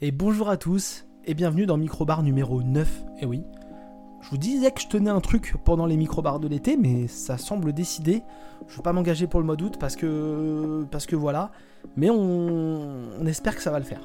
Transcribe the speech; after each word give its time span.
Et 0.00 0.12
bonjour 0.12 0.48
à 0.48 0.56
tous, 0.56 1.06
et 1.24 1.34
bienvenue 1.34 1.66
dans 1.66 1.76
Microbar 1.76 2.22
numéro 2.22 2.62
9. 2.62 3.02
Et 3.20 3.26
oui, 3.26 3.42
je 4.22 4.30
vous 4.30 4.38
disais 4.38 4.70
que 4.70 4.80
je 4.80 4.86
tenais 4.86 5.10
un 5.10 5.20
truc 5.20 5.56
pendant 5.64 5.86
les 5.86 5.96
microbars 5.96 6.38
de 6.38 6.46
l'été, 6.46 6.76
mais 6.76 7.08
ça 7.08 7.36
semble 7.36 7.72
décidé. 7.72 8.22
Je 8.68 8.74
ne 8.74 8.76
veux 8.76 8.82
pas 8.84 8.92
m'engager 8.92 9.26
pour 9.26 9.40
le 9.40 9.46
mois 9.46 9.56
d'août 9.56 9.74
parce 9.80 9.96
que, 9.96 10.86
parce 10.92 11.04
que 11.04 11.16
voilà, 11.16 11.50
mais 11.96 12.10
on, 12.10 13.10
on 13.20 13.26
espère 13.26 13.56
que 13.56 13.62
ça 13.62 13.72
va 13.72 13.80
le 13.80 13.84
faire. 13.84 14.02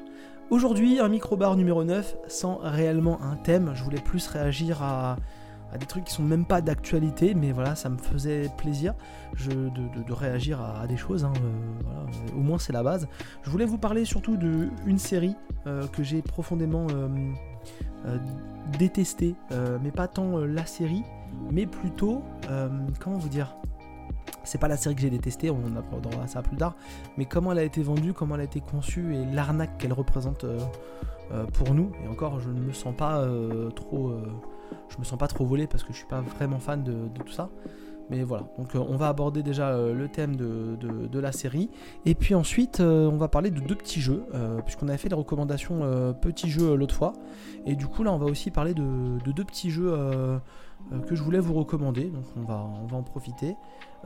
Aujourd'hui, 0.49 0.99
un 0.99 1.09
microbar 1.09 1.55
numéro 1.55 1.83
9 1.83 2.15
sans 2.27 2.57
réellement 2.63 3.21
un 3.21 3.35
thème. 3.35 3.73
Je 3.75 3.83
voulais 3.83 4.01
plus 4.01 4.25
réagir 4.25 4.81
à, 4.81 5.17
des 5.77 5.85
trucs 5.85 6.05
qui 6.05 6.13
sont 6.13 6.23
même 6.23 6.45
pas 6.45 6.61
d'actualité, 6.61 7.33
mais 7.33 7.51
voilà, 7.51 7.75
ça 7.75 7.89
me 7.89 7.97
faisait 7.97 8.49
plaisir 8.57 8.93
de, 9.37 10.13
réagir 10.13 10.61
à, 10.61 10.85
des 10.87 10.97
choses. 10.97 11.25
Hein, 11.25 11.33
euh, 11.43 12.37
au 12.37 12.41
moins, 12.41 12.59
c'est 12.59 12.73
la 12.73 12.83
base. 12.83 13.07
Je 13.43 13.49
voulais 13.49 13.65
vous 13.65 13.77
parler 13.77 14.05
surtout 14.05 14.37
d'une 14.37 14.99
série 14.99 15.35
euh, 15.65 15.87
que 15.87 16.03
j'ai 16.03 16.21
profondément 16.21 16.87
euh, 16.91 18.17
détestée, 18.77 19.35
mais 19.81 19.91
pas 19.91 20.07
tant 20.07 20.37
la 20.37 20.65
série, 20.65 21.03
mais 21.51 21.65
plutôt, 21.65 22.23
comment 22.99 23.17
vous 23.17 23.29
dire 23.29 23.55
c'est 24.45 24.57
pas 24.57 24.67
la 24.67 24.75
série 24.75 24.95
que 24.95 25.01
j'ai 25.01 25.09
détestée, 25.09 25.49
on 25.49 25.63
en 25.63 25.75
apprendra 25.77 26.27
ça 26.27 26.41
plus 26.41 26.57
tard, 26.57 26.75
mais 27.17 27.23
comment 27.23 27.53
elle 27.53 27.59
a 27.59 27.63
été 27.63 27.81
vendue, 27.81 28.11
comment 28.11 28.35
elle 28.35 28.41
a 28.41 28.45
été 28.45 28.59
conçue 28.59 29.15
et 29.15 29.25
l'arnaque 29.25 29.77
qu'elle 29.77 29.93
représente 29.93 30.45
pour 31.53 31.73
nous. 31.73 31.91
Et 32.03 32.09
encore, 32.09 32.41
je 32.41 32.49
ne 32.49 32.59
me 32.59 32.73
sens 32.73 32.93
pas 32.93 33.25
trop 33.73 34.11
je 34.89 34.97
me 34.97 35.03
sens 35.03 35.17
pas 35.17 35.27
trop 35.27 35.45
volé 35.45 35.67
parce 35.67 35.83
que 35.83 35.91
je 35.91 35.97
suis 35.97 36.07
pas 36.07 36.21
vraiment 36.21 36.59
fan 36.59 36.83
de, 36.83 36.93
tout 37.23 37.31
ça. 37.31 37.49
Mais 38.09 38.23
voilà, 38.23 38.43
donc 38.57 38.75
euh, 38.75 38.83
on 38.87 38.97
va 38.97 39.07
aborder 39.07 39.43
déjà 39.43 39.69
euh, 39.69 39.93
le 39.93 40.09
thème 40.09 40.35
de, 40.35 41.19
la 41.19 41.31
série. 41.31 41.69
Et 42.05 42.15
puis 42.15 42.35
ensuite, 42.35 42.81
euh, 42.81 43.09
on 43.09 43.15
va 43.17 43.29
parler 43.29 43.49
de 43.49 43.61
deux 43.61 43.75
petits 43.75 44.01
jeux, 44.01 44.25
puisqu'on 44.65 44.89
avait 44.89 44.97
fait 44.97 45.09
les 45.09 45.15
recommandations 45.15 45.81
petits 46.21 46.49
jeux 46.49 46.75
l'autre 46.75 46.95
fois. 46.95 47.13
Et 47.65 47.75
du 47.75 47.87
coup, 47.87 48.03
là, 48.03 48.11
on 48.11 48.17
va 48.17 48.25
aussi 48.25 48.51
parler 48.51 48.73
de, 48.73 49.19
deux 49.31 49.43
petits 49.45 49.71
jeux 49.71 49.95
que 51.07 51.15
je 51.15 51.23
voulais 51.23 51.39
vous 51.39 51.53
recommander. 51.53 52.05
Donc 52.05 52.25
on 52.35 52.41
va, 52.41 52.65
on 52.83 52.87
va 52.87 52.97
en 52.97 53.03
profiter. 53.03 53.55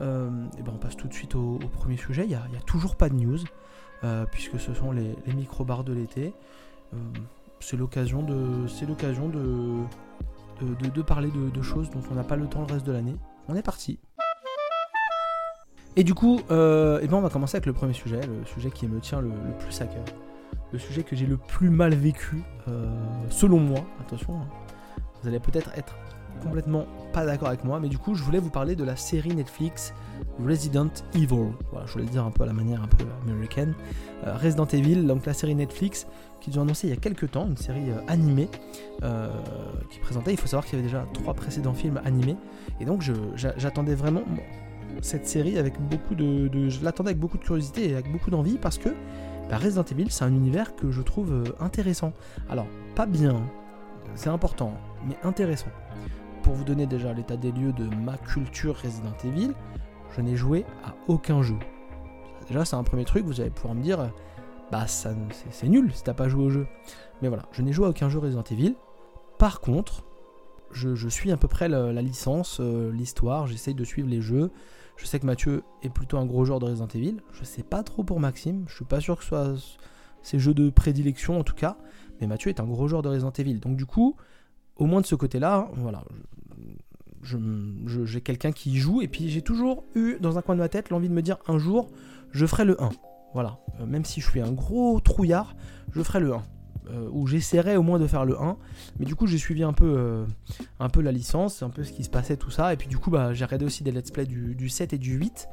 ben 0.00 0.72
on 0.72 0.78
passe 0.78 0.96
tout 0.96 1.08
de 1.08 1.14
suite 1.14 1.34
au, 1.34 1.58
premier 1.72 1.96
sujet. 1.96 2.22
Il 2.22 2.28
n'y 2.28 2.34
a, 2.34 2.62
toujours 2.66 2.94
pas 2.94 3.08
de 3.08 3.14
news, 3.14 3.38
puisque 4.30 4.60
ce 4.60 4.74
sont 4.74 4.92
les, 4.92 5.16
les 5.26 5.32
micro-bars 5.32 5.82
de 5.82 5.92
l'été. 5.92 6.34
c'est 7.58 7.76
l'occasion 7.76 8.22
de. 8.22 8.68
C'est 8.68 8.86
l'occasion 8.86 9.28
de 9.28 9.82
de, 10.60 11.02
parler 11.02 11.30
de, 11.30 11.62
choses 11.62 11.90
dont 11.90 12.02
on 12.10 12.14
n'a 12.14 12.24
pas 12.24 12.36
le 12.36 12.46
temps 12.46 12.60
le 12.60 12.72
reste 12.72 12.86
de 12.86 12.92
l'année. 12.92 13.16
On 13.48 13.54
est 13.54 13.62
parti. 13.62 13.98
Et 15.96 16.04
du 16.04 16.14
coup, 16.14 16.40
euh, 16.50 17.00
eh 17.02 17.08
ben 17.08 17.16
on 17.16 17.20
va 17.20 17.28
commencer 17.28 17.56
avec 17.56 17.66
le 17.66 17.72
premier 17.72 17.92
sujet, 17.92 18.20
le 18.20 18.44
sujet 18.46 18.70
qui 18.70 18.86
me 18.86 19.00
tient 19.00 19.20
le, 19.20 19.30
plus 19.58 19.80
à 19.80 19.86
cœur. 19.86 20.04
Le 20.72 20.78
sujet 20.78 21.02
que 21.02 21.16
j'ai 21.16 21.26
le 21.26 21.36
plus 21.36 21.70
mal 21.70 21.94
vécu, 21.94 22.42
euh, 22.68 22.86
selon 23.30 23.58
moi. 23.58 23.80
Attention, 24.00 24.34
hein. 24.34 24.46
vous 25.20 25.28
allez 25.28 25.40
peut-être 25.40 25.70
être 25.76 25.96
complètement 26.38 26.86
pas 27.12 27.24
d'accord 27.26 27.48
avec 27.48 27.64
moi, 27.64 27.80
mais 27.80 27.88
du 27.88 27.98
coup, 27.98 28.14
je 28.14 28.22
voulais 28.22 28.38
vous 28.38 28.50
parler 28.50 28.76
de 28.76 28.84
la 28.84 28.96
série 28.96 29.34
Netflix 29.34 29.94
Resident 30.44 30.90
Evil. 31.14 31.52
Voilà, 31.70 31.86
je 31.86 31.92
voulais 31.92 32.04
le 32.04 32.10
dire 32.10 32.24
un 32.24 32.30
peu 32.30 32.42
à 32.42 32.46
la 32.46 32.52
manière 32.52 32.82
un 32.82 32.88
peu 32.88 33.04
américaine. 33.26 33.74
Euh, 34.26 34.36
Resident 34.36 34.66
Evil, 34.66 35.06
donc 35.06 35.26
la 35.26 35.34
série 35.34 35.54
Netflix 35.54 36.06
qu'ils 36.40 36.58
ont 36.58 36.62
annoncé 36.62 36.86
il 36.86 36.90
y 36.90 36.92
a 36.92 36.96
quelques 36.96 37.30
temps, 37.32 37.46
une 37.46 37.56
série 37.56 37.90
euh, 37.90 38.00
animée 38.06 38.48
euh, 39.02 39.28
qui 39.90 39.98
présentait. 39.98 40.32
Il 40.32 40.36
faut 40.36 40.46
savoir 40.46 40.64
qu'il 40.64 40.78
y 40.78 40.78
avait 40.78 40.88
déjà 40.88 41.04
trois 41.12 41.34
précédents 41.34 41.74
films 41.74 42.00
animés, 42.04 42.36
et 42.80 42.84
donc 42.84 43.02
j'attendais 43.34 43.94
vraiment 43.94 44.22
cette 45.02 45.26
série 45.26 45.58
avec 45.58 45.80
beaucoup 45.80 46.14
de, 46.14 46.68
je 46.68 46.84
l'attendais 46.84 47.10
avec 47.10 47.20
beaucoup 47.20 47.38
de 47.38 47.44
curiosité 47.44 47.90
et 47.90 47.92
avec 47.94 48.10
beaucoup 48.10 48.30
d'envie 48.30 48.58
parce 48.58 48.78
que 48.78 48.88
bah, 49.50 49.56
Resident 49.58 49.84
Evil, 49.84 50.10
c'est 50.10 50.24
un 50.24 50.32
univers 50.32 50.74
que 50.76 50.90
je 50.90 51.02
trouve 51.02 51.54
intéressant. 51.60 52.12
Alors, 52.48 52.66
pas 52.94 53.06
bien, 53.06 53.36
c'est 54.14 54.30
important, 54.30 54.74
mais 55.06 55.16
intéressant 55.22 55.70
pour 56.48 56.56
vous 56.56 56.64
donner 56.64 56.86
déjà 56.86 57.12
l'état 57.12 57.36
des 57.36 57.52
lieux 57.52 57.74
de 57.74 57.84
ma 57.94 58.16
culture 58.16 58.74
Resident 58.82 59.12
Evil, 59.22 59.52
je 60.16 60.22
n'ai 60.22 60.34
joué 60.34 60.64
à 60.82 60.94
aucun 61.06 61.42
jeu. 61.42 61.58
Déjà, 62.46 62.64
c'est 62.64 62.74
un 62.74 62.84
premier 62.84 63.04
truc, 63.04 63.26
vous 63.26 63.42
allez 63.42 63.50
pouvoir 63.50 63.74
me 63.74 63.82
dire, 63.82 64.10
bah 64.72 64.86
ça, 64.86 65.10
c'est, 65.50 65.68
nul 65.68 65.92
si 65.92 66.02
t'as 66.02 66.14
pas 66.14 66.26
joué 66.26 66.44
au 66.44 66.48
jeu. 66.48 66.66
Mais 67.20 67.28
voilà, 67.28 67.44
je 67.52 67.60
n'ai 67.60 67.74
joué 67.74 67.84
à 67.84 67.90
aucun 67.90 68.08
jeu 68.08 68.18
Resident 68.18 68.44
Evil. 68.44 68.76
Par 69.36 69.60
contre, 69.60 70.04
je, 70.72 71.08
suis 71.10 71.32
à 71.32 71.36
peu 71.36 71.48
près 71.48 71.68
la, 71.68 71.92
licence, 72.00 72.60
euh, 72.60 72.90
l'histoire, 72.92 73.46
j'essaye 73.46 73.74
de 73.74 73.84
suivre 73.84 74.08
les 74.08 74.22
jeux. 74.22 74.50
Je 74.96 75.04
sais 75.04 75.20
que 75.20 75.26
Mathieu 75.26 75.64
est 75.82 75.90
plutôt 75.90 76.16
un 76.16 76.24
gros 76.24 76.46
joueur 76.46 76.60
de 76.60 76.64
Resident 76.64 76.88
Evil. 76.94 77.18
Je 77.30 77.44
sais 77.44 77.62
pas 77.62 77.82
trop 77.82 78.04
pour 78.04 78.20
Maxime, 78.20 78.64
je 78.68 78.74
suis 78.74 78.86
pas 78.86 79.00
sûr 79.00 79.18
que 79.18 79.22
ce 79.22 79.28
soit 79.28 79.54
ses 80.22 80.38
jeux 80.38 80.54
de 80.54 80.70
prédilection 80.70 81.38
en 81.38 81.44
tout 81.44 81.54
cas. 81.54 81.76
Mais 82.22 82.26
Mathieu 82.26 82.48
est 82.48 82.58
un 82.58 82.66
gros 82.66 82.88
joueur 82.88 83.02
de 83.02 83.10
Resident 83.10 83.32
Evil. 83.32 83.60
Donc 83.60 83.76
du 83.76 83.84
coup, 83.84 84.16
au 84.78 84.86
moins 84.86 85.02
de 85.02 85.06
ce 85.06 85.14
côté-là, 85.14 85.68
voilà, 85.74 86.04
j'ai 87.22 88.20
quelqu'un 88.20 88.52
qui 88.52 88.78
joue 88.78 89.02
et 89.02 89.08
puis 89.08 89.28
j'ai 89.28 89.42
toujours 89.42 89.84
eu 89.94 90.16
dans 90.20 90.38
un 90.38 90.42
coin 90.42 90.54
de 90.54 90.60
ma 90.60 90.68
tête 90.68 90.90
l'envie 90.90 91.08
de 91.08 91.14
me 91.14 91.22
dire 91.22 91.38
un 91.46 91.58
jour 91.58 91.90
je 92.32 92.46
ferai 92.46 92.64
le 92.64 92.80
1. 92.82 92.90
Voilà, 93.34 93.58
euh, 93.80 93.86
même 93.86 94.04
si 94.04 94.20
je 94.20 94.28
suis 94.28 94.40
un 94.40 94.52
gros 94.52 95.00
trouillard, 95.00 95.54
je 95.92 96.02
ferai 96.02 96.20
le 96.20 96.34
1. 96.34 96.42
Euh, 96.90 97.08
ou 97.12 97.26
j'essaierai 97.26 97.76
au 97.76 97.82
moins 97.82 97.98
de 97.98 98.06
faire 98.06 98.24
le 98.24 98.40
1. 98.40 98.56
Mais 98.98 99.04
du 99.04 99.14
coup, 99.14 99.26
j'ai 99.26 99.36
suivi 99.36 99.62
un 99.62 99.74
peu, 99.74 99.94
euh, 99.98 100.24
un 100.80 100.88
peu 100.88 101.02
la 101.02 101.12
licence, 101.12 101.62
un 101.62 101.68
peu 101.68 101.84
ce 101.84 101.92
qui 101.92 102.04
se 102.04 102.08
passait, 102.08 102.36
tout 102.36 102.50
ça. 102.50 102.72
Et 102.72 102.76
puis 102.76 102.88
du 102.88 102.96
coup, 102.96 103.10
bah, 103.10 103.34
j'ai 103.34 103.44
regardé 103.44 103.66
aussi 103.66 103.82
des 103.82 103.92
let's 103.92 104.10
play 104.10 104.24
du, 104.24 104.54
du 104.54 104.68
7 104.68 104.94
et 104.94 104.98
du 104.98 105.14
8 105.14 105.48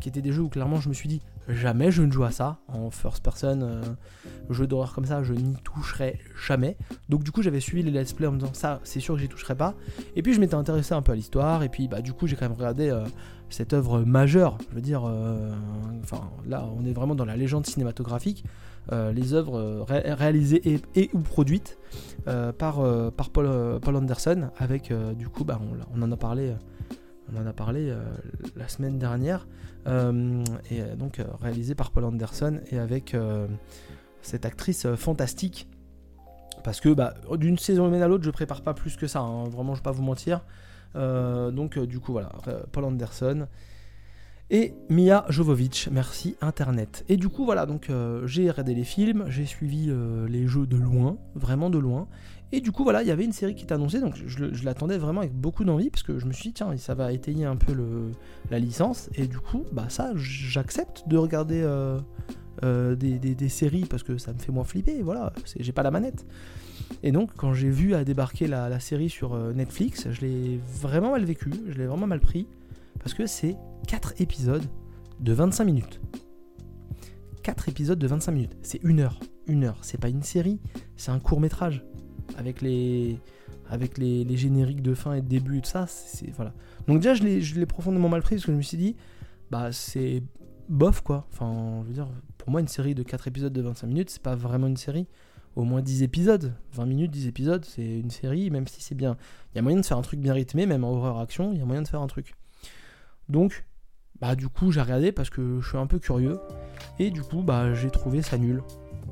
qui 0.00 0.08
étaient 0.08 0.22
des 0.22 0.32
jeux 0.32 0.42
où 0.42 0.48
clairement 0.48 0.80
je 0.80 0.88
me 0.88 0.94
suis 0.94 1.08
dit 1.08 1.20
jamais 1.48 1.90
je 1.90 2.02
ne 2.02 2.12
joue 2.12 2.24
à 2.24 2.30
ça 2.30 2.58
en 2.68 2.90
first 2.90 3.22
person 3.22 3.60
euh, 3.62 3.82
jeu 4.50 4.66
d'horreur 4.66 4.94
comme 4.94 5.06
ça 5.06 5.22
je 5.22 5.32
n'y 5.32 5.56
toucherai 5.64 6.20
jamais. 6.46 6.76
Donc 7.08 7.24
du 7.24 7.32
coup 7.32 7.42
j'avais 7.42 7.60
suivi 7.60 7.82
les 7.82 7.90
let's 7.90 8.12
play 8.12 8.26
en 8.26 8.32
me 8.32 8.38
disant 8.38 8.54
ça 8.54 8.80
c'est 8.84 9.00
sûr 9.00 9.14
que 9.14 9.20
j'y 9.20 9.28
toucherai 9.28 9.54
pas. 9.54 9.74
Et 10.14 10.22
puis 10.22 10.34
je 10.34 10.40
m'étais 10.40 10.54
intéressé 10.54 10.94
un 10.94 11.02
peu 11.02 11.12
à 11.12 11.14
l'histoire 11.14 11.62
et 11.62 11.68
puis 11.68 11.88
bah 11.88 12.02
du 12.02 12.12
coup 12.12 12.26
j'ai 12.26 12.36
quand 12.36 12.48
même 12.48 12.56
regardé 12.56 12.90
euh, 12.90 13.04
cette 13.48 13.72
œuvre 13.72 14.02
majeure. 14.02 14.58
Je 14.70 14.74
veux 14.74 14.82
dire 14.82 15.04
euh, 15.06 15.50
enfin 16.02 16.30
là 16.46 16.68
on 16.76 16.84
est 16.84 16.92
vraiment 16.92 17.14
dans 17.14 17.24
la 17.24 17.36
légende 17.36 17.66
cinématographique 17.66 18.44
les 18.90 19.34
œuvres 19.34 19.84
réalisées 19.86 20.80
et, 20.94 21.10
ou 21.12 21.18
produites 21.18 21.76
par, 22.24 22.80
par 23.12 23.28
Paul, 23.28 23.46
Anderson 23.84 24.48
avec 24.56 24.90
du 25.14 25.28
coup 25.28 25.44
bah, 25.44 25.60
on, 25.60 25.98
on 26.00 26.02
en 26.02 26.10
a 26.10 26.16
parlé 26.16 26.54
on 27.30 27.38
en 27.38 27.46
a 27.46 27.52
parlé 27.52 27.94
la 28.56 28.66
semaine 28.66 28.98
dernière 28.98 29.46
et 29.88 30.82
euh, 30.82 30.96
donc 30.96 31.18
euh, 31.18 31.24
réalisé 31.40 31.74
par 31.74 31.90
Paul 31.90 32.04
Anderson 32.04 32.60
et 32.70 32.78
avec 32.78 33.16
cette 34.22 34.44
actrice 34.44 34.86
fantastique. 34.96 35.68
Parce 36.64 36.80
que 36.80 36.88
bah, 36.90 37.14
d'une 37.36 37.58
saison 37.58 37.92
à 37.92 38.08
l'autre, 38.08 38.24
je 38.24 38.30
prépare 38.30 38.62
pas 38.62 38.74
plus 38.74 38.96
que 38.96 39.06
ça, 39.06 39.20
hein. 39.20 39.44
vraiment 39.44 39.74
je 39.74 39.80
vais 39.80 39.84
pas 39.84 39.92
vous 39.92 40.02
mentir. 40.02 40.44
donc 40.94 41.78
du 41.78 42.00
coup 42.00 42.12
voilà, 42.12 42.30
Paul 42.72 42.84
Anderson 42.84 43.46
et 44.50 44.74
Mia 44.88 45.24
Jovovich, 45.28 45.88
merci 45.92 46.36
Internet. 46.40 47.04
Et 47.08 47.16
du 47.16 47.28
coup 47.28 47.44
voilà, 47.44 47.64
donc 47.64 47.90
j'ai 48.24 48.50
regardé 48.50 48.74
les 48.74 48.84
films, 48.84 49.26
j'ai 49.28 49.46
suivi 49.46 49.90
les 50.28 50.46
jeux 50.46 50.66
de 50.66 50.76
loin, 50.76 51.16
vraiment 51.34 51.70
de 51.70 51.78
loin, 51.78 52.08
et 52.50 52.60
du 52.60 52.72
coup, 52.72 52.82
voilà, 52.82 53.02
il 53.02 53.08
y 53.08 53.10
avait 53.10 53.24
une 53.24 53.32
série 53.32 53.54
qui 53.54 53.64
était 53.64 53.74
annoncée, 53.74 54.00
donc 54.00 54.14
je, 54.26 54.64
l'attendais 54.64 54.96
vraiment 54.96 55.20
avec 55.20 55.34
beaucoup 55.34 55.64
d'envie, 55.64 55.90
parce 55.90 56.02
que 56.02 56.18
je 56.18 56.24
me 56.24 56.32
suis 56.32 56.44
dit, 56.44 56.54
tiens, 56.54 56.74
ça 56.78 56.94
va 56.94 57.12
étayer 57.12 57.44
un 57.44 57.56
peu 57.56 57.74
la 58.50 58.58
licence, 58.58 59.10
et 59.14 59.26
du 59.26 59.38
coup, 59.38 59.64
bah 59.72 59.86
ça, 59.88 60.12
j'accepte 60.16 61.06
de 61.08 61.18
regarder 61.18 61.60
euh, 61.62 62.00
euh, 62.64 62.94
des, 62.94 63.48
séries, 63.50 63.84
parce 63.84 64.02
que 64.02 64.16
ça 64.16 64.32
me 64.32 64.38
fait 64.38 64.50
moins 64.50 64.64
flipper, 64.64 65.02
voilà, 65.02 65.32
j'ai 65.58 65.72
pas 65.72 65.82
la 65.82 65.90
manette. 65.90 66.26
Et 67.02 67.12
donc, 67.12 67.32
quand 67.36 67.52
j'ai 67.52 67.68
vu 67.68 67.94
à 67.94 68.02
débarquer 68.02 68.46
la, 68.46 68.80
série 68.80 69.10
sur 69.10 69.34
euh, 69.34 69.52
Netflix, 69.52 70.08
je 70.10 70.22
l'ai 70.22 70.60
vraiment 70.80 71.10
mal 71.10 71.24
vécu, 71.24 71.52
je 71.68 71.76
l'ai 71.76 71.86
vraiment 71.86 72.06
mal 72.06 72.20
pris, 72.20 72.46
parce 72.98 73.12
que 73.12 73.26
c'est 73.26 73.56
4 73.88 74.22
épisodes 74.22 74.64
de 75.20 75.32
25 75.34 75.64
minutes. 75.64 76.00
4 77.42 77.68
épisodes 77.68 77.98
de 77.98 78.06
25 78.06 78.32
minutes, 78.32 78.56
c'est 78.62 78.82
une 78.84 79.00
heure, 79.00 79.20
une 79.46 79.64
heure, 79.64 79.78
c'est 79.82 80.00
pas 80.00 80.08
une 80.08 80.22
série, 80.22 80.60
c'est 80.96 81.10
un 81.10 81.18
court 81.18 81.40
métrage 81.40 81.84
avec 82.38 82.62
les 82.62 83.18
génériques 84.36 84.82
de 84.82 84.94
fin 84.94 85.14
et 85.14 85.20
de 85.20 85.26
début 85.26 85.58
et 85.58 85.60
tout 85.60 85.68
ça, 85.68 85.86
c'est 85.86 86.30
voilà. 86.30 86.54
Donc 86.86 87.00
déjà 87.00 87.14
je 87.14 87.24
l'ai 87.58 87.66
profondément 87.66 88.08
mal 88.08 88.22
pris 88.22 88.36
parce 88.36 88.46
que 88.46 88.52
je 88.52 88.56
me 88.56 88.62
suis 88.62 88.78
dit 88.78 88.96
bah 89.50 89.72
c'est 89.72 90.22
bof 90.68 91.00
quoi. 91.02 91.26
Enfin, 91.32 91.80
je 91.82 91.88
veux 91.88 91.94
dire 91.94 92.08
pour 92.38 92.50
moi 92.50 92.60
une 92.60 92.68
série 92.68 92.94
de 92.94 93.02
4 93.02 93.28
épisodes 93.28 93.52
de 93.52 93.60
25 93.60 93.86
minutes, 93.88 94.10
c'est 94.10 94.22
pas 94.22 94.36
vraiment 94.36 94.68
une 94.68 94.76
série. 94.76 95.08
Au 95.56 95.64
moins 95.64 95.82
10 95.82 96.04
épisodes, 96.04 96.54
20 96.72 96.86
minutes, 96.86 97.10
10 97.10 97.26
épisodes, 97.26 97.64
c'est 97.64 97.98
une 97.98 98.10
série 98.10 98.50
même 98.50 98.68
si 98.68 98.80
c'est 98.80 98.94
bien. 98.94 99.16
Il 99.52 99.56
y 99.56 99.58
a 99.58 99.62
moyen 99.62 99.80
de 99.80 99.84
faire 99.84 99.98
un 99.98 100.02
truc 100.02 100.20
bien 100.20 100.32
rythmé 100.32 100.66
même 100.66 100.84
en 100.84 100.92
horreur 100.92 101.18
action, 101.18 101.52
il 101.52 101.58
y 101.58 101.62
a 101.62 101.64
moyen 101.64 101.82
de 101.82 101.88
faire 101.88 102.00
un 102.00 102.06
truc. 102.06 102.34
Donc 103.28 103.64
bah 104.20 104.34
du 104.34 104.48
coup, 104.48 104.72
j'ai 104.72 104.80
regardé 104.80 105.12
parce 105.12 105.30
que 105.30 105.60
je 105.60 105.68
suis 105.68 105.78
un 105.78 105.86
peu 105.86 105.98
curieux 105.98 106.38
et 106.98 107.10
du 107.10 107.22
coup, 107.22 107.42
bah 107.42 107.74
j'ai 107.74 107.90
trouvé 107.90 108.22
ça 108.22 108.38
nul. 108.38 108.62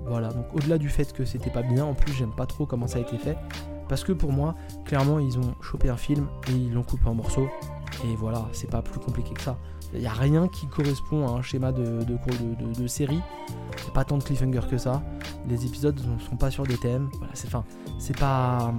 Voilà, 0.04 0.28
donc 0.28 0.46
au-delà 0.54 0.78
du 0.78 0.88
fait 0.88 1.12
que 1.12 1.24
c'était 1.24 1.50
pas 1.50 1.62
bien, 1.62 1.84
en 1.84 1.94
plus 1.94 2.12
j'aime 2.12 2.34
pas 2.34 2.46
trop 2.46 2.66
comment 2.66 2.86
ça 2.86 2.98
a 2.98 3.00
été 3.00 3.18
fait. 3.18 3.36
Parce 3.88 4.04
que 4.04 4.12
pour 4.12 4.32
moi, 4.32 4.54
clairement, 4.84 5.18
ils 5.18 5.38
ont 5.38 5.54
chopé 5.60 5.88
un 5.88 5.96
film 5.96 6.26
et 6.48 6.52
ils 6.52 6.72
l'ont 6.72 6.82
coupé 6.82 7.06
en 7.06 7.14
morceaux. 7.14 7.48
Et 8.04 8.14
voilà, 8.16 8.46
c'est 8.52 8.70
pas 8.70 8.82
plus 8.82 8.98
compliqué 8.98 9.32
que 9.34 9.42
ça. 9.42 9.56
Il 9.94 10.00
n'y 10.00 10.06
a 10.06 10.12
rien 10.12 10.48
qui 10.48 10.66
correspond 10.66 11.28
à 11.28 11.30
un 11.30 11.42
schéma 11.42 11.72
de, 11.72 12.04
série. 12.86 13.20
Il 13.86 13.92
pas 13.92 14.04
tant 14.04 14.18
de 14.18 14.24
cliffhanger 14.24 14.60
que 14.68 14.78
ça. 14.78 15.02
Les 15.48 15.64
épisodes 15.64 15.98
ne 15.98 16.18
sont 16.18 16.36
pas 16.36 16.50
sur 16.50 16.64
des 16.64 16.76
thèmes. 16.76 17.08
Voilà, 17.18 17.32
c'est 17.34 17.48
fin. 17.48 17.64
C'est 17.98 18.18
pas. 18.18 18.74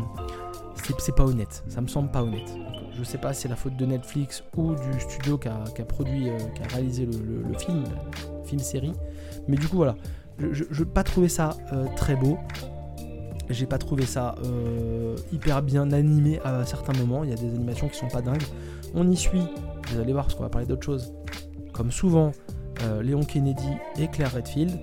C'est 0.99 1.15
pas 1.15 1.23
honnête. 1.23 1.63
Ça 1.67 1.81
me 1.81 1.87
semble 1.87 2.11
pas 2.11 2.23
honnête. 2.23 2.53
Je 2.97 3.03
sais 3.03 3.17
pas 3.17 3.33
si 3.33 3.41
c'est 3.41 3.47
la 3.47 3.55
faute 3.55 3.75
de 3.75 3.85
Netflix 3.85 4.43
ou 4.55 4.73
du 4.73 4.99
studio 4.99 5.37
qui 5.37 5.47
a, 5.47 5.85
produit, 5.85 6.29
euh, 6.29 6.37
qui 6.55 6.63
a 6.63 6.67
réalisé 6.67 7.05
le, 7.05 7.57
film, 7.57 7.83
film 8.45 8.59
série. 8.59 8.93
Mais 9.47 9.57
du 9.57 9.67
coup, 9.67 9.77
voilà. 9.77 9.95
Je 10.39 10.63
n'ai 10.63 10.86
pas 10.86 11.04
trouvé 11.04 11.30
ça 11.30 11.56
euh, 11.74 11.86
très 11.95 12.16
beau. 12.16 12.38
J'ai 13.50 13.66
pas 13.66 13.78
trouvé 13.78 14.06
ça 14.06 14.36
euh, 14.44 15.16
hyper 15.31 15.62
bien 15.62 15.92
animé 15.92 16.39
à 16.44 16.66
certains 16.66 16.94
moments. 16.94 17.24
Il 17.24 17.30
y 17.30 17.34
a 17.34 17.38
des 17.38 17.48
animations 17.48 17.88
qui 17.88 17.98
sont 17.98 18.10
pas 18.10 18.22
dingues. 18.22 18.44
On 18.94 19.10
y 19.10 19.16
suit, 19.16 19.42
vous 19.89 20.00
allez 20.00 20.12
voir 20.12 20.25
parce 20.25 20.36
qu'on 20.36 20.44
va 20.44 20.50
parler 20.50 20.68
d'autre 20.68 20.84
chose. 20.84 21.13
Comme 21.72 21.92
souvent, 21.92 22.34
euh, 22.84 23.01
Léon 23.01 23.24
Kennedy 23.24 23.69
et 23.98 24.07
Claire 24.07 24.34
Redfield. 24.34 24.80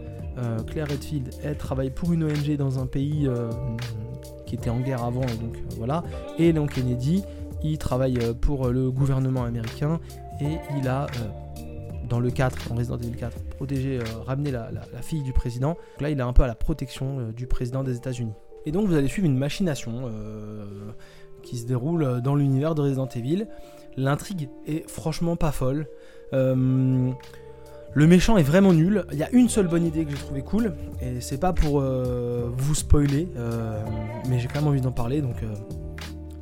Claire 0.67 0.89
Redfield, 0.89 1.31
elle 1.45 1.57
travaille 1.57 1.91
pour 1.91 2.13
une 2.13 2.25
ONG 2.25 2.57
dans 2.57 2.81
un 2.81 2.87
pays 2.87 3.31
qui 4.47 4.57
était 4.57 4.69
en 4.69 4.81
guerre 4.81 5.05
avant, 5.05 5.21
donc 5.21 5.63
voilà. 5.77 6.03
Et 6.41 6.51
Léon 6.51 6.67
Kennedy, 6.67 7.23
il 7.63 7.79
travaille 7.79 8.19
pour 8.41 8.67
le 8.67 8.91
gouvernement 8.91 9.45
américain 9.45 10.01
et 10.41 10.59
il 10.77 10.89
a 10.89 11.07
dans 12.09 12.19
le 12.19 12.33
4, 12.33 12.73
en 12.73 12.75
Resident 12.75 12.99
Evil 12.99 13.17
4, 13.17 13.37
protégé, 13.55 13.99
ramené 14.27 14.51
la, 14.51 14.71
la, 14.71 15.03
fille 15.03 15.23
du 15.23 15.33
président. 15.33 15.77
Là, 16.01 16.11
il 16.11 16.19
est 16.19 16.23
un 16.23 16.33
peu 16.33 16.43
à 16.43 16.47
la 16.47 16.55
protection 16.55 17.31
du 17.31 17.47
président 17.47 17.83
des 17.83 17.97
États-Unis. 17.97 18.35
Et 18.67 18.73
donc 18.73 18.87
vous 18.87 18.95
allez 18.95 19.09
suivre 19.09 19.27
une 19.27 19.37
machination 19.37 19.93
euh, 20.07 20.65
qui 21.43 21.59
se 21.59 21.67
déroule 21.67 22.21
dans 22.23 22.35
l'univers 22.35 22.75
de 22.75 22.83
Resident 22.83 23.09
Evil. 23.09 23.47
L'intrigue 23.97 24.49
est 24.67 24.89
franchement 24.89 25.37
pas 25.37 25.53
folle. 25.53 25.87
Euh, 26.33 27.11
le 27.93 28.07
méchant 28.07 28.37
est 28.37 28.43
vraiment 28.43 28.73
nul. 28.73 29.05
Il 29.13 29.19
y 29.19 29.23
a 29.23 29.31
une 29.33 29.49
seule 29.49 29.69
bonne 29.69 29.87
idée 29.87 30.05
que 30.05 30.11
j'ai 30.11 30.17
trouvé 30.17 30.43
cool, 30.43 30.75
et 31.01 31.21
c'est 31.21 31.39
pas 31.39 31.53
pour 31.53 31.81
euh, 31.81 32.51
vous 32.57 32.75
spoiler, 32.75 33.29
mais 34.29 34.41
j'ai 34.41 34.49
quand 34.49 34.61
même 34.61 34.69
envie 34.69 34.81
d'en 34.81 34.93
parler, 34.93 35.21
donc 35.21 35.37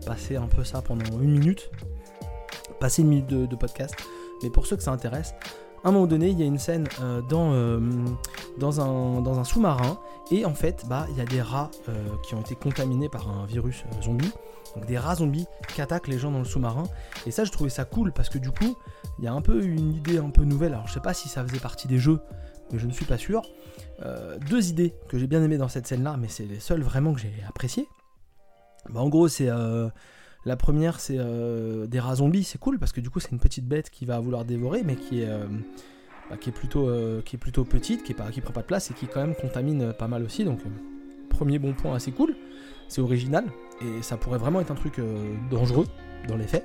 passez 0.07 0.37
un 0.37 0.47
peu 0.47 0.65
ça 0.65 0.81
pendant 0.81 1.05
une 1.21 1.33
minute. 1.33 1.71
Passez 2.81 3.03
une 3.03 3.09
minute 3.09 3.27
de 3.27 3.57
podcast. 3.57 3.95
Mais 4.43 4.51
pour 4.51 4.67
ceux 4.67 4.77
que 4.77 4.83
ça 4.83 4.93
intéresse, 4.93 5.35
à 5.85 5.89
un 5.89 5.93
moment 5.93 6.07
donné, 6.07 6.29
il 6.29 6.39
y 6.39 6.43
a 6.43 6.47
une 6.47 6.59
scène 6.59 6.87
euh, 7.01 7.23
dans, 7.23 7.53
euh, 7.53 7.81
dans 8.59 8.81
un 8.81 9.45
sous-marin, 9.45 9.99
et 10.31 10.45
en 10.45 10.55
fait, 10.55 10.85
bah, 10.89 11.07
il 11.11 11.17
y 11.17 11.21
a 11.21 11.25
des 11.25 11.43
rats 11.43 11.71
euh, 11.89 11.93
qui 12.23 12.35
ont 12.35 12.41
été 12.41 12.55
contaminés 12.55 13.09
par 13.09 13.29
un 13.29 13.47
virus 13.47 13.85
zombie. 14.03 14.31
Donc 14.77 14.87
des 14.87 14.97
rats 14.97 15.17
zombies 15.17 15.47
qui 15.75 15.83
attaquent 15.83 16.09
les 16.09 16.19
gens 16.19 16.31
dans 16.31 16.39
le 16.39 16.47
sous-marin. 16.47 16.85
Et 17.27 17.31
ça, 17.31 17.45
je 17.45 17.51
trouvais 17.51 17.69
ça 17.69 17.85
cool 17.85 18.13
parce 18.13 18.31
que 18.31 18.39
du 18.39 18.51
coup, 18.51 18.77
il 19.19 19.25
y 19.25 19.29
a 19.29 19.33
un 19.33 19.43
peu 19.43 19.63
une 19.63 19.93
idée 19.93 20.17
un 20.17 20.31
peu 20.31 20.45
nouvelle. 20.45 20.73
Alors, 20.73 20.87
je 20.87 20.95
sais 20.95 21.01
pas 21.01 21.13
si 21.13 21.29
ça 21.29 21.45
faisait 21.45 21.61
partie 21.61 21.89
des 21.89 21.99
jeux, 21.99 22.21
mais 22.73 22.79
je 22.79 22.87
ne 22.87 22.93
suis 22.93 23.05
pas 23.05 23.19
sûr. 23.19 23.43
deux 24.49 24.71
idées 24.71 24.95
que 25.09 25.19
j'ai 25.19 25.27
bien 25.27 25.43
aimées 25.43 25.59
dans 25.59 25.69
cette 25.69 25.87
scène-là, 25.87 26.17
mais 26.19 26.29
c'est 26.29 26.47
les 26.47 26.59
seules 26.59 26.83
vraiment 26.83 27.13
que 27.13 27.21
j'ai 27.21 27.35
appréciées. 27.47 27.87
Bah, 28.89 29.01
en 29.01 29.11
gros, 29.11 29.29
c'est 29.29 29.51
la 30.45 30.57
première, 30.57 30.99
c'est 30.99 31.17
euh, 31.19 31.87
des 31.87 32.01
rats 32.01 32.17
zombies, 32.17 32.43
c'est 32.43 32.59
cool 32.59 32.79
parce 32.79 32.93
que 32.93 33.01
du 33.01 33.11
coup, 33.11 33.21
c'est 33.21 33.31
une 33.31 33.39
petite 33.39 33.67
bête 33.67 33.91
qui 33.91 34.05
va 34.07 34.19
vouloir 34.19 34.45
dévorer, 34.45 34.83
mais 34.85 34.97
qui 34.97 35.23
est, 35.23 35.29
euh, 35.29 35.47
bah, 36.31 36.37
plutôt, 36.53 36.89
euh, 36.89 37.23
qui 37.23 37.37
est 37.37 37.39
plutôt 37.39 37.65
petite, 37.65 38.03
qui, 38.03 38.13
est 38.13 38.31
qui 38.33 38.41
prend 38.41 38.53
pas 38.53 38.63
de 38.63 38.67
place 38.67 38.91
et 38.91 38.95
qui 38.95 39.07
quand 39.07 39.21
même 39.21 39.37
contamine 39.37 39.93
pas 39.93 40.09
mal 40.09 40.25
aussi. 40.25 40.45
Donc, 40.45 40.61
premier 41.29 41.59
bon 41.59 41.75
point 41.75 41.95
assez 41.95 42.11
cool, 42.11 42.35
c'est 42.89 43.01
original 43.01 43.45
et 43.81 44.03
ça 44.03 44.17
pourrait 44.17 44.39
vraiment 44.39 44.61
être 44.61 44.71
un 44.71 44.77
truc 44.77 45.01
dangereux 45.51 45.87
dans 46.29 46.37
les 46.37 46.47
faits. 46.47 46.65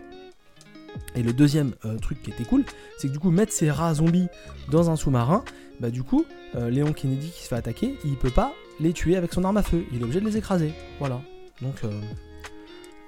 Et 1.16 1.22
le 1.22 1.32
deuxième 1.32 1.74
truc 2.02 2.22
qui 2.22 2.32
était 2.32 2.44
cool, 2.44 2.66
c'est 2.98 3.08
que 3.08 3.14
du 3.14 3.20
coup, 3.20 3.32
mettre 3.32 3.54
ces 3.54 3.72
rats 3.72 3.94
zombies 3.94 4.28
dans 4.70 4.90
un 4.90 4.96
sous-marin, 4.96 5.44
bah 5.80 5.90
du 5.90 6.04
coup, 6.04 6.26
Léon 6.54 6.92
Kennedy 6.92 7.30
qui 7.30 7.44
se 7.44 7.48
fait 7.48 7.56
attaquer, 7.56 7.98
il 8.04 8.18
peut 8.18 8.30
pas 8.30 8.54
les 8.80 8.94
tuer 8.94 9.16
avec 9.16 9.34
son 9.34 9.44
arme 9.46 9.58
à 9.58 9.64
feu, 9.64 9.86
il 9.94 10.02
est 10.02 10.04
obligé 10.04 10.20
de 10.20 10.26
les 10.26 10.38
écraser. 10.38 10.74
Voilà. 11.00 11.22
Donc 11.62 11.82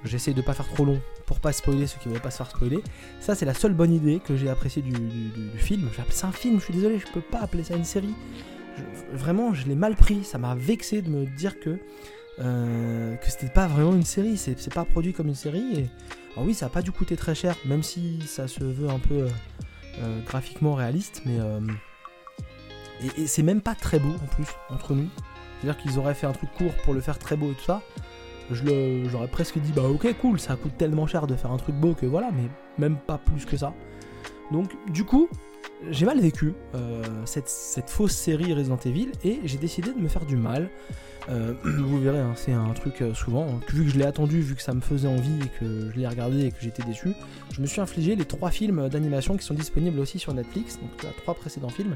J'essaie 0.06 0.34
de 0.34 0.42
pas 0.42 0.54
faire 0.54 0.68
trop 0.68 0.86
long 0.86 1.01
pour 1.25 1.40
pas 1.40 1.51
spoiler 1.51 1.86
ceux 1.86 2.00
qui 2.00 2.07
ne 2.07 2.13
veulent 2.13 2.22
pas 2.22 2.31
se 2.31 2.38
faire 2.38 2.50
spoiler. 2.50 2.81
Ça, 3.19 3.36
c'est 3.36 3.46
la 3.46 3.54
seule 3.54 3.74
bonne 3.74 3.94
idée 3.94 4.19
que 4.19 4.38
j'ai 4.38 4.50
appréciée 4.50 4.81
du, 4.81 4.94
film. 5.57 5.90
J'ai 5.94 6.01
appelé 6.01 6.16
ça 6.16 6.28
un 6.28 6.31
film, 6.31 6.60
je 6.60 6.66
suis 6.66 6.74
désolé, 6.74 7.00
je 7.00 7.07
peux 7.12 7.22
pas 7.22 7.40
appeler 7.40 7.63
ça 7.63 7.75
une 7.75 7.84
série. 7.84 8.13
vraiment, 9.12 9.54
je 9.54 9.68
l'ai 9.68 9.75
mal 9.75 9.96
pris. 9.96 10.24
Ça 10.24 10.38
m'a 10.38 10.56
vexé 10.56 11.01
de 11.01 11.10
me 11.10 11.25
dire 11.25 11.60
que, 11.60 11.80
euh, 12.40 13.16
que 13.18 13.30
c'était 13.30 13.50
pas 13.50 13.68
vraiment 13.68 13.94
une 13.94 14.06
série. 14.06 14.38
C'est 14.38 14.74
pas 14.74 14.86
produit 14.86 15.13
comme 15.13 15.28
une 15.28 15.36
série. 15.36 15.80
Et... 15.80 15.90
Alors, 16.34 16.48
oui, 16.48 16.54
ça 16.54 16.68
a 16.68 16.69
pas 16.69 16.81
dû 16.81 16.94
coûter 16.94 17.18
très 17.18 17.36
cher, 17.36 17.57
même 17.66 17.84
si 17.84 18.22
ça 18.25 18.48
se 18.48 18.63
veut 18.63 18.90
un 18.90 19.00
peu 19.00 19.16
euh, 19.16 19.30
euh, 20.00 20.22
graphiquement 20.25 20.75
réaliste. 20.75 21.24
Mais. 21.25 21.40
Euh, 21.40 21.60
et, 23.02 23.24
et 23.24 23.28
c'est 23.28 23.44
même 23.44 23.62
pas 23.62 23.75
très 23.75 24.00
beau 24.00 24.13
en 24.24 24.28
plus, 24.28 24.48
entre 24.69 24.94
nous. 24.94 25.10
C'est-à-dire 25.60 25.81
qu'ils 25.81 26.00
auraient 26.00 26.16
fait 26.16 26.28
un 26.28 26.31
truc 26.31 26.52
court 26.54 26.74
pour 26.84 26.94
le 26.94 27.02
faire 27.02 27.19
très 27.19 27.36
beau 27.36 27.52
et 27.52 27.56
tout 27.56 27.66
ça 27.66 27.81
j'aurais 28.51 29.28
presque 29.28 29.60
dit 29.60 29.72
bah 29.72 29.84
ok 29.84 30.13
cool, 30.19 30.40
ça 30.40 30.56
coûte 30.56 30.78
tellement 30.78 31.07
cher 31.07 31.28
de 31.28 31.36
faire 31.36 31.51
un 31.51 31.57
truc 31.57 31.75
beau 31.75 31.94
que 31.94 32.06
voilà, 32.06 32.30
mais 32.31 32.50
même 32.78 32.98
pas 32.98 33.18
plus 33.18 33.46
que 33.46 33.57
ça. 33.57 33.74
Donc 34.51 34.72
du 34.92 35.04
coup, 35.04 35.30
j'ai 35.90 36.06
mal 36.06 36.19
vécu 36.19 36.54
euh, 36.75 37.04
cette, 37.25 37.90
fausse 37.90 38.13
série 38.13 38.54
Resident 38.54 38.80
Evil 38.86 39.12
et 39.24 39.40
j'ai 39.46 39.57
décidé 39.57 39.94
de 39.94 40.00
me 40.00 40.07
faire 40.07 40.25
du 40.25 40.36
mal. 40.36 40.69
Euh, 41.30 41.54
vous 41.63 42.00
verrez, 42.00 42.19
hein, 42.19 42.34
c'est 42.36 42.54
un 42.54 42.74
truc 42.74 43.01
euh, 43.01 43.13
souvent, 43.13 43.60
vu 43.69 43.86
que 43.86 43.92
je 43.92 43.98
l'ai 43.98 44.06
attendu, 44.06 44.42
vu 44.42 44.56
que 44.56 44.62
ça 44.62 44.74
me 44.74 44.81
faisait 44.81 45.07
envie 45.07 45.40
et 45.42 45.60
que 45.60 45.92
je 45.92 46.00
l'ai 46.00 46.07
regardé 46.07 46.45
et 46.45 46.52
que 46.52 46.57
j'étais 46.60 46.84
déçu, 46.84 47.13
je 47.54 47.62
me 47.62 47.68
suis 47.68 47.81
infligé 47.81 48.16
les 48.16 48.25
trois 48.25 48.52
films 48.52 48.90
d'animation 48.90 49.38
qui 49.38 49.45
sont 49.45 49.54
disponibles 49.54 50.00
aussi 50.00 50.19
sur 50.19 50.34
Netflix, 50.34 50.80
donc 50.80 51.13
trois 51.18 51.36
précédents 51.36 51.69
films. 51.69 51.95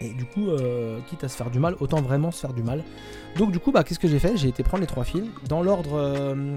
Et 0.00 0.10
du 0.10 0.24
coup, 0.24 0.50
euh, 0.50 1.00
quitte 1.08 1.24
à 1.24 1.28
se 1.28 1.36
faire 1.36 1.50
du 1.50 1.58
mal, 1.58 1.74
autant 1.80 2.00
vraiment 2.00 2.30
se 2.30 2.40
faire 2.40 2.52
du 2.52 2.62
mal. 2.62 2.84
Donc 3.36 3.50
du 3.50 3.58
coup, 3.58 3.72
bah, 3.72 3.82
qu'est-ce 3.82 3.98
que 3.98 4.08
j'ai 4.08 4.18
fait? 4.18 4.36
J'ai 4.36 4.48
été 4.48 4.62
prendre 4.62 4.80
les 4.80 4.86
trois 4.86 5.04
films 5.04 5.28
dans 5.48 5.62
l'ordre, 5.62 5.94
euh, 5.94 6.56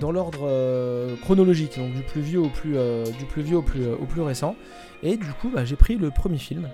dans 0.00 0.12
l'ordre 0.12 0.40
euh, 0.42 1.16
chronologique, 1.22 1.78
donc 1.78 1.94
du 1.94 2.02
plus 2.02 2.20
vieux 2.20 2.40
au 2.40 2.50
plus, 2.50 2.76
du 3.18 3.24
plus 3.24 3.42
vieux 3.42 3.56
au 3.56 3.62
plus, 3.62 3.86
au 3.88 4.04
plus 4.04 4.20
récent. 4.20 4.56
Et 5.02 5.16
du 5.16 5.32
coup, 5.40 5.50
bah, 5.52 5.64
j'ai 5.64 5.76
pris 5.76 5.96
le 5.96 6.10
premier 6.10 6.38
film 6.38 6.68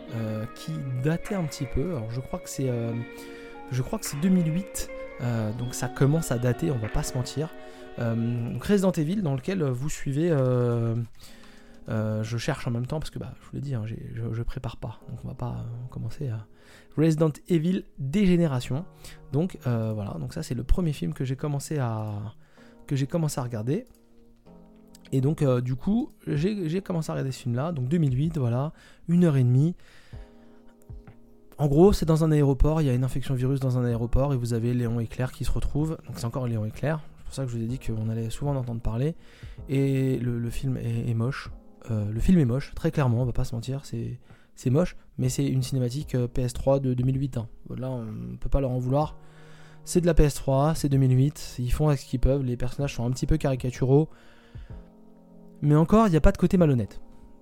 qui 0.55 0.73
datait 1.05 1.35
un 1.35 1.45
petit 1.45 1.67
peu. 1.67 1.97
Alors 1.97 2.11
je 2.11 2.21
crois 2.21 2.41
que 2.41 2.49
c'est, 2.49 2.71
je 3.71 3.83
crois 3.83 3.99
que 3.99 4.07
c'est 4.07 4.21
2008. 4.21 4.91
donc 5.59 5.75
ça 5.75 5.89
commence 5.89 6.33
à 6.33 6.39
dater, 6.39 6.71
on 6.73 6.79
va 6.79 6.89
pas 6.89 7.05
se 7.05 7.15
mentir. 7.15 7.49
donc 7.99 8.65
Resident 8.65 8.93
Evil, 8.93 9.23
dans 9.23 9.35
lequel 9.35 9.63
vous 9.63 9.89
suivez 9.89 10.33
euh, 11.89 12.23
je 12.23 12.39
cherche 12.39 12.67
en 12.67 12.71
même 12.71 12.87
temps 12.87 13.01
parce 13.01 13.11
que 13.11 13.19
bah, 13.19 13.35
je 13.41 13.47
vous 13.47 13.55
l'ai 13.55 13.61
dit, 13.61 13.75
hein, 13.75 13.85
je, 13.87 14.43
prépare 14.43 14.77
pas, 14.77 15.01
donc 15.09 15.19
on 15.25 15.29
va 15.29 15.35
pas 15.35 15.57
euh, 15.59 15.89
commencer 15.91 16.29
à 16.29 16.47
Resident 16.97 17.33
Evil 17.49 17.85
Dégénération. 17.99 18.85
Donc 19.33 19.59
euh, 19.67 19.93
voilà, 19.93 20.13
donc 20.19 20.33
ça 20.33 20.43
c'est 20.43 20.55
le 20.55 20.65
premier 20.65 20.93
film 20.93 21.13
que 21.13 21.25
j'ai 21.25 21.37
commencé 21.37 21.79
à 21.79 22.35
que 22.87 22.97
j'ai 22.97 23.07
commencé 23.07 23.41
à 23.41 23.43
regarder. 23.43 23.87
Et 25.11 25.21
donc 25.21 25.45
du 25.61 25.77
coup 25.77 26.11
j'ai 26.27 26.81
commencé 26.81 27.11
à 27.11 27.15
regarder 27.15 27.33
ce 27.33 27.43
film-là, 27.43 27.73
donc 27.73 27.89
2008, 27.89 28.39
voilà, 28.39 28.73
une 29.09 29.25
heure 29.25 29.37
et 29.37 29.45
demie. 29.45 29.75
En 31.59 31.69
gros, 31.69 31.93
c'est 31.93 32.07
dans 32.07 32.25
un 32.25 32.33
aéroport, 32.33 32.81
il 32.81 32.87
y 32.87 32.91
a 32.91 32.95
une 32.95 33.05
infection 33.05 33.35
virus 33.35 33.61
dans 33.61 33.79
un 33.79 33.85
aéroport 33.85 34.33
et 34.33 34.37
vous 34.37 34.53
avez 34.53 34.75
Léon 34.75 34.99
et 34.99 35.07
Claire 35.07 35.31
qui 35.31 35.45
se 35.45 35.51
retrouvent. 35.53 35.97
Donc 36.07 36.19
c'est 36.19 36.25
encore 36.25 36.47
Léon 36.47 36.65
et 36.65 36.71
Claire, 36.71 37.01
c'est 37.19 37.25
pour 37.25 37.35
ça 37.35 37.45
que 37.45 37.51
je 37.51 37.57
vous 37.57 37.63
ai 37.63 37.67
dit 37.67 37.79
qu'on 37.79 38.09
allait 38.09 38.31
souvent 38.31 38.53
en 38.53 38.57
entendre 38.57 38.81
parler. 38.81 39.15
Et 39.69 40.19
le, 40.19 40.51
film 40.51 40.77
est, 40.77 41.15
moche, 41.15 41.51
euh, 41.91 42.11
le 42.11 42.21
film 42.21 42.39
est 42.39 42.45
moche, 42.45 42.73
très 42.75 42.91
clairement, 42.91 43.23
on 43.23 43.25
va 43.25 43.33
pas 43.33 43.45
se 43.45 43.55
mentir, 43.55 43.83
c'est 43.85 44.71
moche, 44.71 44.97
mais 45.19 45.29
c'est 45.29 45.47
une 45.47 45.63
cinématique 45.63 46.15
euh, 46.15 46.29
PS3 46.29 46.81
de 46.81 46.95
2008. 46.95 47.39
Hein. 47.39 47.49
Là, 47.77 47.91
on 47.91 48.37
peut 48.37 48.49
pas 48.49 48.61
leur 48.61 48.71
en 48.71 48.79
vouloir. 48.79 49.17
C'est 49.85 50.01
de 50.01 50.07
la 50.07 50.15
PS3, 50.15 50.77
c'est 50.77 50.89
2008, 50.89 51.57
ils 51.59 51.73
font 51.73 51.89
avec 51.89 52.01
ce 52.01 52.07
qu'ils 52.07 52.21
peuvent, 52.21 52.43
les 52.43 52.57
personnages 52.57 52.95
sont 52.95 53.05
un 53.05 53.11
petit 53.11 53.27
peu 53.27 53.37
caricaturaux. 53.37 54.09
Mais 55.61 55.75
encore, 55.75 56.07
il 56.07 56.11
n'y 56.11 56.17
a 56.17 56.21
pas 56.21 56.33
de 56.33 56.39
côté 56.39 56.57
malhonnête. 56.57 57.01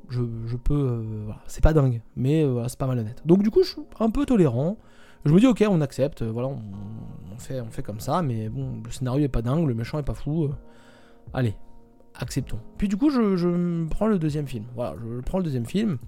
Je, 0.09 0.23
peux. 0.57 0.75
Euh, 0.75 1.23
voilà, 1.25 1.41
c'est 1.47 1.63
pas 1.63 1.73
dingue, 1.73 2.03
mais 2.17 2.45
voilà, 2.45 2.69
c'est 2.69 2.79
pas 2.79 2.87
malhonnête. 2.87 3.23
Donc, 3.27 3.43
du 3.43 3.51
coup, 3.51 3.63
je 3.63 3.71
suis 3.71 3.83
un 4.01 4.11
peu 4.11 4.27
tolérant. 4.27 4.79
Je 5.25 5.33
me 5.33 5.39
dis, 5.39 5.47
ok, 5.47 5.63
on 5.69 5.83
accepte, 5.83 6.23
voilà, 6.23 6.49
on, 6.49 7.39
fait, 7.39 7.83
comme 7.83 8.01
ça, 8.01 8.23
mais 8.23 8.49
bon, 8.49 8.81
le 8.83 8.91
scénario 8.91 9.25
est 9.25 9.29
pas 9.29 9.43
dingue, 9.43 9.69
le 9.69 9.75
méchant 9.75 9.99
est 9.99 10.03
pas 10.03 10.15
fou. 10.15 10.51
allez, 11.35 11.55
acceptons. 12.15 12.59
Puis 12.79 12.89
du 12.89 12.97
coup, 12.97 13.11
je, 13.11 13.87
prends 13.89 14.07
le 14.07 14.19
deuxième 14.19 14.47
film. 14.47 14.65
Voilà, 14.75 14.97
je 15.01 15.21
prends 15.21 15.39
le 15.39 15.45
deuxième 15.45 15.67
film. 15.67 15.99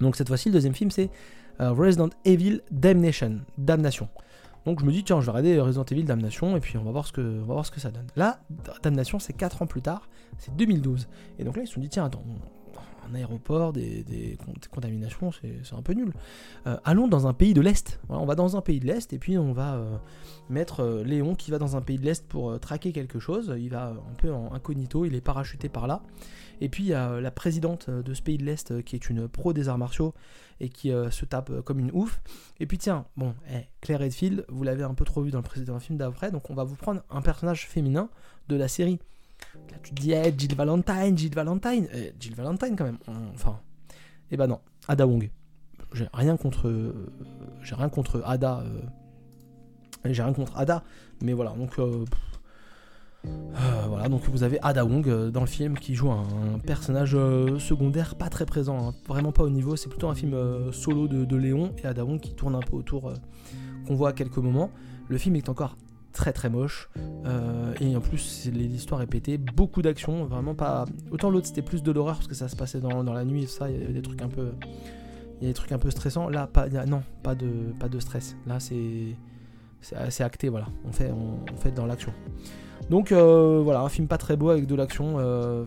Donc 0.00 0.16
cette 0.16 0.28
fois-ci, 0.28 0.48
le 0.48 0.54
deuxième 0.54 0.74
film, 0.74 0.90
c'est 0.90 1.10
euh, 1.60 1.72
Resident 1.72 2.10
Evil 2.24 2.60
Damnation. 2.70 3.40
Damnation. 3.58 4.08
Donc 4.66 4.80
je 4.80 4.84
me 4.84 4.90
dis, 4.90 5.04
tiens, 5.04 5.20
je 5.20 5.26
vais 5.26 5.30
regarder 5.30 5.60
Resident 5.60 5.84
Evil 5.84 6.04
Damnation 6.04 6.56
et 6.56 6.60
puis 6.60 6.76
on 6.76 6.82
va 6.82 6.90
voir 6.90 7.10
que, 7.12 7.20
on 7.20 7.46
va 7.46 7.54
voir 7.54 7.66
ce 7.66 7.70
que 7.70 7.80
ça 7.80 7.90
donne. 7.90 8.06
Là, 8.16 8.40
Damnation, 8.82 9.18
c'est 9.18 9.32
4 9.32 9.62
ans 9.62 9.66
plus 9.66 9.82
tard, 9.82 10.08
c'est 10.38 10.54
2012. 10.56 11.08
Et 11.38 11.44
donc 11.44 11.56
là, 11.56 11.62
ils 11.62 11.68
se 11.68 11.74
sont 11.74 11.80
dit, 11.80 11.88
tiens, 11.88 12.04
attends, 12.04 12.24
un 13.10 13.14
aéroport, 13.14 13.72
des, 13.72 14.38
contaminations, 14.70 15.30
c'est 15.32 15.74
un 15.74 15.82
peu 15.82 15.92
nul. 15.92 16.12
Euh, 16.66 16.76
allons 16.84 17.08
dans 17.08 17.26
un 17.26 17.32
pays 17.32 17.54
de 17.54 17.60
l'Est. 17.60 18.00
on 18.08 18.26
va 18.26 18.34
dans 18.34 18.56
un 18.56 18.60
pays 18.60 18.80
de 18.80 18.86
l'Est 18.86 19.12
et 19.12 19.18
puis 19.18 19.38
on 19.38 19.52
va 19.52 19.74
euh, 19.74 19.96
mettre 20.48 21.02
Léon 21.04 21.34
qui 21.34 21.50
va 21.50 21.58
dans 21.58 21.76
un 21.76 21.80
pays 21.80 21.98
de 21.98 22.04
l'Est 22.04 22.26
pour 22.26 22.58
traquer 22.60 22.92
quelque 22.92 23.18
chose. 23.18 23.54
Il 23.58 23.70
va 23.70 23.88
un 23.88 24.14
peu 24.16 24.32
en 24.32 24.52
incognito, 24.52 25.04
il 25.04 25.14
est 25.14 25.20
parachuté 25.20 25.68
par 25.68 25.86
là. 25.86 26.02
Et 26.60 26.68
puis 26.68 26.84
il 26.84 26.88
y 26.88 26.94
a 26.94 27.20
la 27.20 27.30
présidente 27.30 27.90
de 27.90 28.14
ce 28.14 28.22
pays 28.22 28.38
de 28.38 28.44
l'Est 28.44 28.82
qui 28.82 28.96
est 28.96 29.10
une 29.10 29.28
pro 29.28 29.52
des 29.52 29.68
arts 29.68 29.78
martiaux 29.78 30.14
et 30.58 30.70
qui 30.70 30.90
se 31.10 31.24
tape 31.24 31.60
comme 31.62 31.78
une 31.78 31.90
ouf. 31.92 32.20
Et 32.60 32.66
puis 32.66 32.78
tiens, 32.78 33.04
bon, 33.16 33.34
eh, 33.50 33.66
Claire 33.82 34.00
Redfield, 34.00 34.46
vous 34.48 34.62
l'avez 34.62 34.84
un 34.84 34.94
peu 34.94 35.04
trop 35.04 35.22
vu 35.22 35.30
dans 35.30 35.38
le 35.38 35.44
précédent 35.44 35.78
film 35.78 35.98
d'après, 35.98 36.30
donc 36.30 36.48
on 36.48 36.54
va 36.54 36.64
vous 36.64 36.76
prendre 36.76 37.02
un 37.10 37.20
personnage 37.20 37.66
féminin 37.66 38.08
de 38.48 38.56
la 38.56 38.68
série. 38.68 38.98
Là, 39.70 39.78
tu 39.82 39.94
te 39.94 40.00
dis, 40.00 40.12
eh, 40.12 40.34
Jill 40.36 40.54
Valentine, 40.54 41.16
Jill 41.16 41.34
Valentine. 41.34 41.88
Eh, 41.94 42.12
Jill 42.18 42.34
Valentine, 42.34 42.76
quand 42.76 42.84
même. 42.84 42.98
Enfin. 43.34 43.60
Eh 44.30 44.36
ben 44.36 44.46
non, 44.46 44.60
Ada 44.88 45.06
Wong. 45.06 45.30
J'ai 45.92 46.08
rien 46.12 46.36
contre. 46.36 46.92
j'ai 47.62 47.74
rien 47.74 47.88
contre 47.88 48.22
Ada. 48.24 48.60
Euh, 48.60 48.80
j'ai 50.04 50.22
rien 50.22 50.32
contre 50.32 50.56
Ada. 50.56 50.82
Mais 51.22 51.32
voilà, 51.32 51.50
donc. 51.52 51.78
Euh, 51.78 52.04
euh, 53.24 53.86
voilà, 53.88 54.08
donc 54.08 54.22
vous 54.28 54.44
avez 54.44 54.60
Ada 54.62 54.84
Wong 54.84 55.30
dans 55.30 55.40
le 55.40 55.46
film 55.46 55.76
qui 55.76 55.96
joue 55.96 56.12
un, 56.12 56.60
personnage 56.64 57.16
secondaire 57.58 58.14
pas 58.14 58.28
très 58.28 58.46
présent, 58.46 58.88
hein. 58.90 58.94
vraiment 59.08 59.32
pas 59.32 59.42
au 59.42 59.50
niveau. 59.50 59.74
C'est 59.74 59.88
plutôt 59.88 60.08
un 60.08 60.14
film 60.14 60.36
solo 60.72 61.08
de, 61.08 61.36
Léon 61.36 61.72
et 61.82 61.86
Ada 61.86 62.04
Wong 62.04 62.20
qui 62.20 62.34
tourne 62.34 62.54
un 62.54 62.60
peu 62.60 62.76
autour, 62.76 63.12
qu'on 63.86 63.94
voit 63.96 64.10
à 64.10 64.12
quelques 64.12 64.36
moments. 64.36 64.70
Le 65.08 65.18
film 65.18 65.34
est 65.34 65.48
encore 65.48 65.76
très 66.16 66.32
très 66.32 66.48
moche. 66.48 66.88
Euh, 67.26 67.74
et 67.80 67.94
en 67.94 68.00
plus, 68.00 68.50
l'histoire 68.52 69.02
est 69.02 69.06
pétée. 69.06 69.38
Beaucoup 69.38 69.82
d'action, 69.82 70.24
vraiment 70.24 70.54
pas. 70.54 70.86
Autant 71.10 71.30
l'autre 71.30 71.46
c'était 71.46 71.62
plus 71.62 71.82
de 71.82 71.92
l'horreur 71.92 72.16
parce 72.16 72.26
que 72.26 72.34
ça 72.34 72.48
se 72.48 72.56
passait 72.56 72.80
dans, 72.80 73.02
la 73.02 73.24
nuit 73.24 73.44
et 73.44 73.46
ça, 73.46 73.70
il 73.70 73.78
y 73.78 73.84
avait 73.84 73.92
des 73.92 74.02
trucs 74.02 74.22
un 74.22 74.28
peu. 74.28 74.52
Il 75.40 75.44
y 75.44 75.46
a 75.46 75.50
des 75.50 75.54
trucs 75.54 75.72
un 75.72 75.78
peu 75.78 75.90
stressants. 75.90 76.28
Là, 76.30 76.46
pas, 76.46 76.68
non, 76.86 77.02
pas 77.22 77.34
de, 77.34 77.48
pas 77.78 77.88
de 77.88 78.00
stress. 78.00 78.34
Là, 78.46 78.58
c'est 78.58 79.14
c'est 80.08 80.24
acté, 80.24 80.48
voilà. 80.48 80.66
On 80.84 80.90
fait, 80.90 81.70
dans 81.70 81.86
l'action. 81.86 82.12
Donc 82.90 83.12
euh, 83.12 83.60
voilà, 83.62 83.82
un 83.82 83.88
film 83.88 84.08
pas 84.08 84.18
très 84.18 84.36
beau 84.36 84.48
avec 84.48 84.66
de 84.66 84.74
l'action. 84.74 85.16
Euh, 85.18 85.64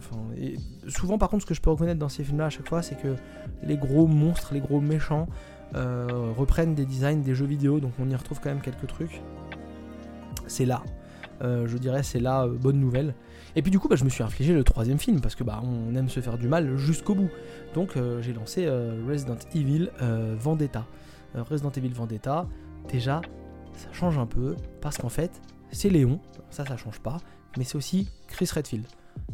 souvent, 0.88 1.18
par 1.18 1.30
contre, 1.30 1.44
ce 1.44 1.48
que 1.48 1.54
je 1.54 1.62
peux 1.62 1.70
reconnaître 1.70 2.00
dans 2.00 2.10
ces 2.10 2.24
films-là 2.24 2.48
à 2.48 2.50
chaque 2.50 2.68
fois, 2.68 2.82
c'est 2.82 3.00
que 3.00 3.16
les 3.64 3.78
gros 3.78 4.08
monstres, 4.08 4.54
les 4.54 4.62
gros 4.62 4.82
méchants 4.82 5.28
reprennent 5.74 6.74
des 6.74 6.86
designs 6.86 7.22
des 7.22 7.36
jeux 7.36 7.46
vidéo. 7.46 7.80
Donc 7.80 7.92
on 8.00 8.10
y 8.10 8.16
retrouve 8.16 8.40
quand 8.42 8.50
même 8.50 8.62
quelques 8.62 8.88
trucs 8.88 9.22
c'est 10.50 10.66
là. 10.66 10.84
Euh, 11.42 11.68
je 11.68 11.78
dirais 11.78 12.04
c'est 12.04 12.20
là, 12.20 12.44
euh, 12.44 12.58
bonne 12.58 12.80
nouvelle. 12.80 13.14
Et 13.56 13.62
puis 13.62 13.72
du 13.72 13.80
coup, 13.80 13.88
bah, 13.88 13.96
je 13.96 14.04
me 14.04 14.10
suis 14.10 14.24
infligé 14.24 14.54
le 14.54 14.64
troisième 14.64 15.00
film 15.00 15.22
parce 15.22 15.36
que 15.36 15.44
bah, 15.44 15.62
on 15.64 15.96
aime 15.96 16.10
se 16.10 16.20
faire 16.20 16.38
du 16.38 16.48
mal 16.48 16.78
jusqu'au 16.78 17.16
bout. 17.16 17.30
Donc 17.74 17.96
euh, 17.96 18.22
j'ai 18.22 18.34
lancé 18.34 18.68
Resident 19.08 19.38
Evil 19.56 19.90
Vendetta. 20.38 20.86
Resident 21.36 21.72
Evil 21.72 21.90
Vendetta, 21.90 22.48
déjà, 22.92 23.22
ça 23.74 23.90
change 23.94 24.18
un 24.18 24.26
peu 24.26 24.56
parce 24.82 24.98
qu'en 24.98 25.10
fait, 25.10 25.42
c'est 25.72 25.90
Léon, 25.90 26.20
ça 26.50 26.66
ça 26.66 26.76
change 26.76 27.00
pas, 27.00 27.18
mais 27.58 27.64
c'est 27.64 27.76
aussi 27.76 28.10
Chris 28.28 28.50
Redfield. 28.52 28.86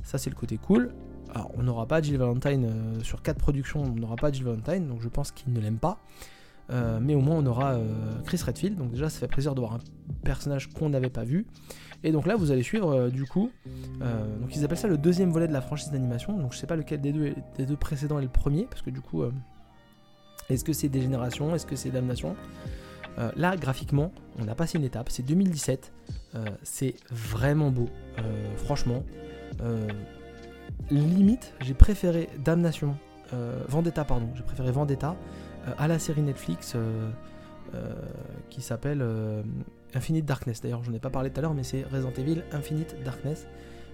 Ça 0.03 0.17
c'est 0.17 0.29
le 0.29 0.35
côté 0.35 0.57
cool. 0.57 0.91
Alors 1.33 1.51
on 1.57 1.63
n'aura 1.63 1.85
pas 1.85 2.01
Jill 2.01 2.17
Valentine 2.17 2.69
sur 3.01 3.21
quatre 3.21 3.37
productions, 3.37 3.81
on 3.83 3.95
n'aura 3.95 4.17
pas 4.17 4.31
Jill 4.31 4.43
Valentine, 4.43 4.87
donc 4.87 5.01
je 5.01 5.07
pense 5.07 5.31
qu'il 5.31 5.53
ne 5.53 5.59
l'aime 5.59 5.77
pas. 5.77 5.99
Euh, 6.71 6.99
mais 7.01 7.13
au 7.13 7.21
moins 7.21 7.35
on 7.37 7.45
aura 7.45 7.73
euh, 7.73 7.83
Chris 8.25 8.39
Redfield, 8.43 8.77
donc 8.77 8.91
déjà 8.91 9.09
ça 9.09 9.19
fait 9.19 9.27
plaisir 9.27 9.53
de 9.53 9.59
voir 9.59 9.73
un 9.73 9.79
personnage 10.23 10.69
qu'on 10.69 10.89
n'avait 10.89 11.09
pas 11.09 11.23
vu. 11.23 11.45
Et 12.03 12.11
donc 12.11 12.25
là 12.25 12.35
vous 12.35 12.51
allez 12.51 12.63
suivre 12.63 12.91
euh, 12.91 13.09
du 13.09 13.25
coup, 13.25 13.51
donc 13.99 14.55
ils 14.55 14.63
appellent 14.65 14.77
ça 14.77 14.87
le 14.87 14.97
deuxième 14.97 15.31
volet 15.31 15.47
de 15.47 15.53
la 15.53 15.61
franchise 15.61 15.91
d'animation, 15.91 16.37
donc 16.37 16.53
je 16.53 16.57
sais 16.57 16.67
pas 16.67 16.75
lequel 16.75 17.01
des 17.01 17.11
deux, 17.11 17.35
des 17.57 17.65
deux 17.65 17.75
précédents 17.77 18.19
est 18.19 18.23
le 18.23 18.29
premier, 18.29 18.65
parce 18.65 18.81
que 18.81 18.89
du 18.89 19.01
coup, 19.01 19.23
est-ce 20.49 20.63
que 20.63 20.73
c'est 20.73 20.89
Dégénération, 20.89 21.55
est-ce 21.55 21.65
que 21.65 21.75
c'est 21.75 21.89
Damnation? 21.91 22.35
Là 23.35 23.55
graphiquement, 23.55 24.11
on 24.39 24.47
a 24.47 24.55
passé 24.55 24.77
une 24.77 24.83
étape, 24.83 25.09
c'est 25.09 25.23
2017, 25.23 25.93
c'est 26.63 26.95
vraiment 27.11 27.71
beau, 27.71 27.89
franchement. 28.57 29.03
limite, 30.89 31.53
j'ai 31.61 31.73
préféré 31.73 32.29
Damnation, 32.43 32.95
Vendetta 33.67 34.03
pardon, 34.03 34.29
j'ai 34.35 34.43
préféré 34.43 34.71
Vendetta 34.71 35.15
à 35.77 35.87
la 35.87 35.99
série 35.99 36.21
Netflix 36.21 36.73
euh, 36.75 37.09
euh, 37.73 37.93
qui 38.49 38.61
s'appelle 38.61 39.03
Infinite 39.93 40.25
Darkness. 40.25 40.61
D'ailleurs, 40.61 40.83
je 40.83 40.89
n'en 40.89 40.97
ai 40.97 40.99
pas 40.99 41.09
parlé 41.09 41.29
tout 41.29 41.39
à 41.39 41.41
l'heure, 41.41 41.53
mais 41.53 41.63
c'est 41.63 41.83
Resident 41.83 42.13
Evil 42.17 42.43
Infinite 42.51 42.95
Darkness. 43.03 43.47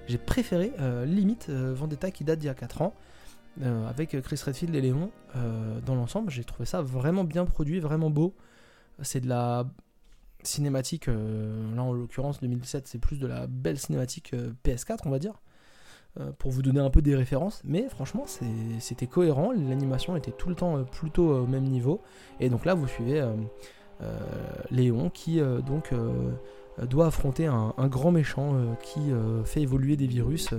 J'ai 0.07 0.17
préféré 0.17 0.73
limite 1.05 1.49
Vendetta 1.49 2.11
qui 2.11 2.23
date 2.23 2.39
d'il 2.39 2.47
y 2.47 2.49
a 2.49 2.55
4 2.55 2.81
ans. 2.81 2.93
avec 3.87 4.19
Chris 4.21 4.41
Redfield 4.43 4.75
et 4.75 4.81
Léon 4.81 5.11
dans 5.85 5.95
l'ensemble. 5.95 6.31
J'ai 6.31 6.43
trouvé 6.43 6.65
ça 6.65 6.81
vraiment 6.81 7.23
bien 7.23 7.45
produit, 7.45 7.79
vraiment 7.79 8.09
beau. 8.09 8.35
C'est 9.01 9.21
de 9.21 9.29
la 9.29 9.65
cinématique, 10.43 11.05
là 11.07 11.83
en 11.83 11.93
l'occurrence 11.93 12.41
2017, 12.41 12.87
c'est 12.87 12.99
plus 12.99 13.19
de 13.19 13.27
la 13.27 13.47
belle 13.47 13.77
cinématique 13.77 14.33
PS4, 14.65 15.01
on 15.05 15.11
va 15.11 15.19
dire. 15.19 15.39
Euh, 16.19 16.31
pour 16.37 16.51
vous 16.51 16.61
donner 16.61 16.81
un 16.81 16.89
peu 16.89 17.01
des 17.01 17.15
références, 17.15 17.61
mais 17.63 17.87
franchement 17.87 18.25
c'était 18.79 19.07
cohérent, 19.07 19.53
l'animation 19.53 20.17
était 20.17 20.31
tout 20.31 20.49
le 20.49 20.55
temps 20.55 20.75
euh, 20.75 20.83
plutôt 20.83 21.33
au 21.37 21.47
même 21.47 21.63
niveau, 21.63 22.01
et 22.41 22.49
donc 22.49 22.65
là 22.65 22.73
vous 22.73 22.85
suivez 22.85 23.21
euh, 23.21 23.33
Léon 24.71 25.09
qui 25.09 25.39
donc 25.65 25.93
doit 26.81 27.05
affronter 27.05 27.45
un, 27.45 27.87
grand 27.87 28.11
méchant 28.11 28.55
qui 28.81 28.99
fait 29.45 29.61
évoluer 29.61 29.95
des 29.95 30.07
virus 30.07 30.49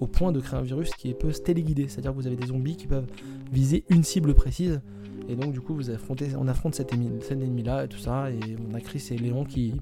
au 0.00 0.06
point 0.06 0.32
de 0.32 0.40
créer 0.40 0.58
un 0.58 0.62
virus 0.62 0.90
qui 0.94 1.12
peut 1.12 1.32
se 1.32 1.42
téléguider, 1.42 1.88
c'est-à-dire 1.88 2.12
que 2.12 2.16
vous 2.16 2.26
avez 2.26 2.36
des 2.36 2.46
zombies 2.46 2.76
qui 2.76 2.86
peuvent 2.86 3.06
viser 3.52 3.84
une 3.90 4.02
cible 4.02 4.34
précise, 4.34 4.80
et 5.28 5.36
donc 5.36 5.52
du 5.52 5.60
coup 5.60 5.74
vous 5.74 5.90
affrontez, 5.90 6.28
on 6.36 6.48
affronte 6.48 6.74
cet, 6.74 6.92
ennemi, 6.92 7.62
là 7.62 7.84
et 7.84 7.88
tout 7.88 7.98
ça, 7.98 8.30
et 8.30 8.56
on 8.70 8.74
a 8.74 8.80
Chris 8.80 9.04
et 9.10 9.18
Léon 9.18 9.44
qui, 9.44 9.74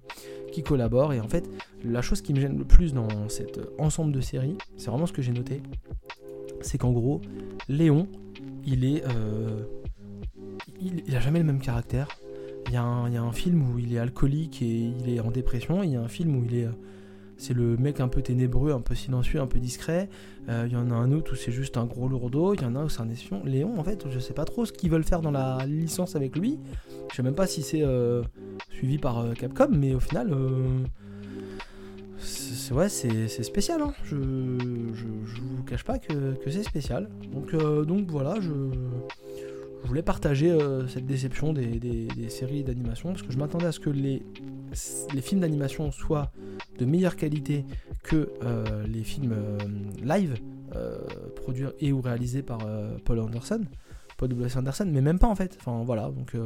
qui 0.52 0.62
collaborent. 0.62 1.12
Et 1.12 1.20
en 1.20 1.28
fait, 1.28 1.48
la 1.84 2.02
chose 2.02 2.20
qui 2.20 2.34
me 2.34 2.40
gêne 2.40 2.58
le 2.58 2.64
plus 2.64 2.94
dans 2.94 3.28
cet 3.28 3.60
ensemble 3.78 4.12
de 4.12 4.20
séries, 4.20 4.56
c'est 4.76 4.90
vraiment 4.90 5.06
ce 5.06 5.12
que 5.12 5.22
j'ai 5.22 5.32
noté, 5.32 5.62
c'est 6.60 6.78
qu'en 6.78 6.92
gros, 6.92 7.20
Léon, 7.68 8.08
il 8.66 8.84
est, 8.84 9.04
euh, 9.06 9.64
il, 10.80 11.14
a 11.14 11.20
jamais 11.20 11.38
le 11.38 11.44
même 11.44 11.60
caractère. 11.60 12.08
Il 12.66 12.72
y, 12.72 12.76
a 12.76 12.82
un, 12.82 13.08
il 13.08 13.14
y, 13.14 13.18
a 13.18 13.22
un, 13.22 13.32
film 13.32 13.70
où 13.70 13.78
il 13.78 13.94
est 13.94 13.98
alcoolique 13.98 14.62
et 14.62 14.92
il 14.98 15.08
est 15.14 15.20
en 15.20 15.30
dépression. 15.30 15.82
Il 15.82 15.90
y 15.90 15.96
a 15.96 16.00
un 16.00 16.08
film 16.08 16.36
où 16.36 16.44
il 16.44 16.56
est 16.56 16.68
c'est 17.36 17.54
le 17.54 17.76
mec 17.76 18.00
un 18.00 18.08
peu 18.08 18.22
ténébreux, 18.22 18.72
un 18.72 18.80
peu 18.80 18.94
silencieux, 18.94 19.40
un 19.40 19.46
peu 19.46 19.58
discret. 19.58 20.08
Euh, 20.48 20.64
il 20.66 20.72
y 20.72 20.76
en 20.76 20.90
a 20.90 20.94
un 20.94 21.12
autre 21.12 21.32
où 21.32 21.36
c'est 21.36 21.52
juste 21.52 21.76
un 21.76 21.84
gros 21.84 22.08
lourdeau. 22.08 22.54
Il 22.54 22.62
y 22.62 22.64
en 22.64 22.76
a 22.76 22.84
où 22.84 22.88
c'est 22.88 23.00
un 23.00 23.08
espion. 23.08 23.42
Léon, 23.44 23.78
en 23.78 23.84
fait, 23.84 24.04
je 24.08 24.18
sais 24.18 24.34
pas 24.34 24.44
trop 24.44 24.64
ce 24.64 24.72
qu'ils 24.72 24.90
veulent 24.90 25.04
faire 25.04 25.20
dans 25.20 25.30
la 25.30 25.64
licence 25.66 26.16
avec 26.16 26.36
lui. 26.36 26.58
Je 27.10 27.16
sais 27.16 27.22
même 27.22 27.34
pas 27.34 27.46
si 27.46 27.62
c'est 27.62 27.82
euh, 27.82 28.22
suivi 28.70 28.98
par 28.98 29.18
euh, 29.18 29.32
Capcom, 29.32 29.68
mais 29.70 29.94
au 29.94 30.00
final, 30.00 30.34
c'est 32.18 32.72
ouais, 32.72 32.88
c'est 32.88 33.28
spécial. 33.42 33.82
Hein. 33.82 33.92
Je, 34.04 34.16
je, 34.16 35.40
vous 35.40 35.62
cache 35.64 35.84
pas 35.84 35.98
que, 35.98 36.36
c'est 36.46 36.62
spécial. 36.62 37.08
Donc, 37.32 38.10
voilà, 38.10 38.36
je, 38.40 38.50
je 39.82 39.88
voulais 39.88 40.02
partager 40.02 40.56
cette 40.88 41.06
déception 41.06 41.52
des 41.52 42.28
séries 42.28 42.62
d'animation 42.62 43.10
parce 43.10 43.22
que 43.22 43.32
je 43.32 43.38
m'attendais 43.38 43.66
à 43.66 43.72
ce 43.72 43.80
que 43.80 43.90
les 43.90 44.22
les 45.12 45.20
films 45.20 45.40
d'animation 45.40 45.90
soient 45.90 46.30
de 46.78 46.84
meilleure 46.84 47.16
qualité 47.16 47.64
que 48.02 48.32
euh, 48.42 48.86
les 48.86 49.02
films 49.04 49.32
euh, 49.32 49.58
live 50.02 50.36
euh, 50.74 50.98
produits 51.36 51.66
et 51.80 51.92
ou 51.92 52.00
réalisés 52.00 52.42
par 52.42 52.60
Paul 53.04 53.20
Anderson, 53.20 53.64
Paul 54.16 54.28
W. 54.28 54.56
Anderson, 54.56 54.88
mais 54.90 55.00
même 55.00 55.18
pas 55.18 55.28
en 55.28 55.34
fait. 55.34 55.56
Enfin 55.60 55.82
voilà, 55.84 56.10
donc 56.10 56.36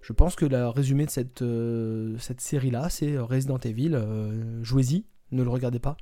je 0.00 0.12
pense 0.12 0.36
que 0.36 0.46
le 0.46 0.68
résumé 0.68 1.06
de 1.06 1.10
cette, 1.10 1.44
cette 2.18 2.40
série-là, 2.40 2.88
c'est 2.90 3.18
Resident 3.18 3.58
Evil. 3.58 3.98
Jouez-y, 4.62 5.04
ne 5.32 5.42
le 5.42 5.50
regardez 5.50 5.78
pas. 5.78 5.96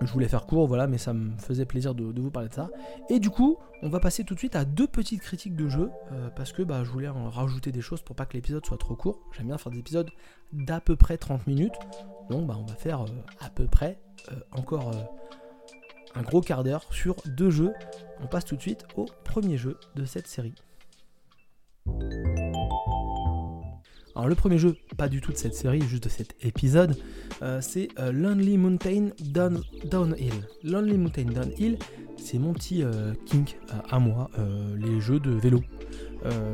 Je 0.00 0.12
voulais 0.12 0.28
faire 0.28 0.46
court, 0.46 0.66
voilà, 0.66 0.86
mais 0.86 0.98
ça 0.98 1.12
me 1.12 1.36
faisait 1.38 1.64
plaisir 1.64 1.94
de, 1.94 2.20
vous 2.20 2.30
parler 2.30 2.48
de 2.48 2.54
ça. 2.54 2.70
Et 3.08 3.18
du 3.18 3.30
coup, 3.30 3.58
on 3.82 3.88
va 3.88 4.00
passer 4.00 4.24
tout 4.24 4.34
de 4.34 4.38
suite 4.38 4.56
à 4.56 4.64
deux 4.64 4.86
petites 4.86 5.22
critiques 5.22 5.56
de 5.56 5.68
jeu, 5.68 5.90
euh, 6.12 6.28
parce 6.30 6.52
que 6.52 6.62
bah, 6.62 6.84
je 6.84 6.90
voulais 6.90 7.08
en 7.08 7.30
rajouter 7.30 7.72
des 7.72 7.80
choses 7.80 8.02
pour 8.02 8.16
pas 8.16 8.26
que 8.26 8.34
l'épisode 8.34 8.64
soit 8.64 8.78
trop 8.78 8.94
court. 8.94 9.20
J'aime 9.36 9.46
bien 9.46 9.58
faire 9.58 9.72
des 9.72 9.78
épisodes 9.78 10.10
d'à 10.52 10.80
peu 10.80 10.96
près 10.96 11.18
30 11.18 11.46
minutes. 11.46 11.74
Donc 12.30 12.46
bah, 12.46 12.56
on 12.58 12.64
va 12.64 12.74
faire 12.74 13.02
euh, 13.02 13.08
à 13.40 13.50
peu 13.50 13.66
près 13.66 13.98
euh, 14.32 14.36
encore 14.52 14.92
un 16.14 16.22
gros 16.22 16.40
quart 16.40 16.64
d'heure 16.64 16.84
sur 16.92 17.16
deux 17.26 17.50
jeux. 17.50 17.72
On 18.20 18.26
passe 18.26 18.44
tout 18.44 18.56
de 18.56 18.62
suite 18.62 18.84
au 18.96 19.06
premier 19.24 19.56
jeu 19.56 19.78
de 19.94 20.04
cette 20.04 20.26
série. 20.26 20.54
Alors 24.18 24.28
le 24.28 24.34
premier 24.34 24.58
jeu, 24.58 24.74
pas 24.96 25.08
du 25.08 25.20
tout 25.20 25.30
de 25.30 25.36
cette 25.36 25.54
série, 25.54 25.80
juste 25.80 26.02
de 26.02 26.08
cet 26.08 26.34
épisode, 26.42 26.96
euh, 27.42 27.60
c'est 27.60 27.86
euh, 28.00 28.10
Lonely 28.10 28.58
Mountain 28.58 29.10
Downhill. 29.20 30.32
Lonely 30.64 30.98
Mountain 30.98 31.26
Downhill, 31.26 31.78
c'est 32.16 32.40
mon 32.40 32.52
petit 32.52 32.82
euh, 32.82 33.12
kink 33.26 33.56
à 33.88 34.00
moi, 34.00 34.28
les 34.76 35.00
jeux 35.00 35.20
de 35.20 35.30
vélo. 35.30 35.62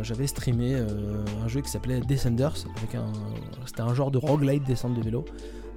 J'avais 0.02 0.26
streamé 0.26 0.74
un 0.74 1.48
jeu 1.48 1.62
qui 1.62 1.70
s'appelait 1.70 2.02
Descenders, 2.02 2.54
c'était 2.54 3.80
un 3.80 3.94
genre 3.94 4.10
de 4.10 4.18
roguelite 4.18 4.64
descente 4.64 4.92
de 4.92 5.00
vélo. 5.00 5.24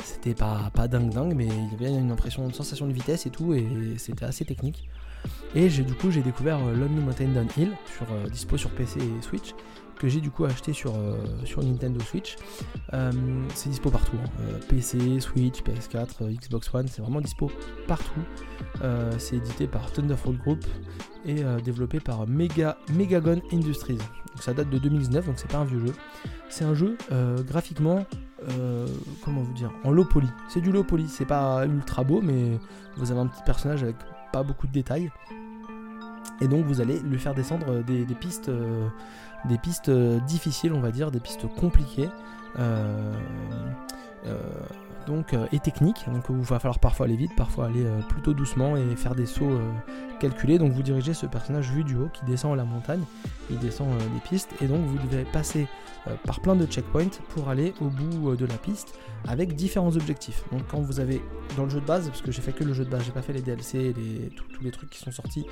C'était 0.03 0.35
pas, 0.35 0.69
pas 0.73 0.89
dingue 0.89 1.09
dingue, 1.09 1.35
mais 1.35 1.45
il 1.47 1.81
y 1.81 1.87
avait 1.87 1.97
une 1.97 2.11
impression, 2.11 2.43
une 2.45 2.53
sensation 2.53 2.85
de 2.85 2.91
vitesse 2.91 3.25
et 3.27 3.29
tout, 3.29 3.53
et 3.53 3.65
c'était 3.95 4.25
assez 4.25 4.43
technique. 4.43 4.89
Et 5.55 5.69
j'ai 5.69 5.83
du 5.83 5.93
coup 5.93 6.11
j'ai 6.11 6.21
découvert 6.21 6.59
Lonely 6.59 6.99
Mountain 6.99 7.29
Downhill 7.29 7.71
sur 7.95 8.29
dispo 8.29 8.57
sur 8.57 8.71
PC 8.71 8.99
et 8.99 9.21
Switch 9.21 9.53
que 9.97 10.07
j'ai 10.07 10.21
du 10.21 10.29
coup 10.29 10.45
acheté 10.45 10.73
sur, 10.73 10.95
euh, 10.95 11.17
sur 11.43 11.63
Nintendo 11.63 11.99
Switch. 12.01 12.35
Euh, 12.93 13.11
c'est 13.53 13.69
dispo 13.69 13.89
partout, 13.89 14.17
hein. 14.23 14.29
euh, 14.41 14.59
PC, 14.69 15.19
Switch, 15.19 15.61
PS4, 15.61 16.33
Xbox 16.35 16.73
One, 16.73 16.87
c'est 16.87 17.01
vraiment 17.01 17.21
dispo 17.21 17.51
partout. 17.87 18.21
c'est 19.17 19.37
édité 19.37 19.67
par 19.67 19.91
Thunderfall 19.91 20.37
Group 20.37 20.63
et 21.25 21.43
développé 21.63 21.99
par 21.99 22.27
Mega, 22.27 22.77
Megagon 22.93 23.41
Industries. 23.51 23.97
Donc 23.97 24.43
ça 24.43 24.53
date 24.53 24.69
de 24.69 24.77
2019, 24.77 25.25
donc 25.25 25.35
c'est 25.37 25.51
pas 25.51 25.57
un 25.57 25.65
vieux 25.65 25.79
jeu. 25.79 25.93
C'est 26.49 26.63
un 26.63 26.73
jeu 26.73 26.97
graphiquement, 27.47 28.05
comment 29.23 29.41
vous 29.41 29.53
dire, 29.53 29.71
en 29.83 29.91
low 29.91 30.05
poly. 30.05 30.27
C'est 30.49 30.61
du 30.61 30.71
low 30.71 30.83
poly, 30.83 31.07
c'est 31.07 31.25
pas 31.25 31.65
ultra 31.65 32.03
beau, 32.03 32.21
mais 32.21 32.59
vous 32.97 33.11
avez 33.11 33.19
un 33.19 33.27
petit 33.27 33.43
personnage 33.45 33.83
avec 33.83 33.95
pas 34.31 34.43
beaucoup 34.43 34.67
de 34.67 34.73
détails. 34.73 35.11
Et 36.41 36.47
donc 36.47 36.65
vous 36.65 36.81
allez 36.81 36.99
lui 36.99 37.19
faire 37.19 37.33
descendre 37.33 37.83
des, 37.83 38.05
des 38.05 38.15
pistes 38.15 38.51
des 39.45 39.57
pistes 39.57 39.89
euh, 39.89 40.19
difficiles, 40.21 40.73
on 40.73 40.79
va 40.79 40.91
dire, 40.91 41.11
des 41.11 41.19
pistes 41.19 41.47
compliquées. 41.47 42.09
Euh, 42.59 43.13
euh, 44.25 44.39
donc, 45.07 45.35
et 45.51 45.59
techniques. 45.59 46.05
Donc, 46.07 46.25
il 46.29 46.35
va 46.35 46.59
falloir 46.59 46.79
parfois 46.79 47.05
aller 47.05 47.15
vite, 47.15 47.35
parfois 47.35 47.65
aller 47.65 47.85
plutôt 48.09 48.33
doucement 48.33 48.77
et 48.77 48.95
faire 48.95 49.15
des 49.15 49.25
sauts 49.25 49.59
calculés. 50.19 50.59
Donc, 50.59 50.73
vous 50.73 50.83
dirigez 50.83 51.13
ce 51.13 51.25
personnage 51.25 51.71
vu 51.71 51.83
du 51.83 51.95
haut 51.95 52.09
qui 52.13 52.25
descend 52.25 52.55
la 52.55 52.65
montagne, 52.65 53.03
il 53.49 53.57
descend 53.59 53.87
des 53.97 54.19
pistes, 54.29 54.49
et 54.61 54.67
donc 54.67 54.85
vous 54.85 54.97
devez 55.07 55.23
passer 55.23 55.67
par 56.25 56.39
plein 56.39 56.55
de 56.55 56.65
checkpoints 56.65 57.19
pour 57.29 57.49
aller 57.49 57.73
au 57.81 57.85
bout 57.85 58.35
de 58.35 58.45
la 58.45 58.55
piste 58.55 58.97
avec 59.27 59.55
différents 59.55 59.95
objectifs. 59.95 60.43
Donc, 60.51 60.61
quand 60.69 60.79
vous 60.79 60.99
avez 60.99 61.21
dans 61.55 61.63
le 61.63 61.69
jeu 61.69 61.81
de 61.81 61.85
base, 61.85 62.07
parce 62.07 62.21
que 62.21 62.31
j'ai 62.31 62.41
fait 62.41 62.53
que 62.53 62.63
le 62.63 62.73
jeu 62.73 62.85
de 62.85 62.89
base, 62.89 63.03
j'ai 63.05 63.11
pas 63.11 63.21
fait 63.21 63.33
les 63.33 63.41
DLC, 63.41 63.93
les, 63.93 64.29
tous 64.29 64.63
les 64.63 64.71
trucs 64.71 64.89
qui 64.89 64.99
sont 64.99 65.11
sortis 65.11 65.45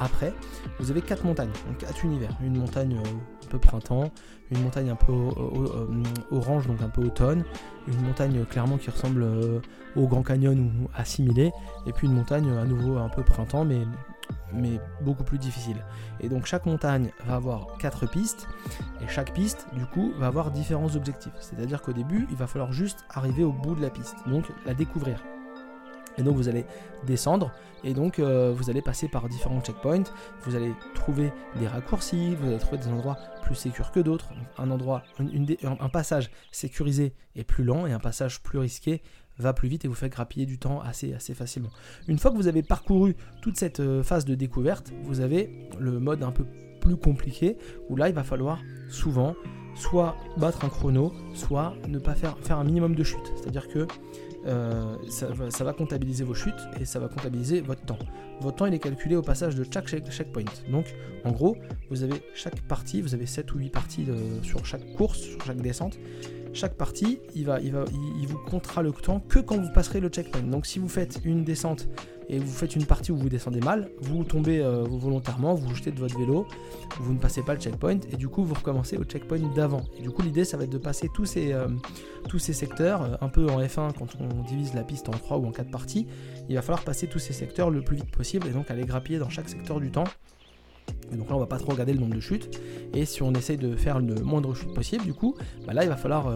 après, 0.00 0.32
vous 0.80 0.90
avez 0.90 1.02
quatre 1.02 1.24
montagnes, 1.24 1.52
donc 1.66 1.78
quatre 1.78 2.04
univers. 2.04 2.36
Une 2.42 2.58
montagne 2.58 2.98
printemps, 3.58 4.12
une 4.52 4.62
montagne 4.62 4.90
un 4.90 4.96
peu 4.96 5.12
euh, 5.12 6.02
orange, 6.30 6.66
donc 6.66 6.82
un 6.82 6.88
peu 6.88 7.02
automne, 7.02 7.44
une 7.88 8.00
montagne 8.02 8.44
clairement 8.44 8.76
qui 8.76 8.90
ressemble 8.90 9.22
euh, 9.22 9.60
au 9.96 10.06
Grand 10.06 10.22
Canyon 10.22 10.58
ou 10.58 10.88
assimilé, 10.94 11.52
et 11.86 11.92
puis 11.92 12.06
une 12.06 12.14
montagne 12.14 12.50
à 12.50 12.64
nouveau 12.64 12.98
un 12.98 13.08
peu 13.08 13.22
printemps, 13.22 13.64
mais, 13.64 13.80
mais 14.52 14.80
beaucoup 15.00 15.24
plus 15.24 15.38
difficile. 15.38 15.84
Et 16.20 16.28
donc 16.28 16.46
chaque 16.46 16.66
montagne 16.66 17.10
va 17.26 17.36
avoir 17.36 17.66
quatre 17.78 18.06
pistes, 18.06 18.46
et 19.00 19.08
chaque 19.08 19.32
piste, 19.32 19.66
du 19.74 19.86
coup, 19.86 20.12
va 20.18 20.26
avoir 20.26 20.50
différents 20.50 20.94
objectifs. 20.94 21.32
C'est-à-dire 21.40 21.82
qu'au 21.82 21.92
début, 21.92 22.26
il 22.30 22.36
va 22.36 22.46
falloir 22.46 22.72
juste 22.72 23.04
arriver 23.10 23.44
au 23.44 23.52
bout 23.52 23.74
de 23.74 23.82
la 23.82 23.90
piste, 23.90 24.16
donc 24.26 24.44
la 24.66 24.74
découvrir. 24.74 25.22
Et 26.18 26.22
donc 26.22 26.36
vous 26.36 26.48
allez 26.48 26.64
descendre 27.06 27.52
et 27.84 27.94
donc 27.94 28.18
euh, 28.18 28.52
vous 28.52 28.70
allez 28.70 28.82
passer 28.82 29.08
par 29.08 29.28
différents 29.28 29.60
checkpoints, 29.60 30.04
vous 30.44 30.54
allez 30.54 30.72
trouver 30.94 31.32
des 31.58 31.66
raccourcis, 31.66 32.36
vous 32.36 32.48
allez 32.48 32.58
trouver 32.58 32.78
des 32.78 32.88
endroits 32.88 33.18
plus 33.42 33.54
sécurs 33.54 33.90
que 33.90 34.00
d'autres. 34.00 34.30
Un 34.56 34.70
endroit, 34.70 35.02
un 35.18 35.88
passage 35.88 36.30
sécurisé 36.52 37.14
est 37.34 37.44
plus 37.44 37.64
lent 37.64 37.86
et 37.86 37.92
un 37.92 37.98
passage 37.98 38.42
plus 38.42 38.58
risqué 38.58 39.02
va 39.38 39.52
plus 39.52 39.68
vite 39.68 39.84
et 39.84 39.88
vous 39.88 39.94
fait 39.94 40.10
grappiller 40.10 40.46
du 40.46 40.58
temps 40.58 40.80
assez, 40.80 41.16
facilement. 41.34 41.70
Une 42.06 42.18
fois 42.18 42.30
que 42.30 42.36
vous 42.36 42.48
avez 42.48 42.62
parcouru 42.62 43.16
toute 43.40 43.56
cette 43.56 43.80
euh, 43.80 44.02
phase 44.02 44.24
de 44.24 44.34
découverte, 44.34 44.92
vous 45.04 45.20
avez 45.20 45.68
le 45.78 45.98
mode 45.98 46.22
un 46.22 46.32
peu 46.32 46.44
plus 46.80 46.96
compliqué 46.96 47.56
où 47.88 47.96
là 47.96 48.08
il 48.08 48.14
va 48.14 48.24
falloir 48.24 48.60
souvent 48.90 49.34
soit 49.74 50.16
battre 50.36 50.64
un 50.64 50.68
chrono, 50.68 51.12
soit 51.32 51.74
ne 51.88 51.98
pas 51.98 52.14
faire 52.14 52.58
un 52.58 52.64
minimum 52.64 52.94
de 52.94 53.02
chute. 53.02 53.32
C'est-à-dire 53.36 53.68
que 53.68 53.86
euh, 54.46 54.96
ça, 55.08 55.64
va, 55.64 55.72
comptabiliser 55.72 56.24
vos 56.24 56.34
chutes 56.34 56.54
et 56.80 56.84
ça 56.84 56.98
va 56.98 57.08
comptabiliser 57.08 57.60
votre 57.60 57.82
temps. 57.82 57.98
Votre 58.40 58.56
temps 58.56 58.66
il 58.66 58.74
est 58.74 58.78
calculé 58.78 59.14
au 59.14 59.22
passage 59.22 59.54
de 59.54 59.64
chaque 59.64 59.86
checkpoint. 59.86 60.44
Donc 60.70 60.86
en 61.24 61.30
gros, 61.30 61.56
vous 61.90 62.02
avez 62.02 62.22
chaque 62.34 62.60
partie, 62.62 63.02
vous 63.02 63.14
avez 63.14 63.26
7 63.26 63.52
ou 63.54 63.58
8 63.58 63.68
parties 63.70 64.06
sur 64.42 64.64
chaque 64.66 64.92
course, 64.94 65.20
sur 65.20 65.44
chaque 65.44 65.60
descente. 65.60 65.98
Chaque 66.54 66.74
partie, 66.74 67.18
il, 67.34 67.46
va, 67.46 67.60
il, 67.60 67.72
va, 67.72 67.84
il 68.20 68.26
vous 68.26 68.38
comptera 68.38 68.82
le 68.82 68.92
temps 68.92 69.20
que 69.20 69.38
quand 69.38 69.58
vous 69.58 69.72
passerez 69.72 70.00
le 70.00 70.08
checkpoint. 70.08 70.42
Donc 70.42 70.66
si 70.66 70.78
vous 70.78 70.88
faites 70.88 71.20
une 71.24 71.44
descente 71.44 71.88
et 72.28 72.38
vous 72.38 72.52
faites 72.52 72.76
une 72.76 72.86
partie 72.86 73.12
où 73.12 73.16
vous 73.16 73.28
descendez 73.28 73.60
mal, 73.60 73.90
vous 74.00 74.24
tombez 74.24 74.60
euh, 74.60 74.84
volontairement, 74.88 75.54
vous, 75.54 75.74
jetez 75.74 75.90
de 75.90 76.00
votre 76.00 76.18
vélo, 76.18 76.46
vous 77.00 77.12
ne 77.12 77.18
passez 77.18 77.42
pas 77.42 77.54
le 77.54 77.60
checkpoint 77.60 77.98
et 78.10 78.16
du 78.16 78.28
coup 78.28 78.44
vous 78.44 78.54
recommencez 78.54 78.96
au 78.96 79.04
checkpoint 79.04 79.38
d'avant. 79.54 79.82
Du 80.00 80.10
coup 80.10 80.22
l'idée 80.22 80.44
ça 80.44 80.56
va 80.56 80.64
être 80.64 80.70
de 80.70 80.78
passer 80.78 81.08
tous 81.14 81.24
ces, 81.24 81.52
euh, 81.52 81.68
secteurs, 82.38 83.02
euh, 83.02 83.16
un 83.20 83.28
peu 83.28 83.46
en 83.48 83.60
F1 83.60 83.92
quand 83.98 84.08
on 84.20 84.42
divise 84.42 84.74
la 84.74 84.82
piste 84.82 85.08
en 85.08 85.12
3 85.12 85.38
ou 85.38 85.46
en 85.46 85.52
4 85.52 85.70
parties, 85.70 86.06
il 86.48 86.54
va 86.54 86.62
falloir 86.62 86.82
passer 86.82 87.06
tous 87.06 87.18
ces 87.18 87.32
secteurs 87.32 87.70
le 87.70 87.82
plus 87.82 87.96
vite 87.96 88.10
possible 88.10 88.46
et 88.46 88.50
donc 88.50 88.70
aller 88.70 88.84
grappiller 88.84 89.18
dans 89.18 89.30
chaque 89.30 89.48
secteur 89.48 89.80
du 89.80 89.90
temps. 89.90 90.04
Et 91.12 91.16
donc 91.16 91.28
là 91.28 91.36
on 91.36 91.40
va 91.40 91.46
pas 91.46 91.58
trop 91.58 91.72
regarder 91.72 91.92
le 91.92 92.00
nombre 92.00 92.14
de 92.14 92.20
chutes 92.20 92.58
et 92.94 93.04
si 93.04 93.22
on 93.22 93.32
essaye 93.34 93.56
de 93.58 93.76
faire 93.76 94.00
le 94.00 94.14
moindre 94.14 94.54
chute 94.54 94.72
possible 94.74 95.04
du 95.04 95.14
coup, 95.14 95.34
bah 95.66 95.72
là 95.72 95.84
il 95.84 95.88
va 95.88 95.96
falloir 95.96 96.32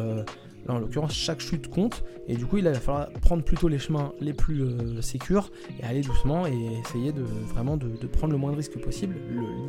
Là, 0.67 0.75
en 0.75 0.79
l'occurrence, 0.79 1.15
chaque 1.15 1.41
chute 1.41 1.69
compte. 1.69 2.05
Et 2.29 2.37
du 2.37 2.47
coup, 2.47 2.59
il 2.59 2.65
va 2.65 2.75
falloir 2.75 3.11
prendre 3.21 3.43
plutôt 3.43 3.69
les 3.69 3.79
chemins 3.79 4.13
les 4.21 4.33
plus 4.33 4.63
euh, 4.63 5.01
sécures 5.01 5.51
et 5.81 5.85
aller 5.85 6.01
doucement 6.01 6.47
et 6.47 6.81
essayer 6.85 7.13
de 7.13 7.23
vraiment 7.23 7.77
de, 7.77 7.89
prendre 8.07 8.33
le 8.33 8.39
moins 8.39 8.53
de 8.53 8.57
risques 8.57 8.79
possible. 8.81 9.17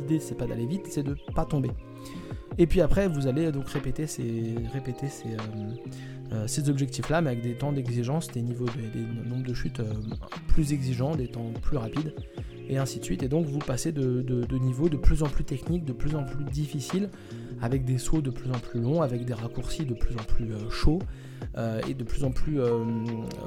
L'idée, 0.00 0.20
c'est 0.20 0.34
pas 0.34 0.46
d'aller 0.46 0.66
vite, 0.66 0.86
c'est 0.88 1.02
de 1.02 1.16
pas 1.34 1.44
tomber. 1.44 1.70
Et 2.56 2.66
puis 2.66 2.80
après, 2.80 3.06
vous 3.06 3.28
allez 3.28 3.52
donc 3.52 3.68
répéter 3.68 4.08
ces, 4.08 4.54
répéter 4.72 5.08
ces, 5.08 5.28
euh, 5.28 6.46
euh, 6.48 6.68
objectifs-là, 6.70 7.20
mais 7.20 7.30
avec 7.30 7.42
des 7.42 7.54
temps 7.54 7.72
d'exigence, 7.72 8.28
des 8.28 8.42
niveaux, 8.42 8.66
de, 8.66 8.98
des 8.98 9.28
nombres 9.28 9.46
de 9.46 9.54
chutes 9.54 9.80
plus 10.48 10.72
exigeants, 10.72 11.14
des 11.14 11.28
temps 11.28 11.52
plus 11.62 11.76
rapides, 11.76 12.14
et 12.68 12.78
ainsi 12.78 12.98
de 12.98 13.04
suite. 13.04 13.22
Et 13.22 13.28
donc, 13.28 13.46
vous 13.46 13.60
passez 13.60 13.92
de 13.92 14.58
niveaux 14.58 14.88
de 14.88 14.96
plus 14.96 15.22
en 15.22 15.28
plus 15.28 15.44
techniques, 15.44 15.84
de 15.84 15.92
plus 15.92 16.16
en 16.16 16.24
plus 16.24 16.44
difficiles, 16.44 17.08
avec 17.60 17.84
des 17.84 17.98
sauts 17.98 18.20
de 18.20 18.30
plus 18.30 18.50
en 18.50 18.58
plus 18.58 18.80
longs, 18.80 19.02
avec 19.02 19.24
des 19.24 19.34
raccourcis 19.34 19.84
de 19.84 19.94
plus 19.94 20.14
en 20.14 20.24
plus 20.24 20.52
euh, 20.52 20.70
chauds 20.70 21.00
euh, 21.56 21.80
et 21.88 21.94
de 21.94 22.04
plus 22.04 22.24
en 22.24 22.30
plus 22.30 22.60
euh, 22.60 22.84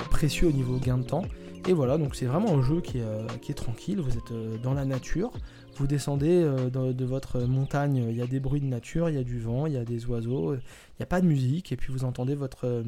précieux 0.09 0.47
au 0.47 0.51
niveau 0.51 0.77
gain 0.77 0.97
de 0.97 1.03
temps. 1.03 1.25
Et 1.67 1.73
voilà, 1.73 1.97
donc 1.97 2.15
c'est 2.15 2.25
vraiment 2.25 2.55
un 2.55 2.61
jeu 2.63 2.81
qui 2.81 2.97
est, 2.97 3.53
tranquille, 3.53 3.99
vous 3.99 4.17
êtes 4.17 4.61
dans 4.63 4.73
la 4.73 4.83
nature, 4.83 5.31
vous 5.75 5.85
descendez 5.85 6.41
de, 6.41 7.05
votre 7.05 7.39
montagne, 7.41 8.03
il 8.09 8.15
y 8.15 8.21
a 8.23 8.25
des 8.25 8.39
bruits 8.39 8.61
de 8.61 8.65
nature, 8.65 9.09
il 9.09 9.15
y 9.15 9.19
a 9.19 9.23
du 9.23 9.39
vent, 9.39 9.67
il 9.67 9.73
y 9.73 9.77
a 9.77 9.85
des 9.85 10.07
oiseaux, 10.07 10.55
il 10.55 10.59
n'y 10.99 11.03
a 11.03 11.05
pas 11.05 11.21
de 11.21 11.27
musique, 11.27 11.71
et 11.71 11.75
puis 11.75 11.93
vous 11.93 12.03
entendez 12.03 12.33
votre, 12.33 12.83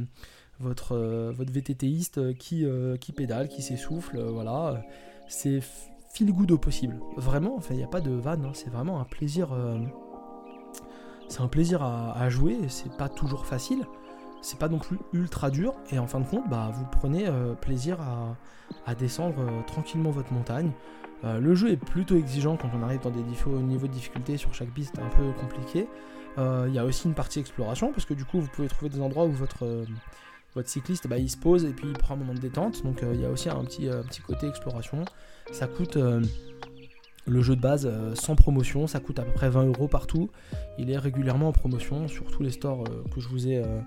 votre, 0.60 0.98
votre 1.36 1.52
VTTiste 1.52 2.36
qui, 2.40 2.66
qui 3.00 3.12
pédale, 3.12 3.48
qui 3.48 3.62
s'essouffle, 3.62 4.20
voilà. 4.20 4.84
C'est 5.28 5.60
feel 6.12 6.34
good 6.34 6.50
au 6.50 6.58
possible. 6.58 7.00
Vraiment, 7.16 7.56
enfin, 7.56 7.76
il 7.76 7.78
n'y 7.78 7.84
a 7.84 7.88
pas 7.88 8.02
de 8.02 8.10
vanne, 8.10 8.44
hein, 8.44 8.54
c'est 8.56 8.72
vraiment 8.72 9.00
un 9.00 9.06
plaisir 9.06 9.56
c'est 11.34 11.42
un 11.42 11.48
plaisir 11.48 11.82
à, 11.82 12.30
jouer, 12.30 12.60
c'est 12.68 12.96
pas 12.96 13.10
toujours 13.10 13.48
facile, 13.48 13.88
c'est 14.44 14.60
pas 14.60 14.70
non 14.70 14.78
plus 14.78 15.00
ultra 15.14 15.50
dur, 15.50 15.74
et 15.92 15.98
en 15.98 16.06
fin 16.06 16.20
de 16.20 16.28
compte, 16.28 16.48
bah, 16.48 16.70
vous 16.72 16.86
prenez 16.86 17.28
euh, 17.28 17.56
plaisir 17.56 17.98
à, 18.86 18.94
descendre 18.94 19.40
euh, 19.40 19.62
tranquillement 19.66 20.12
votre 20.12 20.32
montagne. 20.32 20.72
Euh, 21.24 21.40
le 21.40 21.56
jeu 21.56 21.72
est 21.72 21.78
plutôt 21.78 22.18
exigeant 22.18 22.56
quand 22.56 22.70
on 22.78 22.84
arrive 22.84 23.00
dans 23.00 23.10
des 23.10 23.24
niveaux 23.24 23.88
de 23.88 23.92
difficulté 23.92 24.38
sur 24.38 24.54
chaque 24.54 24.70
piste 24.70 25.00
un 25.00 25.10
peu 25.10 25.32
compliqué. 25.42 25.88
Il 26.38 26.74
y 26.74 26.78
a 26.78 26.86
aussi 26.86 27.08
une 27.08 27.16
partie 27.16 27.40
exploration, 27.40 27.92
parce 27.92 28.06
que 28.06 28.14
du 28.14 28.26
coup, 28.26 28.40
vous 28.40 28.50
pouvez 28.50 28.68
trouver 28.68 28.90
des 28.90 29.02
endroits 29.02 29.26
où 29.26 29.32
votre, 29.32 29.86
cycliste 30.66 31.08
bah, 31.08 31.18
il 31.18 31.32
se 31.32 31.38
pose 31.38 31.66
et 31.66 31.74
puis 31.74 31.88
il 31.88 31.94
prend 31.98 32.14
un 32.14 32.18
moment 32.18 32.36
de 32.36 32.40
détente. 32.40 32.84
Donc 32.84 33.04
il 33.12 33.22
y 33.22 33.26
a 33.26 33.30
aussi 33.30 33.50
un 33.50 33.64
petit, 33.64 33.88
petit 34.08 34.22
côté 34.22 34.48
exploration. 34.48 35.04
Ça 35.52 35.66
coûte 35.68 35.98
le 37.26 37.42
jeu 37.42 37.56
de 37.56 37.62
base 37.62 37.88
euh, 37.90 38.16
sans 38.16 38.36
promotion, 38.36 38.88
ça 38.88 39.00
coûte 39.00 39.20
à 39.20 39.24
peu 39.24 39.32
près 39.32 39.50
20 39.50 39.66
euros 39.68 39.88
partout. 39.88 40.30
Il 40.78 40.90
est 40.92 40.98
régulièrement 40.98 41.50
en 41.50 41.52
promotion 41.52 42.08
sur 42.08 42.26
tous 42.26 42.44
les 42.44 42.52
stores 42.52 42.84
euh, 42.90 43.04
que, 43.14 43.22
je 43.22 43.30
vous 43.30 43.48
ai, 43.48 43.58
euh, 43.58 43.80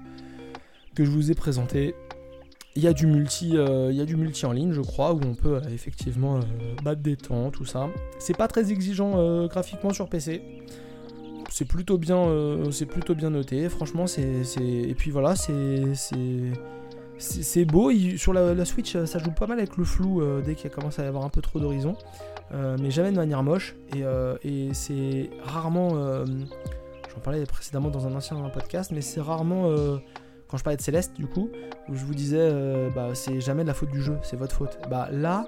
que 0.95 1.05
je 1.05 1.11
vous 1.11 1.31
ai 1.31 1.35
présenté. 1.35 1.95
Il 2.75 2.83
y, 2.83 2.89
a 2.89 2.93
du 2.93 3.07
multi, 3.07 3.53
il 3.53 3.95
y 3.95 4.03
a 4.03 4.05
du 4.05 4.17
multi 4.17 4.45
en 4.45 4.53
ligne, 4.53 4.73
je 4.73 4.83
crois, 4.83 5.15
où 5.15 5.21
on 5.25 5.35
peut 5.35 5.63
effectivement 5.73 6.41
battre 6.85 7.01
des 7.01 7.17
temps, 7.17 7.51
tout 7.51 7.65
ça. 7.65 7.89
C'est 8.19 8.37
pas 8.37 8.49
très 8.49 8.71
exigeant 8.71 9.47
graphiquement 9.47 9.95
sur 9.95 10.11
PC. 10.11 10.43
C'est 11.49 11.65
plutôt 11.65 11.97
bien, 11.97 12.29
c'est 12.71 12.85
plutôt 12.85 13.15
bien 13.15 13.31
noté. 13.31 13.71
Franchement, 13.71 14.07
c'est, 14.07 14.43
et 14.59 14.95
puis 14.95 15.11
voilà, 15.11 15.37
c'est, 15.37 15.95
c'est, 17.19 17.65
beau. 17.65 17.91
sur 18.17 18.33
la, 18.33 18.65
Switch, 18.65 18.97
ça 19.05 19.19
joue 19.19 19.31
pas 19.31 19.47
mal 19.47 19.59
avec 19.59 19.77
le 19.77 19.85
flou 19.85 20.23
dès 20.45 20.55
qu'il 20.55 20.71
commence 20.71 20.99
à 20.99 21.05
y 21.05 21.07
avoir 21.07 21.25
un 21.25 21.31
peu 21.31 21.41
trop 21.41 21.61
d'horizon. 21.61 21.97
Euh, 22.53 22.77
mais 22.81 22.91
jamais 22.91 23.11
de 23.11 23.17
manière 23.17 23.43
moche. 23.43 23.75
Et, 23.95 24.05
euh, 24.05 24.37
c'est 24.73 25.31
rarement. 25.43 25.91
Euh, 25.95 26.25
j'en 27.13 27.21
parlais 27.21 27.45
précédemment 27.47 27.91
dans 27.91 28.07
un 28.07 28.15
ancien 28.15 28.37
podcast, 28.51 28.93
mais 28.93 29.01
c'est 29.01 29.21
rarement. 29.21 29.71
quand 30.49 30.57
je 30.57 30.63
parlais 30.63 30.77
de 30.77 30.83
Céleste, 30.83 31.15
du 31.15 31.27
coup, 31.27 31.51
où 31.89 31.95
je 31.95 32.05
vous 32.05 32.15
disais, 32.15 32.51
bah, 32.95 33.15
c'est 33.15 33.41
jamais 33.41 33.63
de 33.63 33.69
la 33.69 33.75
faute 33.75 33.91
du 33.91 34.01
jeu, 34.01 34.19
c'est 34.23 34.37
votre 34.37 34.55
faute. 34.55 34.79
Bah 34.89 35.09
là, 35.11 35.47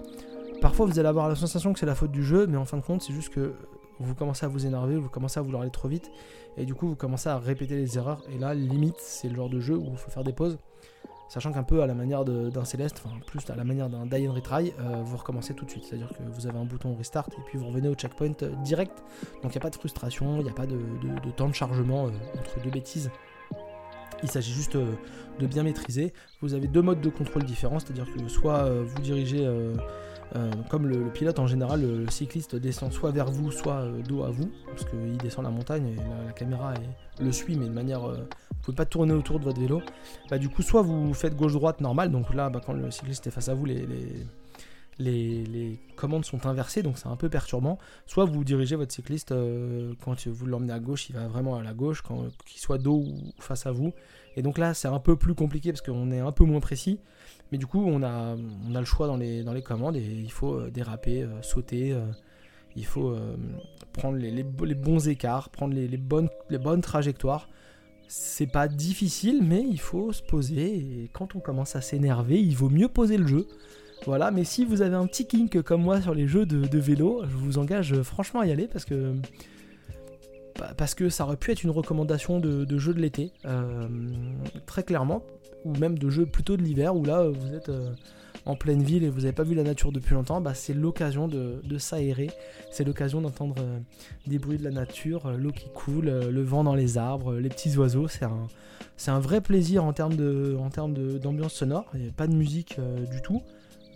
parfois 0.61 0.87
vous 0.87 0.99
allez 0.99 1.09
avoir 1.09 1.29
la 1.29 1.37
sensation 1.37 1.73
que 1.73 1.79
c'est 1.79 1.87
la 1.87 1.95
faute 1.95 2.11
du 2.11 2.25
jeu, 2.25 2.47
mais 2.49 2.57
en 2.57 2.65
fin 2.65 2.79
de 2.79 2.83
compte, 2.83 3.03
c'est 3.03 3.13
juste 3.13 3.33
que 3.33 3.55
vous 4.01 4.15
commencez 4.15 4.45
à 4.45 4.49
vous 4.49 4.67
énerver, 4.67 4.97
vous 4.97 5.09
commencez 5.09 5.39
à 5.39 5.43
vouloir 5.43 5.63
aller 5.63 5.71
trop 5.71 5.89
vite, 5.89 6.11
et 6.57 6.65
du 6.65 6.75
coup 6.75 6.89
vous 6.89 6.97
commencez 6.97 7.29
à 7.29 7.39
répéter 7.39 7.77
les 7.77 7.97
erreurs. 7.97 8.23
Et 8.35 8.39
là, 8.39 8.55
limite, 8.55 8.97
c'est 8.99 9.29
le 9.29 9.37
genre 9.37 9.51
de 9.51 9.61
jeu 9.61 9.77
où 9.77 9.89
il 9.93 9.97
faut 9.97 10.11
faire 10.11 10.25
des 10.25 10.33
pauses. 10.33 10.59
Sachant 11.29 11.53
qu'un 11.53 11.63
peu 11.63 11.83
à 11.83 11.87
la 11.87 11.95
manière 11.95 12.25
d'un 12.25 12.65
Céleste, 12.65 13.03
enfin 13.05 13.15
plus 13.27 13.49
à 13.51 13.55
la 13.55 13.65
manière 13.65 13.91
d'un 13.91 14.07
Die 14.07 14.27
and 14.27 14.33
Retry, 14.33 14.73
euh, 14.81 15.03
vous 15.03 15.19
recommencez 15.19 15.55
tout 15.55 15.67
de 15.67 15.71
suite. 15.71 15.85
C'est-à-dire 15.85 16.09
que 16.09 16.23
vous 16.23 16.47
avez 16.47 16.59
un 16.59 16.65
bouton 16.65 16.95
Restart 16.97 17.29
et 17.37 17.43
puis 17.47 17.59
vous 17.59 17.67
revenez 17.67 17.89
au 17.89 17.95
checkpoint 17.95 18.33
euh, 18.43 18.55
direct. 18.65 19.03
Donc 19.43 19.53
il 19.55 19.59
n'y 19.59 19.59
a 19.59 19.61
pas 19.61 19.71
de 19.71 19.77
frustration, 19.77 20.39
il 20.39 20.45
n'y 20.45 20.51
a 20.51 20.55
pas 20.55 20.67
de, 20.67 20.79
temps 21.37 21.49
de 21.49 21.55
chargement 21.55 22.07
euh, 22.07 22.11
entre 22.39 22.63
deux 22.63 22.71
bêtises. 22.71 23.11
Il 24.23 24.31
s'agit 24.31 24.53
juste 24.53 24.77
de 24.77 25.47
bien 25.47 25.63
maîtriser. 25.63 26.13
Vous 26.41 26.55
avez 26.55 26.67
deux 26.67 26.83
modes 26.83 27.01
de 27.01 27.09
contrôle 27.09 27.45
différents, 27.45 27.79
c'est-à-dire 27.79 28.07
que 28.13 28.27
soit 28.27 28.69
vous 28.69 29.01
dirigez 29.01 29.47
euh, 30.37 30.51
comme 30.69 30.87
le, 30.87 31.11
pilote 31.11 31.39
en 31.39 31.47
général, 31.47 31.81
le, 31.81 32.11
cycliste 32.11 32.57
descend 32.57 32.93
soit 32.93 33.11
vers 33.11 33.31
vous, 33.31 33.51
soit 33.51 33.81
euh, 33.83 34.03
dos 34.03 34.25
à 34.25 34.31
vous, 34.31 34.51
parce 34.67 34.85
qu'il 34.85 35.17
descend 35.19 35.45
la 35.45 35.51
montagne 35.51 35.89
et 35.89 35.97
la, 35.97 36.33
caméra 36.33 36.75
le 37.21 37.33
suit, 37.33 37.57
mais 37.57 37.67
de 37.67 37.73
manière. 37.73 38.05
Euh, 38.05 38.17
vous 38.51 38.75
pouvez 38.75 38.77
pas 38.77 38.87
tourner 38.87 39.15
autour 39.15 39.39
de 39.39 39.45
votre 39.45 39.61
vélo. 39.61 39.81
Bah, 40.29 40.37
du 40.37 40.49
coup, 40.49 40.63
soit 40.63 40.83
vous 40.83 41.15
faites 41.15 41.35
gauche-droite 41.35 41.81
normal, 41.81 42.11
donc 42.11 42.35
là, 42.35 42.51
bah, 42.51 42.61
quand 42.65 42.75
le 42.75 42.91
cycliste 42.91 43.27
est 43.27 43.31
face 43.31 43.49
à 43.49 43.55
vous, 43.55 43.65
les, 43.65 43.87
les, 44.99 45.81
commandes 45.97 46.25
sont 46.25 46.45
inversées, 46.45 46.83
donc 46.83 46.99
c'est 46.99 47.07
un 47.09 47.17
peu 47.17 47.29
perturbant. 47.29 47.79
Soit 48.07 48.25
vous 48.25 48.45
dirigez 48.45 48.77
votre 48.77 48.93
cycliste, 48.93 49.33
quand 50.05 50.27
vous 50.27 50.47
l'emmenez 50.47 50.73
à 50.73 50.81
gauche, 50.81 51.09
il 51.09 51.15
va 51.15 51.29
vraiment 51.29 51.57
à 51.57 51.63
la 51.63 51.73
gauche, 51.73 52.03
qu'il 52.45 52.61
soit 52.61 52.79
dos 52.79 52.97
ou 52.97 53.33
face 53.39 53.67
à 53.67 53.73
vous. 53.73 53.93
Et 54.37 54.43
donc 54.43 54.59
là, 54.59 54.75
c'est 54.75 54.89
un 54.89 54.99
peu 54.99 55.17
plus 55.17 55.35
compliqué 55.35 55.73
parce 55.73 55.83
qu'on 55.83 56.11
est 56.11 56.21
un 56.21 56.33
peu 56.33 56.45
moins 56.45 56.61
précis. 56.61 57.01
Mais 57.51 57.59
du 57.59 57.67
coup, 57.67 57.83
on 57.85 58.03
a, 58.03 58.37
on 58.69 58.75
a 58.75 58.81
le 58.81 58.87
choix 58.87 59.07
dans 59.07 59.17
les, 59.17 59.43
dans 59.43 59.53
les 59.53 59.63
commandes 59.63 59.97
et 59.97 60.03
il 60.03 60.31
faut 60.31 60.55
euh, 60.55 60.71
déraper, 60.71 61.23
euh, 61.23 61.43
sauter. 61.43 61.93
Euh, 61.93 62.05
il 62.77 62.85
faut 62.85 63.17
prendre 63.93 64.19
les, 64.19 64.31
les, 64.31 64.45
bons 64.45 65.09
écarts, 65.09 65.49
prendre 65.49 65.75
les, 65.75 65.89
bonnes, 65.97 66.29
les 66.49 66.59
bonnes 66.59 66.83
trajectoires. 66.83 67.49
C'est 68.07 68.47
pas 68.47 68.69
difficile, 68.69 69.43
mais 69.43 69.63
il 69.69 69.81
faut 69.81 70.13
se 70.13 70.23
poser. 70.23 70.77
Et 70.77 71.11
quand 71.13 71.35
on 71.35 71.41
commence 71.41 71.75
à 71.75 71.81
s'énerver, 71.81 72.41
il 72.41 72.55
vaut 72.55 72.69
mieux 72.69 72.87
poser 72.87 73.17
le 73.17 73.27
jeu. 73.27 73.49
Voilà, 74.07 74.31
mais 74.31 74.45
si 74.45 74.65
vous 74.65 74.81
avez 74.81 74.95
un 74.95 75.09
petit 75.09 75.27
kink 75.27 75.61
comme 75.63 75.83
moi 75.83 76.01
sur 76.01 76.15
les 76.15 76.29
jeux 76.29 76.47
de, 76.47 76.79
vélo, 76.79 77.23
je 77.25 77.37
vous 77.37 77.59
engage 77.59 78.01
franchement 78.03 78.41
à 78.41 78.47
y 78.47 78.53
aller 78.53 78.69
parce 78.69 78.85
que 78.85 79.15
parce 80.77 80.95
que 80.95 81.09
ça 81.09 81.25
aurait 81.25 81.37
pu 81.37 81.51
être 81.51 81.65
une 81.65 81.71
recommandation 81.71 82.39
de, 82.39 82.65
de 82.65 82.79
jeu 82.79 82.95
de 82.95 83.01
l'été, 83.01 83.33
très 84.67 84.85
clairement, 84.85 85.25
ou 85.65 85.75
même 85.77 85.99
de 85.99 86.11
jeux 86.11 86.27
plutôt 86.27 86.57
de 86.57 86.63
l'hiver, 86.63 86.95
où 86.95 87.05
là 87.05 87.29
vous 87.29 87.55
êtes 87.55 87.69
euh, 87.69 87.93
en 88.47 88.57
pleine 88.57 88.83
ville 88.83 89.05
et 89.05 89.11
vous 89.11 89.21
n'avez 89.21 89.33
pas 89.33 89.43
vu 89.43 89.55
la 89.55 89.63
nature 89.63 89.93
depuis 89.93 90.15
longtemps, 90.15 90.41
bah, 90.41 90.55
c'est 90.55 90.75
l'occasion 90.75 91.29
de, 91.29 91.79
s'aérer, 91.79 92.31
c'est 92.71 92.85
l'occasion 92.85 93.21
d'entendre 93.21 93.57
euh, 93.59 93.79
des 94.27 94.39
bruits 94.39 94.59
de 94.59 94.65
la 94.65 94.71
nature, 94.71 95.27
euh, 95.27 95.37
l'eau 95.37 95.53
qui 95.53 95.69
coule, 95.75 96.07
le 96.07 96.43
vent 96.43 96.65
dans 96.65 96.75
les 96.75 96.99
arbres, 96.99 97.35
les 97.35 97.49
petits 97.49 97.77
oiseaux, 97.77 98.09
c'est 98.09 98.25
un, 99.11 99.21
vrai 99.21 99.41
plaisir 99.41 99.85
en 99.85 99.93
termes, 99.93 100.17
de, 100.17 100.57
en 100.59 100.71
termes 100.71 100.95
d'ambiance 101.19 101.55
sonore, 101.55 101.91
il 101.95 102.03
n'y 102.03 102.09
a 102.09 102.13
pas 102.13 102.27
de 102.27 102.35
musique 102.35 102.81
du 103.11 103.21
tout, 103.23 103.43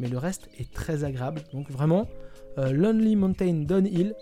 mais 0.01 0.09
le 0.09 0.18
reste 0.18 0.48
est 0.59 0.72
très 0.72 1.05
agréable, 1.05 1.42
donc 1.53 1.70
vraiment, 1.70 2.09
Lonely 2.57 3.16
Mountain 3.16 3.64
Downhill, 3.66 4.14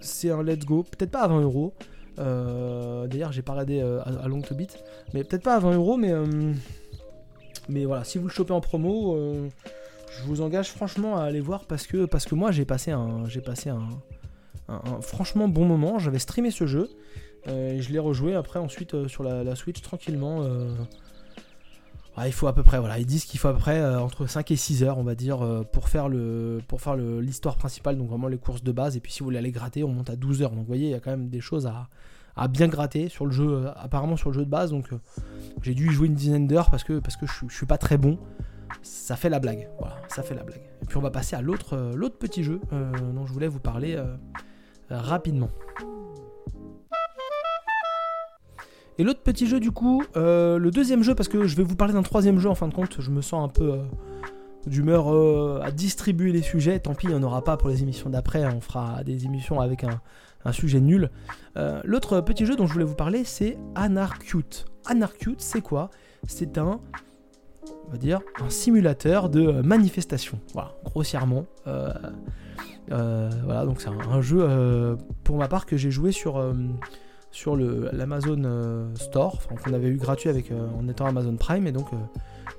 c'est 0.00 0.30
un 0.30 0.42
let's 0.42 0.64
go, 0.64 0.82
peut-être 0.84 1.10
pas 1.10 1.22
à 1.22 1.28
20 1.28 1.42
euros, 1.42 1.74
D'ailleurs, 2.16 3.32
j'ai 3.32 3.42
pas 3.42 3.52
regardé 3.52 3.80
à, 3.80 4.28
Long 4.28 4.40
to 4.40 4.54
Beat, 4.54 4.78
mais 5.14 5.24
peut-être 5.24 5.42
pas 5.42 5.56
à 5.56 5.58
20 5.60 5.74
euros, 5.74 5.96
mais 5.96 6.12
mais 7.68 7.84
voilà, 7.84 8.04
si 8.04 8.18
vous 8.18 8.26
le 8.26 8.32
chopez 8.32 8.52
en 8.52 8.60
promo, 8.60 9.16
euh, 9.16 9.48
je 10.18 10.22
vous 10.24 10.40
engage 10.40 10.70
franchement 10.70 11.16
à 11.16 11.24
aller 11.24 11.40
voir 11.40 11.64
parce 11.64 11.86
que, 11.86 12.04
parce 12.04 12.24
que 12.24 12.34
moi 12.34 12.52
j'ai 12.52 12.64
passé 12.64 12.92
un, 12.92 13.26
j'ai 13.28 13.40
passé 13.40 13.70
un, 13.70 13.88
franchement 15.00 15.48
bon 15.48 15.64
moment. 15.64 15.98
J'avais 15.98 16.18
streamé 16.18 16.50
ce 16.50 16.66
jeu 16.66 16.88
euh, 17.48 17.72
et 17.72 17.82
je 17.82 17.92
l'ai 17.92 17.98
rejoué 17.98 18.34
après 18.34 18.58
ensuite 18.58 18.94
euh, 18.94 19.08
sur 19.08 19.22
la, 19.22 19.56
Switch 19.56 19.80
tranquillement. 19.80 20.46
Il 22.24 22.32
faut 22.32 22.46
à 22.46 22.54
peu 22.54 22.62
près, 22.62 22.78
voilà, 22.78 22.98
ils 22.98 23.06
disent 23.06 23.24
qu'il 23.24 23.38
faut 23.38 23.48
à 23.48 23.52
peu 23.52 23.58
près 23.58 23.84
entre 23.96 24.26
5 24.26 24.50
et 24.50 24.56
6 24.56 24.82
heures, 24.84 24.98
on 24.98 25.02
va 25.02 25.14
dire, 25.14 25.64
pour 25.72 25.88
faire 25.88 26.08
le 26.08 26.60
pour 26.66 26.80
faire 26.80 26.96
l'histoire 26.96 27.56
principale, 27.56 27.98
donc 27.98 28.08
vraiment 28.08 28.28
les 28.28 28.38
courses 28.38 28.62
de 28.62 28.72
base. 28.72 28.96
Et 28.96 29.00
puis 29.00 29.12
si 29.12 29.20
vous 29.20 29.26
voulez 29.26 29.38
aller 29.38 29.52
gratter, 29.52 29.84
on 29.84 29.88
monte 29.88 30.08
à 30.08 30.16
12 30.16 30.42
heures. 30.42 30.50
Donc 30.50 30.60
vous 30.60 30.66
voyez, 30.66 30.86
il 30.86 30.92
y 30.92 30.94
a 30.94 31.00
quand 31.00 31.10
même 31.10 31.28
des 31.28 31.40
choses 31.40 31.66
à, 31.66 31.88
à 32.36 32.48
bien 32.48 32.68
gratter 32.68 33.08
sur 33.08 33.26
le 33.26 33.32
jeu, 33.32 33.66
apparemment 33.76 34.16
sur 34.16 34.30
le 34.30 34.34
jeu 34.34 34.44
de 34.44 34.50
base. 34.50 34.70
Donc 34.70 34.90
j'ai 35.62 35.74
dû 35.74 35.88
y 35.88 35.92
jouer 35.92 36.06
une 36.06 36.14
dizaine 36.14 36.46
d'heures 36.46 36.70
parce 36.70 36.84
que, 36.84 37.00
que 37.00 37.26
je, 37.26 37.54
suis 37.54 37.66
pas 37.66 37.78
très 37.78 37.96
bon. 37.96 38.18
Ça 38.82 39.16
fait 39.16 39.30
la 39.30 39.40
blague. 39.40 39.68
Voilà, 39.78 39.96
ça 40.08 40.22
fait 40.22 40.34
la 40.34 40.42
blague. 40.42 40.60
Et 40.82 40.86
puis 40.86 40.96
on 40.96 41.00
va 41.00 41.10
passer 41.10 41.34
à 41.34 41.40
l'autre 41.40 41.74
euh, 41.74 41.94
l'autre 41.94 42.18
petit 42.18 42.44
jeu 42.44 42.60
euh, 42.72 42.92
dont 43.12 43.26
je 43.26 43.32
voulais 43.32 43.48
vous 43.48 43.60
parler 43.60 43.96
euh, 43.96 44.16
rapidement. 44.90 45.50
Et 48.98 49.04
l'autre 49.04 49.22
petit 49.22 49.46
jeu 49.46 49.60
du 49.60 49.70
coup, 49.70 50.02
le 50.14 50.70
deuxième 50.70 51.02
jeu, 51.02 51.14
parce 51.14 51.28
que 51.28 51.46
je 51.46 51.56
vais 51.56 51.62
vous 51.62 51.76
parler 51.76 51.92
d'un 51.92 52.02
troisième 52.02 52.38
jeu 52.38 52.48
en 52.48 52.54
fin 52.54 52.68
de 52.68 52.74
compte, 52.74 53.00
je 53.00 53.10
me 53.10 53.20
sens 53.20 53.44
un 53.44 53.48
peu 53.48 53.78
d'humeur 54.66 55.08
à 55.62 55.70
distribuer 55.70 56.32
les 56.32 56.42
sujets, 56.42 56.78
tant 56.78 56.94
pis, 56.94 57.06
il 57.06 57.10
n'y 57.10 57.14
en 57.14 57.22
aura 57.22 57.44
pas 57.44 57.56
pour 57.56 57.68
les 57.68 57.82
émissions 57.82 58.08
d'après, 58.08 58.46
on 58.46 58.60
fera 58.60 59.04
des 59.04 59.26
émissions 59.26 59.60
avec 59.60 59.84
un, 59.84 60.00
sujet 60.52 60.80
nul. 60.80 61.10
L'autre 61.84 62.20
petit 62.22 62.46
jeu 62.46 62.56
dont 62.56 62.66
je 62.66 62.72
voulais 62.72 62.86
vous 62.86 62.94
parler, 62.94 63.24
c'est 63.24 63.58
Anarcute. 63.74 64.64
Anarcute, 64.86 65.40
c'est 65.42 65.60
quoi? 65.60 65.90
C'est 66.26 66.58
un, 66.58 66.80
on 67.86 67.90
va 67.90 67.98
dire, 67.98 68.20
un 68.40 68.50
simulateur 68.50 69.28
de 69.28 69.46
euh, 69.46 69.62
manifestation. 69.62 70.40
Voilà, 70.52 70.72
grossièrement. 70.84 71.46
Euh, 71.66 71.92
euh, 72.92 73.30
voilà, 73.44 73.64
donc 73.64 73.80
c'est 73.80 73.88
un, 73.88 74.20
jeu 74.20 74.96
pour 75.24 75.36
ma 75.36 75.48
part 75.48 75.66
que 75.66 75.76
j'ai 75.76 75.90
joué 75.90 76.12
sur 76.12 76.54
sur 77.36 77.54
l'Amazon 77.56 78.88
Store, 78.94 79.34
enfin 79.36 79.56
qu'on 79.56 79.74
avait 79.74 79.88
eu 79.88 79.96
gratuit 79.96 80.30
avec 80.30 80.50
en 80.50 80.88
étant 80.88 81.04
Amazon 81.04 81.36
Prime, 81.36 81.66
et 81.66 81.72
donc 81.72 81.88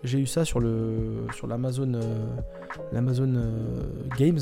j'ai 0.04 0.20
eu 0.20 0.28
ça 0.28 0.46
sur 0.46 0.60
l'Amazon 0.60 2.00
l'Amazon 2.92 3.34
Games. 4.18 4.40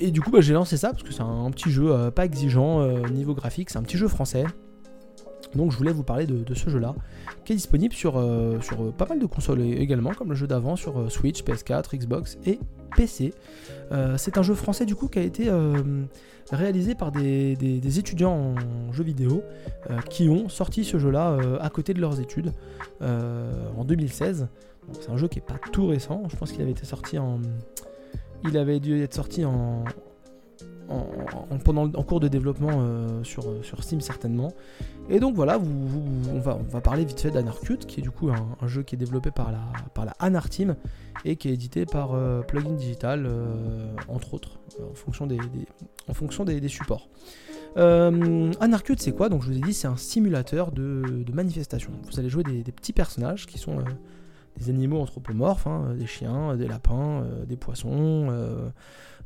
Et 0.00 0.10
du 0.10 0.20
coup, 0.20 0.32
bah, 0.32 0.40
j'ai 0.40 0.52
lancé 0.52 0.76
ça 0.76 0.90
parce 0.90 1.04
que 1.04 1.12
c'est 1.12 1.22
un, 1.22 1.48
petit 1.52 1.70
jeu 1.70 2.10
pas 2.10 2.24
exigeant 2.24 2.84
niveau 3.08 3.34
graphique, 3.34 3.70
c'est 3.70 3.78
un 3.78 3.84
petit 3.84 3.96
jeu 3.96 4.08
français. 4.08 4.44
Donc 5.56 5.72
je 5.72 5.76
voulais 5.76 5.92
vous 5.92 6.02
parler 6.02 6.26
de, 6.26 6.54
ce 6.54 6.70
jeu-là, 6.70 6.94
qui 7.44 7.52
est 7.52 7.56
disponible 7.56 7.94
sur, 7.94 8.16
euh, 8.16 8.60
sur 8.60 8.82
euh, 8.82 8.92
pas 8.92 9.06
mal 9.06 9.18
de 9.18 9.26
consoles 9.26 9.60
également, 9.60 10.12
comme 10.12 10.28
le 10.28 10.34
jeu 10.34 10.46
d'avant 10.46 10.76
sur 10.76 10.98
euh, 10.98 11.08
Switch, 11.08 11.42
PS4, 11.42 11.96
Xbox 11.96 12.38
et 12.46 12.58
PC. 12.96 13.34
c'est 14.16 14.38
un 14.38 14.42
jeu 14.42 14.54
français 14.54 14.86
du 14.86 14.94
coup 14.94 15.08
qui 15.08 15.18
a 15.18 15.22
été 15.22 15.50
réalisé 16.50 16.94
par 16.94 17.12
des, 17.12 17.98
étudiants 17.98 18.54
en 18.54 18.92
jeux 18.92 19.04
vidéo 19.04 19.42
qui 20.08 20.30
ont 20.30 20.48
sorti 20.48 20.82
ce 20.82 20.98
jeu-là 20.98 21.36
à 21.60 21.68
côté 21.68 21.92
de 21.92 22.00
leurs 22.00 22.20
études 22.20 22.52
en 23.02 23.84
2016. 23.84 24.48
C'est 24.98 25.10
un 25.10 25.18
jeu 25.18 25.28
qui 25.28 25.40
est 25.40 25.46
pas 25.46 25.58
tout 25.72 25.86
récent, 25.88 26.22
je 26.30 26.36
pense 26.36 26.52
qu'il 26.52 26.62
avait 26.62 26.70
été 26.70 26.86
sorti 26.86 27.18
en... 27.18 27.40
Il 28.48 28.56
avait 28.56 28.80
dû 28.80 29.02
être 29.02 29.14
sorti 29.14 29.44
en, 29.44 29.84
en, 30.88 31.58
pendant, 31.58 31.84
en 31.84 32.02
cours 32.02 32.20
de 32.20 32.28
développement 32.28 32.82
sur, 33.22 33.44
sur 33.62 33.82
Steam 33.82 34.00
certainement. 34.00 34.52
Et 35.08 35.20
donc 35.20 35.34
voilà, 35.36 35.58
on, 35.58 36.40
va, 36.40 36.58
on, 36.58 36.64
va, 36.64 36.80
parler 36.80 37.04
vite 37.04 37.20
fait 37.20 37.30
d'Anarcute, 37.30 37.86
qui 37.86 38.00
est 38.00 38.02
du 38.02 38.10
coup 38.10 38.28
un, 38.30 38.66
jeu 38.66 38.82
qui 38.82 38.96
est 38.96 38.98
développé 38.98 39.30
par 39.30 39.52
la, 39.52 39.60
par 39.94 40.04
la 40.04 40.12
Anar 40.18 40.48
Team 40.48 40.74
et 41.24 41.36
qui 41.36 41.48
est 41.48 41.52
édité 41.52 41.86
par 41.86 42.14
euh, 42.14 42.42
Plugin 42.42 42.72
Digital, 42.72 43.24
euh, 43.26 43.94
entre 44.08 44.34
autres, 44.34 44.58
en 44.80 44.94
fonction 44.94 45.26
des, 45.26 45.38
en 46.08 46.14
fonction 46.14 46.44
des, 46.44 46.68
supports. 46.68 47.08
Euh, 47.76 48.50
Anarcute, 48.58 49.00
c'est 49.00 49.12
quoi? 49.12 49.28
Donc 49.28 49.42
je 49.42 49.50
vous 49.50 49.56
ai 49.56 49.60
dit, 49.60 49.74
c'est 49.74 49.86
un 49.86 49.96
simulateur 49.96 50.72
de, 50.72 51.24
manifestation. 51.32 51.92
Vous 52.10 52.18
allez 52.18 52.28
jouer 52.28 52.42
des, 52.42 52.72
petits 52.72 52.92
personnages 52.92 53.46
qui 53.46 53.58
sont 53.58 53.78
des 54.58 54.70
animaux 54.70 55.00
anthropomorphes, 55.00 55.68
hein, 55.68 55.94
des 55.96 56.06
chiens, 56.06 56.56
des 56.56 56.66
lapins, 56.66 57.24
des 57.46 57.56
poissons 57.56 58.28
euh, 58.30 58.70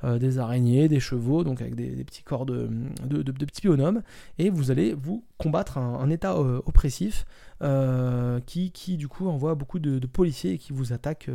des 0.04 0.38
araignées, 0.38 0.88
des 0.88 1.00
chevaux, 1.00 1.44
donc 1.44 1.60
avec 1.60 1.74
des, 1.74 2.04
petits 2.04 2.22
corps 2.22 2.46
de, 2.46 2.68
de, 3.04 3.32
petits 3.44 3.66
bonhommes, 3.66 4.02
et 4.38 4.50
vous 4.50 4.70
allez 4.70 4.94
vous 4.94 5.24
combattre 5.38 5.78
un, 5.78 6.10
état 6.10 6.34
euh, 6.34 6.60
oppressif 6.66 7.24
euh, 7.62 8.40
qui, 8.46 8.70
qui, 8.72 8.96
du 8.96 9.08
coup 9.08 9.28
envoie 9.28 9.54
beaucoup 9.54 9.78
de, 9.78 10.04
policiers 10.06 10.58
qui 10.58 10.72
vous 10.72 10.92
attaquent 10.92 11.30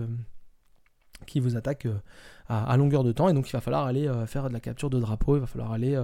qui 1.26 1.40
vous 1.40 1.56
attaquent 1.56 1.88
à, 2.50 2.76
longueur 2.78 3.04
de 3.04 3.12
temps. 3.12 3.30
Et 3.30 3.34
donc 3.34 3.50
il 3.50 3.54
va 3.54 3.62
falloir 3.62 3.86
aller 3.86 4.12
faire 4.28 4.48
de 4.48 4.54
la 4.54 4.60
capture 4.60 4.90
de 4.90 5.00
drapeaux, 5.00 5.38
il 5.38 5.40
va 5.40 5.48
falloir 5.48 5.72
aller 5.72 6.00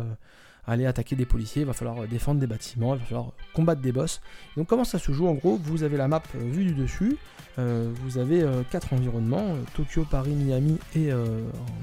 aller 0.68 0.86
attaquer 0.86 1.16
des 1.16 1.26
policiers, 1.26 1.64
il 1.64 1.66
va 1.66 1.74
falloir 1.74 2.08
défendre 2.08 2.40
des 2.40 2.48
bâtiments, 2.48 2.94
il 2.96 3.00
va 3.00 3.06
falloir 3.06 3.32
combattre 3.54 3.82
des 3.82 3.92
boss. 3.92 4.22
Donc 4.58 4.68
comment 4.68 4.84
ça 4.84 5.00
se 5.00 5.12
joue? 5.12 5.28
En 5.28 5.34
gros 5.34 5.60
Vous 5.64 5.84
avez 5.84 5.98
la 5.98 6.08
map 6.08 6.22
vue 6.34 6.66
du 6.66 6.74
dessus, 6.74 7.18
euh, 7.60 7.92
vous 8.04 8.18
avez 8.18 8.42
euh, 8.42 8.64
quatre 8.70 8.94
environnements, 8.94 9.50
euh, 9.50 9.64
Tokyo, 9.76 10.06
Paris, 10.10 10.32
Miami 10.32 10.78
et 10.96 11.12
un 11.12 11.26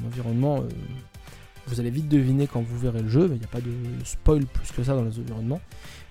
environnement, 0.06 0.62
vous 1.66 1.80
allez 1.80 1.90
vite 1.90 2.08
deviner 2.08 2.46
quand 2.46 2.62
vous 2.62 2.78
verrez 2.78 3.02
le 3.02 3.08
jeu, 3.08 3.28
il 3.30 3.38
n'y 3.38 3.44
a 3.44 3.48
pas 3.48 3.60
de 3.60 3.72
spoil 4.04 4.46
plus 4.46 4.70
que 4.72 4.82
ça 4.82 4.94
dans 4.94 5.02
les 5.02 5.18
environnements. 5.18 5.60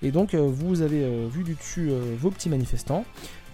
Et 0.02 0.12
donc 0.12 0.34
vous 0.34 0.82
avez 0.82 1.28
vu 1.28 1.42
du 1.42 1.54
dessus 1.54 1.90
vos 2.18 2.30
petits 2.30 2.48
manifestants, 2.48 3.04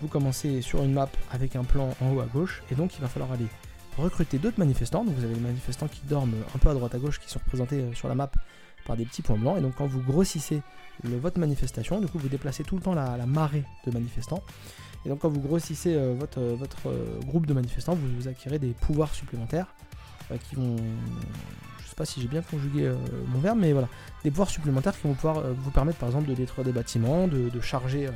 vous 0.03 0.09
commencez 0.09 0.61
sur 0.61 0.83
une 0.83 0.93
map 0.93 1.09
avec 1.31 1.57
un 1.57 1.65
plan 1.65 1.95
en 2.03 2.13
haut 2.13 2.21
à 2.21 2.27
gauche, 2.27 2.63
et 2.71 2.75
donc 2.75 2.95
il 2.97 3.01
va 3.01 3.09
falloir 3.09 3.33
aller 3.33 3.47
recruter 3.97 4.39
d'autres 4.39 4.59
manifestants, 4.59 5.05
donc 5.05 5.15
vous 5.15 5.25
avez 5.25 5.35
les 5.35 5.41
manifestants 5.41 5.89
qui 5.89 6.03
dorment 6.07 6.35
un 6.55 6.59
peu 6.59 6.69
à 6.69 6.75
droite 6.75 6.95
à 6.95 6.99
gauche, 6.99 7.21
qui 7.21 7.31
sont 7.31 7.39
représentés 7.39 7.83
sur 7.95 8.09
la 8.09 8.15
map 8.15 8.31
par 8.87 8.97
des 8.97 9.05
petits 9.05 9.23
points 9.23 9.37
blancs. 9.37 9.59
Et 9.59 9.61
donc 9.61 9.75
quand 9.77 9.87
vous 9.87 10.01
grossissez 10.01 10.63
votre 11.03 11.39
manifestation, 11.39 12.01
du 12.01 12.07
coup 12.07 12.19
vous 12.19 12.29
déplacez 12.29 12.63
tout 12.65 12.77
le 12.77 12.83
temps 12.83 12.95
la, 12.95 13.27
marée 13.27 13.65
de 13.87 13.91
manifestants. 13.91 14.43
Et 15.05 15.09
donc 15.09 15.21
quand 15.21 15.29
vous 15.29 15.41
grossissez 15.41 15.95
euh, 15.95 16.15
votre, 16.19 16.41
euh, 16.41 16.57
euh, 16.87 17.21
groupe 17.21 17.47
de 17.47 17.53
manifestants, 17.53 17.95
vous, 17.95 18.09
vous 18.17 18.29
acquérez 18.29 18.59
des 18.59 18.73
pouvoirs 18.73 19.15
supplémentaires 19.15 19.67
qui 20.49 20.57
vont... 20.57 20.77
Je 21.83 21.89
sais 21.91 21.97
pas 21.97 22.07
si 22.07 22.21
j'ai 22.21 22.29
bien 22.29 22.41
conjugué 22.41 22.91
mon 23.29 23.39
verbe, 23.41 23.59
mais 23.61 23.73
voilà. 23.73 23.89
Des 24.25 24.31
pouvoirs 24.31 24.49
supplémentaires 24.49 24.99
qui 24.99 25.07
vont 25.07 25.13
pouvoir 25.13 25.43
vous 25.43 25.71
permettre 25.71 25.99
par 25.99 26.09
exemple 26.09 26.29
de 26.29 26.35
détruire 26.35 26.65
des 26.65 26.73
bâtiments, 26.73 27.29
de, 27.29 27.61
charger 27.61 28.09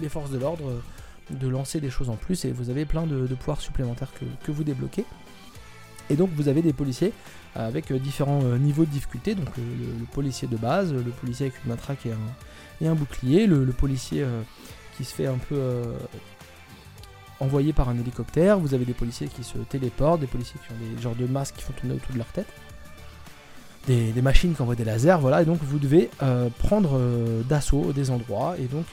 les, 0.00 0.08
forces 0.08 0.30
de 0.30 0.38
l'ordre, 0.38 0.82
de 1.30 1.48
lancer 1.48 1.80
des 1.80 1.88
choses 1.88 2.10
en 2.10 2.16
plus. 2.16 2.44
Et 2.44 2.52
vous 2.52 2.68
avez 2.68 2.84
plein 2.84 3.06
de, 3.06 3.26
pouvoirs 3.36 3.60
supplémentaires 3.60 4.10
que 4.44 4.50
vous 4.50 4.64
débloquez. 4.64 5.04
Et 6.10 6.16
donc 6.16 6.30
vous 6.34 6.48
avez 6.48 6.60
des 6.60 6.72
policiers 6.72 7.12
avec 7.54 7.90
euh, 7.90 7.98
différents 7.98 8.42
euh, 8.42 8.58
niveaux 8.58 8.84
de 8.84 8.90
difficulté. 8.90 9.34
Donc 9.34 9.48
le, 9.56 10.04
policier 10.12 10.48
de 10.48 10.56
base, 10.56 10.92
le 10.92 11.02
policier 11.02 11.46
avec 11.46 11.64
une 11.64 11.70
matraque 11.70 12.06
et 12.80 12.86
un, 12.86 12.94
bouclier, 12.94 13.46
le, 13.46 13.64
policier 13.66 14.22
euh, 14.22 14.42
qui 14.96 15.04
se 15.04 15.14
fait 15.14 15.26
un 15.26 15.38
peu 15.38 15.60
envoyer 17.38 17.72
par 17.72 17.88
un 17.88 17.98
hélicoptère. 17.98 18.58
Vous 18.58 18.74
avez 18.74 18.84
des 18.84 18.92
policiers 18.92 19.28
qui 19.28 19.44
se 19.44 19.56
téléportent, 19.58 20.20
des 20.20 20.26
policiers 20.26 20.60
qui 20.66 20.72
ont 20.72 20.94
des 20.94 21.00
genres 21.00 21.14
de 21.14 21.26
masques 21.26 21.56
qui 21.56 21.62
font 21.62 21.72
tourner 21.72 21.94
autour 21.94 22.12
de 22.12 22.18
leur 22.18 22.26
tête. 22.32 22.48
Des, 23.86 24.12
machines 24.22 24.54
qui 24.54 24.62
envoient 24.62 24.76
des 24.76 24.84
lasers, 24.84 25.16
voilà, 25.18 25.42
et 25.42 25.44
donc 25.44 25.58
vous 25.62 25.78
devez 25.78 26.10
prendre 26.58 27.00
d'assaut 27.48 27.92
des 27.92 28.10
endroits 28.10 28.54
et 28.58 28.66
donc 28.66 28.84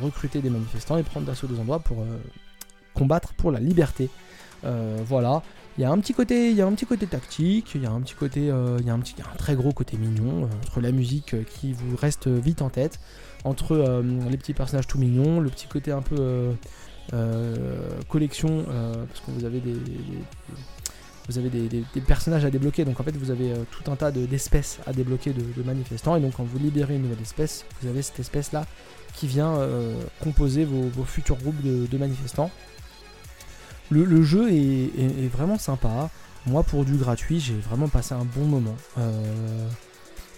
recruter 0.00 0.40
des 0.40 0.50
manifestants 0.50 0.96
et 0.96 1.02
prendre 1.02 1.26
d'assaut 1.26 1.46
des 1.46 1.58
endroits 1.58 1.80
pour 1.80 2.04
combattre 2.92 3.32
pour 3.32 3.50
la 3.50 3.58
liberté. 3.58 4.10
voilà, 4.62 5.42
il 5.76 5.80
y 5.80 5.84
a 5.84 5.90
un 5.90 5.98
petit 5.98 6.14
côté, 6.14 6.50
il 6.50 6.56
y 6.56 6.62
a 6.62 6.66
un 6.66 6.72
petit 6.72 6.86
côté 6.86 7.06
tactique, 7.06 7.72
il 7.74 7.82
y 7.82 7.86
a 7.86 7.90
un 7.90 8.00
petit 8.00 8.14
côté, 8.14 8.48
euh, 8.50 8.76
il 8.80 8.86
y 8.86 8.90
a 8.90 8.94
un 8.94 9.00
petit, 9.00 9.16
un 9.20 9.36
très 9.36 9.56
gros 9.56 9.72
côté 9.72 9.96
mignon 9.96 10.44
euh, 10.44 10.46
entre 10.62 10.80
la 10.80 10.92
musique 10.92 11.34
euh, 11.34 11.42
qui 11.42 11.72
vous 11.72 11.96
reste 11.96 12.28
vite 12.28 12.62
en 12.62 12.70
tête, 12.70 13.00
entre 13.42 14.02
les 14.30 14.36
petits 14.38 14.54
personnages 14.54 14.86
tout 14.86 14.98
mignons, 14.98 15.40
le 15.40 15.50
petit 15.50 15.66
côté 15.66 15.92
un 15.92 16.00
peu 16.00 16.54
collection 18.08 18.64
parce 19.06 19.20
que 19.20 19.30
vous 19.32 19.44
avez 19.44 19.60
des, 19.60 19.74
vous 21.28 21.36
avez 21.36 21.50
des, 21.50 22.00
personnages 22.00 22.46
à 22.46 22.50
débloquer, 22.50 22.86
donc 22.86 22.98
en 23.00 23.02
fait 23.02 23.14
vous 23.14 23.30
avez 23.30 23.52
tout 23.70 23.90
un 23.90 23.96
tas 23.96 24.10
d'espèces 24.10 24.78
à 24.86 24.94
débloquer 24.94 25.34
de, 25.34 25.62
manifestants, 25.62 26.16
et 26.16 26.20
donc 26.20 26.36
quand 26.38 26.44
vous 26.44 26.58
libérez 26.58 26.96
une 26.96 27.02
nouvelle 27.02 27.20
espèce, 27.20 27.66
vous 27.82 27.88
avez 27.88 28.00
cette 28.00 28.18
espèce 28.18 28.52
là 28.52 28.64
qui 29.12 29.26
vient 29.26 29.58
composer 30.22 30.64
vos, 30.64 31.04
futurs 31.04 31.36
groupes 31.36 31.62
de 31.62 31.98
manifestants. 31.98 32.50
Le, 33.90 34.22
jeu 34.22 34.50
est, 34.52 35.28
vraiment 35.28 35.58
sympa. 35.58 36.10
Moi, 36.46 36.62
pour 36.62 36.84
du 36.84 36.96
gratuit, 36.96 37.40
j'ai 37.40 37.54
vraiment 37.54 37.88
passé 37.88 38.14
un 38.14 38.24
bon 38.24 38.44
moment. 38.44 38.76
Euh, 38.98 39.68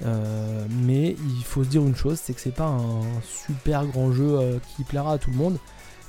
euh, 0.05 0.67
mais 0.85 1.17
il 1.29 1.45
faut 1.45 1.65
se 1.65 1.69
dire 1.69 1.83
une 1.83 1.97
chose, 1.97 2.21
c'est 2.23 2.35
que 2.35 2.41
c'est 2.41 2.55
pas 2.55 2.67
un 2.67 3.03
super 3.23 3.87
grand 3.87 4.13
jeu 4.13 4.39
euh, 4.39 4.59
qui 4.77 4.85
plaira 4.85 5.15
à 5.15 5.19
tout 5.19 5.31
le 5.31 5.37
monde, 5.37 5.59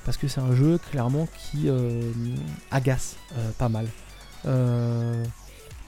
parce 0.04 0.16
que 0.16 0.28
c'est 0.28 0.40
un 0.40 0.54
jeu 0.54 0.78
clairement 0.90 1.26
qui 1.36 1.68
agace 2.70 3.16
pas 3.58 3.68
mal. 3.68 3.86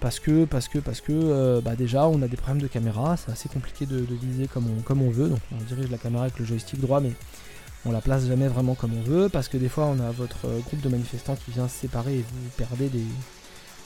parce 0.01 0.19
que, 0.19 0.45
parce 0.47 0.69
que, 0.69 0.79
parce 0.79 1.01
que, 1.01 1.61
bah 1.61 1.77
déjà, 1.77 2.07
on 2.09 2.23
a 2.23 2.29
des 2.29 2.37
problèmes 2.37 2.63
de 2.63 2.69
caméra, 2.69 3.17
c'est 3.17 3.33
assez 3.33 3.49
compliqué 3.49 3.87
de, 3.87 4.05
viser 4.23 4.47
comme 4.49 4.67
on, 4.67 4.83
comme 4.83 5.03
on 5.03 5.11
veut, 5.11 5.29
donc 5.29 5.41
on 5.53 5.63
dirige 5.65 5.91
la 5.91 5.99
caméra 5.99 6.25
avec 6.25 6.39
le 6.39 6.45
joystick 6.45 6.81
droit, 6.81 7.01
mais 7.01 7.13
on 7.87 7.93
la 7.93 8.01
place 8.01 8.27
jamais 8.27 8.49
vraiment 8.49 8.75
comme 8.75 8.93
on 8.97 9.03
veut 9.03 9.29
parce 9.29 9.49
que 9.49 9.57
des 9.57 9.69
fois 9.69 9.87
on 9.87 10.01
a 10.01 10.11
votre 10.11 10.47
euh, 10.47 10.59
groupe 10.61 10.81
de 10.81 10.89
manifestants 10.89 11.37
qui 11.37 11.51
vient 11.51 11.69
se 11.69 11.77
séparer 11.77 12.17
et 12.17 12.25
vous 12.31 12.51
perdez 12.57 12.89
des, 12.89 13.05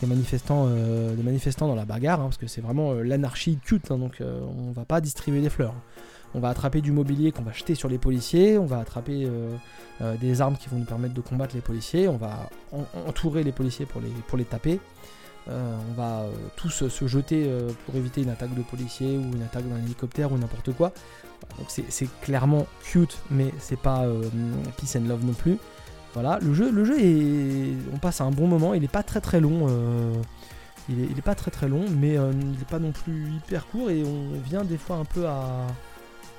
manifestants, 0.07 0.67
euh, 0.69 1.15
manifestants 1.23 1.69
dans 1.69 1.75
la 1.75 1.85
bagarre 1.85 2.21
hein, 2.21 2.25
parce 2.25 2.37
que 2.37 2.47
c'est 2.47 2.61
vraiment 2.61 2.93
euh, 2.93 3.03
l'anarchie 3.03 3.59
cute 3.65 3.91
hein, 3.91 3.99
donc 3.99 4.21
on 4.21 4.73
va 4.73 4.85
pas 4.85 5.01
distribuer 5.01 5.41
des 5.41 5.51
fleurs. 5.51 5.75
On 6.37 6.41
va 6.41 6.49
attraper 6.49 6.81
du 6.81 6.91
mobilier 6.91 7.31
qu'on 7.31 7.45
va 7.45 7.53
jeter 7.53 7.77
sur 7.77 7.89
les 7.89 7.99
policiers, 7.99 8.59
on 8.59 8.67
va 8.67 8.81
attraper 8.81 9.29
des 10.21 10.41
armes 10.41 10.57
qui 10.57 10.69
vont 10.69 10.79
nous 10.79 10.85
permettre 10.85 11.15
de 11.15 11.21
combattre 11.21 11.55
les 11.55 11.61
policiers, 11.61 12.09
on 12.09 12.17
va 12.17 12.51
entourer 13.07 13.45
les 13.45 13.53
policiers 13.53 13.87
pour 13.87 14.37
les 14.37 14.45
taper. 14.45 14.81
On 15.49 15.93
va 15.95 16.27
tous 16.57 16.89
se 16.89 17.07
jeter 17.07 17.51
pour 17.85 17.97
éviter 17.97 18.23
une 18.23 18.31
attaque 18.31 18.55
de 18.55 18.63
policiers 18.63 19.19
ou 19.19 19.35
une 19.35 19.43
attaque 19.43 19.69
d'un 19.69 19.79
hélicoptère 19.79 20.33
ou 20.33 20.39
n'importe 20.39 20.73
quoi. 20.73 20.93
C'est 21.69 22.09
clairement 22.21 22.67
cute, 22.83 23.19
mais 23.31 23.53
c'est 23.59 23.79
pas 23.79 24.05
euh, 24.05 24.23
peace 24.77 24.99
and 24.99 25.09
love 25.09 25.25
non 25.25 25.33
plus. 25.33 25.59
Voilà, 26.13 26.39
le 26.41 26.55
jeu, 26.55 26.71
le 26.71 26.85
jeu 26.85 26.99
est, 27.01 27.75
on 27.93 27.99
passe 27.99 28.21
à 28.21 28.25
un 28.25 28.31
bon 28.31 28.47
moment. 28.47 28.75
Il 28.75 28.85
est 28.85 28.89
pas 28.89 29.03
très 29.03 29.21
très 29.21 29.41
long. 29.41 29.67
Euh, 29.69 30.13
il, 30.89 31.01
est, 31.01 31.23
pas 31.23 31.35
très 31.35 31.69
long, 31.69 31.87
mais 31.99 32.19
euh, 32.19 32.31
il 32.33 32.61
est 32.61 32.69
pas 32.69 32.79
non 32.79 32.93
plus 32.93 33.31
hyper 33.31 33.67
court 33.67 33.91
et 33.91 34.03
on 34.05 34.39
vient 34.41 34.65
des 34.65 34.77
fois 34.77 34.97
un 34.97 35.05
peu 35.05 35.27
à, 35.27 35.67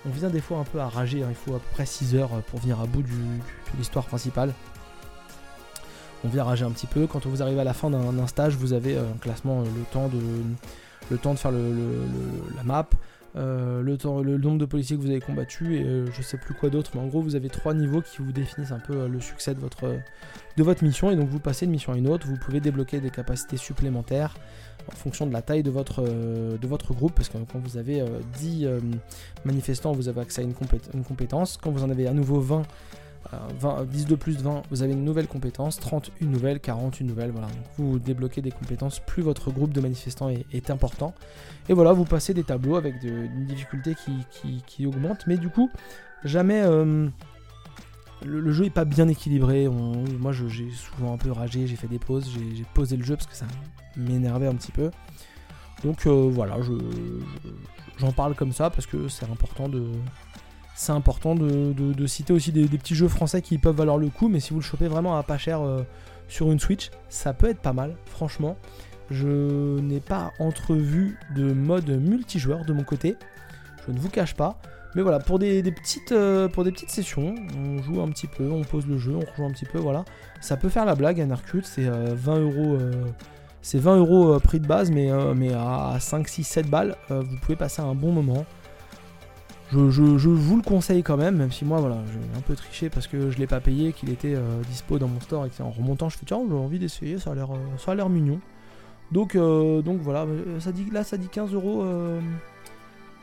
on 0.05 0.09
vient 0.09 0.29
des 0.29 0.41
fois 0.41 0.59
un 0.59 0.63
peu 0.63 0.79
à 0.79 0.87
rager. 0.87 1.23
Hein. 1.23 1.27
Il 1.29 1.35
faut 1.35 1.55
à 1.55 1.59
peu 1.59 1.67
près 1.73 1.85
6 1.85 2.15
heures 2.15 2.29
pour 2.43 2.59
venir 2.59 2.79
à 2.79 2.85
bout 2.85 3.01
de 3.01 3.09
l'histoire 3.77 4.05
principale. 4.05 4.53
On 6.25 6.29
vient 6.29 6.43
rager 6.43 6.65
un 6.65 6.71
petit 6.71 6.87
peu. 6.87 7.07
Quand 7.07 7.25
vous 7.25 7.41
arrivez 7.41 7.61
à 7.61 7.63
la 7.63 7.73
fin 7.73 7.89
d'un 7.89 8.27
stage, 8.27 8.55
vous 8.55 8.73
avez 8.73 8.97
un 8.97 9.17
classement, 9.21 9.61
le 9.61 9.83
temps 9.91 10.07
de, 10.07 10.19
le 11.11 11.17
temps 11.17 11.33
de 11.33 11.39
faire 11.39 11.51
la 11.51 12.63
map. 12.63 12.87
Euh, 13.37 13.81
le, 13.81 13.97
temps, 13.97 14.21
le 14.21 14.37
nombre 14.37 14.59
de 14.59 14.65
policiers 14.65 14.95
que 14.95 15.01
vous 15.01 15.09
avez 15.09 15.19
combattu 15.19 15.75
et 15.75 15.83
euh, 15.83 16.09
je 16.13 16.21
sais 16.21 16.37
plus 16.37 16.53
quoi 16.53 16.69
d'autre, 16.69 16.91
mais 16.93 17.01
en 17.01 17.07
gros 17.07 17.21
vous 17.21 17.35
avez 17.35 17.49
trois 17.49 17.73
niveaux 17.73 18.01
qui 18.01 18.19
vous 18.19 18.31
définissent 18.31 18.71
un 18.71 18.79
peu 18.79 18.93
euh, 18.93 19.07
le 19.09 19.19
succès 19.19 19.53
de 19.53 19.59
votre, 19.59 19.93
de 20.55 20.63
votre 20.63 20.85
mission 20.85 21.11
et 21.11 21.17
donc 21.17 21.27
vous 21.27 21.39
passez 21.39 21.65
de 21.65 21.71
mission 21.71 21.91
à 21.91 21.97
une 21.97 22.07
autre, 22.07 22.27
vous 22.27 22.37
pouvez 22.37 22.61
débloquer 22.61 23.01
des 23.01 23.09
capacités 23.09 23.57
supplémentaires 23.57 24.37
en 24.89 24.95
fonction 24.95 25.27
de 25.27 25.33
la 25.33 25.41
taille 25.41 25.63
de 25.63 25.69
votre, 25.69 26.01
de 26.03 26.67
votre 26.67 26.93
groupe 26.93 27.13
parce 27.13 27.27
que 27.27 27.37
quand 27.51 27.59
vous 27.59 27.75
avez 27.75 28.05
10 28.37 28.67
manifestants 29.43 29.93
vous 29.93 30.07
avez 30.07 30.21
accès 30.21 30.41
à 30.41 30.45
une 30.45 30.53
compétence, 31.03 31.57
quand 31.57 31.71
vous 31.71 31.83
en 31.83 31.89
avez 31.89 32.07
à 32.07 32.13
nouveau 32.13 32.39
20 32.39 32.61
20, 33.59 33.85
10 33.85 34.05
de 34.05 34.15
plus 34.15 34.41
20, 34.41 34.63
vous 34.69 34.83
avez 34.83 34.93
une 34.93 35.03
nouvelle 35.03 35.27
compétence, 35.27 35.79
30 35.79 36.11
une 36.21 36.31
nouvelle, 36.31 36.59
40 36.59 36.99
une 36.99 37.07
nouvelle, 37.07 37.31
voilà. 37.31 37.47
Vous 37.77 37.99
débloquez 37.99 38.41
des 38.41 38.51
compétences, 38.51 38.99
plus 38.99 39.23
votre 39.23 39.51
groupe 39.51 39.73
de 39.73 39.81
manifestants 39.81 40.29
est, 40.29 40.69
important. 40.69 41.13
Et 41.69 41.73
voilà, 41.73 41.93
vous 41.93 42.05
passez 42.05 42.33
des 42.33 42.43
tableaux 42.43 42.75
avec 42.75 42.95
une 43.03 43.45
difficulté 43.45 43.95
qui, 44.67 44.85
augmente, 44.85 45.25
mais 45.27 45.37
du 45.37 45.49
coup, 45.49 45.69
jamais... 46.23 46.61
Euh, 46.61 47.07
le, 48.23 48.51
jeu 48.51 48.65
est 48.65 48.71
pas 48.71 48.85
bien 48.85 49.07
équilibré. 49.07 49.67
moi, 49.67 50.31
j'ai 50.31 50.71
souvent 50.71 51.13
un 51.13 51.17
peu 51.17 51.31
ragé, 51.31 51.67
j'ai 51.67 51.75
fait 51.75 51.87
des 51.87 51.99
pauses, 51.99 52.31
j'ai 52.33 52.65
posé 52.73 52.97
le 52.97 53.03
jeu 53.03 53.15
parce 53.15 53.27
que 53.27 53.35
ça 53.35 53.45
m'énervait 53.97 54.47
un 54.47 54.55
petit 54.55 54.71
peu. 54.71 54.89
Donc 55.83 56.07
euh, 56.07 56.29
voilà, 56.31 56.57
j'en 57.97 58.11
parle 58.11 58.33
comme 58.33 58.53
ça 58.53 58.69
parce 58.69 58.87
que 58.87 59.07
c'est 59.07 59.29
important 59.29 59.69
de, 59.69 59.83
c'est 60.75 60.91
important 60.91 61.35
de, 61.35 62.05
citer 62.05 62.33
aussi 62.33 62.51
des, 62.51 62.67
petits 62.67 62.95
jeux 62.95 63.07
français 63.07 63.41
qui 63.41 63.57
peuvent 63.57 63.77
valoir 63.77 63.97
le 63.97 64.09
coup, 64.09 64.27
mais 64.27 64.41
si 64.41 64.51
vous 64.51 64.59
le 64.59 64.65
chopez 64.65 64.87
vraiment 64.87 65.17
à 65.17 65.23
pas 65.23 65.37
cher 65.37 65.61
euh, 65.61 65.83
sur 66.27 66.51
une 66.51 66.59
Switch, 66.59 66.91
ça 67.07 67.33
peut 67.33 67.49
être 67.49 67.61
pas 67.61 67.73
mal, 67.73 67.95
franchement. 68.05 68.57
Je 69.09 69.79
n'ai 69.79 70.01
pas 70.01 70.33
entrevu 70.39 71.17
de 71.35 71.53
mode 71.53 71.89
multijoueur 71.89 72.65
de 72.65 72.73
mon 72.73 72.83
côté, 72.83 73.15
je 73.87 73.93
ne 73.93 73.97
vous 73.97 74.09
cache 74.09 74.35
pas. 74.35 74.59
Mais 74.95 75.01
voilà, 75.01 75.19
pour 75.19 75.39
des, 75.39 75.61
petites, 75.63 76.11
euh, 76.11 76.47
pour 76.49 76.63
des 76.63 76.71
petites 76.71 76.89
sessions, 76.89 77.35
on 77.57 77.81
joue 77.81 78.01
un 78.01 78.09
petit 78.09 78.27
peu, 78.27 78.49
on 78.49 78.63
pose 78.63 78.85
le 78.85 78.97
jeu, 78.97 79.13
on 79.15 79.19
rejoue 79.19 79.45
un 79.45 79.51
petit 79.51 79.65
peu, 79.65 79.77
voilà. 79.77 80.03
Ça 80.41 80.57
peut 80.57 80.69
faire 80.69 80.85
la 80.85 80.95
blague, 80.95 81.21
un 81.21 81.31
Arcute, 81.31 81.65
c'est 81.65 81.87
20 81.87 82.35
euh, 82.35 82.41
euros. 82.41 82.77
c'est 83.61 83.79
20 83.79 83.97
euros 83.97 84.39
prix 84.41 84.59
de 84.59 84.67
base, 84.67 84.91
mais, 84.91 85.09
mais 85.35 85.53
à 85.53 85.97
5, 86.01 86.27
6, 86.27 86.43
7 86.43 86.69
balles, 86.69 86.97
vous 87.09 87.37
pouvez 87.41 87.55
passer 87.55 87.81
un 87.81 87.95
bon 87.95 88.11
moment. 88.11 88.45
Je, 89.71 89.77
vous 89.77 90.57
le 90.57 90.61
conseille 90.61 91.01
quand 91.01 91.17
même, 91.17 91.37
même 91.37 91.51
si 91.51 91.65
moi 91.65 91.79
voilà, 91.79 91.97
j'ai 92.11 92.37
un 92.37 92.41
peu 92.41 92.55
triché 92.55 92.89
parce 92.89 93.07
que 93.07 93.31
je 93.31 93.39
l'ai 93.39 93.47
pas 93.47 93.59
payé, 93.59 93.93
qu'il 93.93 94.09
était 94.09 94.35
euh, 94.35 94.61
dispo 94.69 94.99
dans 94.99 95.07
mon 95.07 95.19
store 95.19 95.45
et 95.45 95.61
en 95.61 95.71
remontant 95.71 96.07
je 96.09 96.17
fais 96.17 96.25
tiens 96.25 96.41
j'ai 96.47 96.53
envie 96.53 96.79
d'essayer, 96.79 97.17
ça 97.17 97.31
a 97.31 97.35
l'air 97.35 97.51
euh, 97.51 97.57
ça 97.77 97.91
a 97.91 98.09
mignon. 98.09 98.39
Donc 99.11 99.35
euh, 99.35 99.81
donc 99.81 100.01
voilà, 100.01 100.27
ça 100.59 100.71
dit 100.71 100.85
là 100.91 101.03
ça 101.03 101.17
dit 101.17 101.27
15 101.27 101.53
euros. 101.53 101.83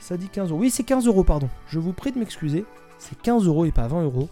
ça 0.01 0.17
dit 0.17 0.29
15 0.29 0.51
euros. 0.51 0.61
Oui 0.61 0.71
c'est 0.71 0.85
15 0.85 1.07
euros 1.07 1.25
pardon. 1.25 1.49
Je 1.69 1.79
vous 1.79 1.93
prie 1.93 2.13
de 2.13 2.19
m'excuser. 2.19 2.65
C'est 2.99 3.21
15 3.21 3.47
euros 3.47 3.65
et 3.65 3.73
pas 3.73 3.87
20 3.87 4.05
euros. 4.05 4.29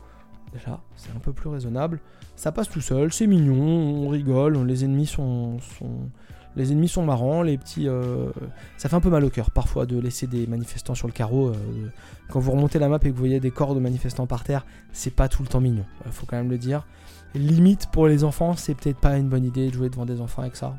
Déjà, 0.53 0.81
c'est 0.97 1.11
un 1.15 1.21
peu 1.21 1.33
plus 1.33 1.49
raisonnable. 1.49 2.01
Ça 2.35 2.51
passe 2.51 2.69
tout 2.69 2.81
seul, 2.81 3.13
c'est 3.13 3.29
mignon, 3.29 3.55
on 3.55 4.09
rigole, 4.09 4.65
les 4.67 4.85
ennemis 4.85 5.07
sont 5.07 5.59
les 6.57 6.73
ennemis 6.73 6.89
sont 6.89 7.05
marrants, 7.05 7.43
les 7.43 7.57
petits. 7.59 7.89
Euh, 7.89 8.31
ça 8.77 8.89
fait 8.89 8.97
un 8.97 9.01
peu 9.01 9.11
mal 9.11 9.25
au 9.25 9.31
cœur 9.31 9.51
parfois 9.51 9.87
de 9.87 9.99
laisser 9.99 10.27
des 10.27 10.47
manifestants 10.47 10.95
sur 10.95 11.07
le 11.07 11.13
carreau. 11.13 11.49
Euh, 11.49 11.55
quand 12.29 12.41
vous 12.41 12.51
remontez 12.51 12.79
la 12.79 12.89
map 12.89 12.97
et 12.97 13.09
que 13.09 13.09
vous 13.11 13.19
voyez 13.19 13.41
des 13.41 13.51
corps 13.51 13.75
de 13.75 13.81
manifestants 13.81 14.27
par 14.27 14.45
terre, 14.45 14.67
c'est 14.93 15.15
pas 15.15 15.29
tout 15.29 15.43
le 15.43 15.49
temps 15.49 15.61
mignon. 15.61 15.85
Il 16.07 16.13
faut 16.13 16.27
quand 16.27 16.37
même 16.37 16.51
le 16.51 16.59
dire. 16.59 16.87
Limite 17.35 17.87
pour 17.93 18.09
les 18.09 18.25
enfants, 18.25 18.57
c'est 18.57 18.75
peut-être 18.75 18.99
pas 18.99 19.17
une 19.17 19.29
bonne 19.29 19.45
idée 19.45 19.69
de 19.69 19.75
jouer 19.75 19.89
devant 19.89 20.07
des 20.07 20.21
enfants 20.21 20.43
avec 20.43 20.57
ça. 20.57 20.77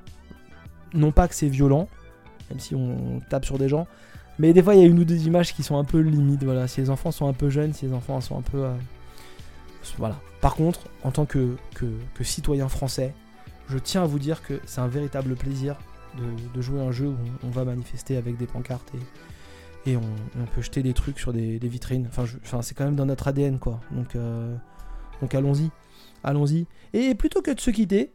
Non 0.93 1.13
pas 1.13 1.29
que 1.29 1.35
c'est 1.35 1.47
violent, 1.47 1.87
même 2.49 2.59
si 2.59 2.75
on 2.75 3.21
tape 3.29 3.45
sur 3.45 3.57
des 3.57 3.69
gens, 3.69 3.87
mais 4.39 4.51
des 4.51 4.61
fois 4.61 4.75
il 4.75 4.81
y 4.81 4.83
a 4.83 4.87
une 4.87 4.99
ou 4.99 5.05
deux 5.05 5.25
images 5.25 5.53
qui 5.53 5.63
sont 5.63 5.77
un 5.77 5.85
peu 5.85 5.99
limites. 5.99 6.43
Voilà, 6.43 6.67
si 6.67 6.81
les 6.81 6.89
enfants 6.89 7.11
sont 7.11 7.27
un 7.27 7.33
peu 7.33 7.49
jeunes, 7.49 7.71
si 7.71 7.85
les 7.85 7.93
enfants 7.93 8.19
sont 8.19 8.37
un 8.37 8.41
peu. 8.41 8.65
Euh, 8.65 8.73
voilà. 9.97 10.19
Par 10.41 10.55
contre, 10.55 10.81
en 11.03 11.11
tant 11.11 11.25
que, 11.25 11.55
que 11.73 12.23
citoyen 12.23 12.67
français, 12.67 13.13
je 13.67 13.77
tiens 13.77 14.03
à 14.03 14.05
vous 14.05 14.19
dire 14.19 14.43
que 14.43 14.59
c'est 14.65 14.81
un 14.81 14.87
véritable 14.87 15.35
plaisir 15.35 15.77
de, 16.53 16.61
jouer 16.61 16.81
un 16.81 16.91
jeu 16.91 17.07
où 17.07 17.17
on, 17.43 17.49
va 17.49 17.63
manifester 17.63 18.17
avec 18.17 18.37
des 18.37 18.47
pancartes 18.47 18.91
et 19.85 19.95
on, 19.95 20.45
peut 20.53 20.61
jeter 20.61 20.83
des 20.83 20.93
trucs 20.93 21.19
sur 21.19 21.33
des, 21.33 21.57
vitrines. 21.59 22.07
Enfin, 22.07 22.61
c'est 22.61 22.75
quand 22.75 22.85
même 22.85 22.95
dans 22.95 23.05
notre 23.05 23.27
ADN, 23.27 23.59
quoi. 23.59 23.79
Donc, 23.91 24.17
donc 25.21 25.35
allons-y, 25.35 25.71
allons-y. 26.23 26.67
Et 26.93 27.15
plutôt 27.15 27.41
que 27.41 27.51
de 27.51 27.59
se 27.59 27.71
quitter, 27.71 28.13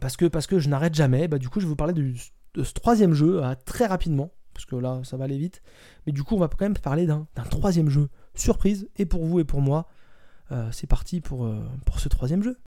parce 0.00 0.16
que, 0.16 0.26
parce 0.26 0.46
que 0.46 0.58
je 0.58 0.68
n'arrête 0.68 0.94
jamais, 0.94 1.28
bah, 1.28 1.38
du 1.38 1.48
coup, 1.48 1.60
je 1.60 1.64
vais 1.64 1.70
vous 1.70 1.76
parler 1.76 1.94
de, 1.94 2.62
ce 2.62 2.72
troisième 2.72 3.14
jeu 3.14 3.42
très 3.64 3.86
rapidement, 3.86 4.30
parce 4.52 4.66
que 4.66 4.76
là, 4.76 5.00
ça 5.04 5.16
va 5.16 5.24
aller 5.24 5.38
vite. 5.38 5.62
Mais 6.06 6.12
du 6.12 6.22
coup, 6.22 6.36
on 6.36 6.38
va 6.38 6.48
quand 6.48 6.64
même 6.64 6.74
parler 6.74 7.06
d'un 7.06 7.26
troisième 7.50 7.88
jeu 7.88 8.08
surprise, 8.34 8.88
et 8.96 9.06
pour 9.06 9.24
vous 9.24 9.40
et 9.40 9.44
pour 9.44 9.60
moi. 9.62 9.88
c'est 10.72 10.88
parti 10.88 11.20
pour, 11.20 11.50
pour 11.84 11.98
ce 11.98 12.08
troisième 12.08 12.42
jeu. 12.42 12.58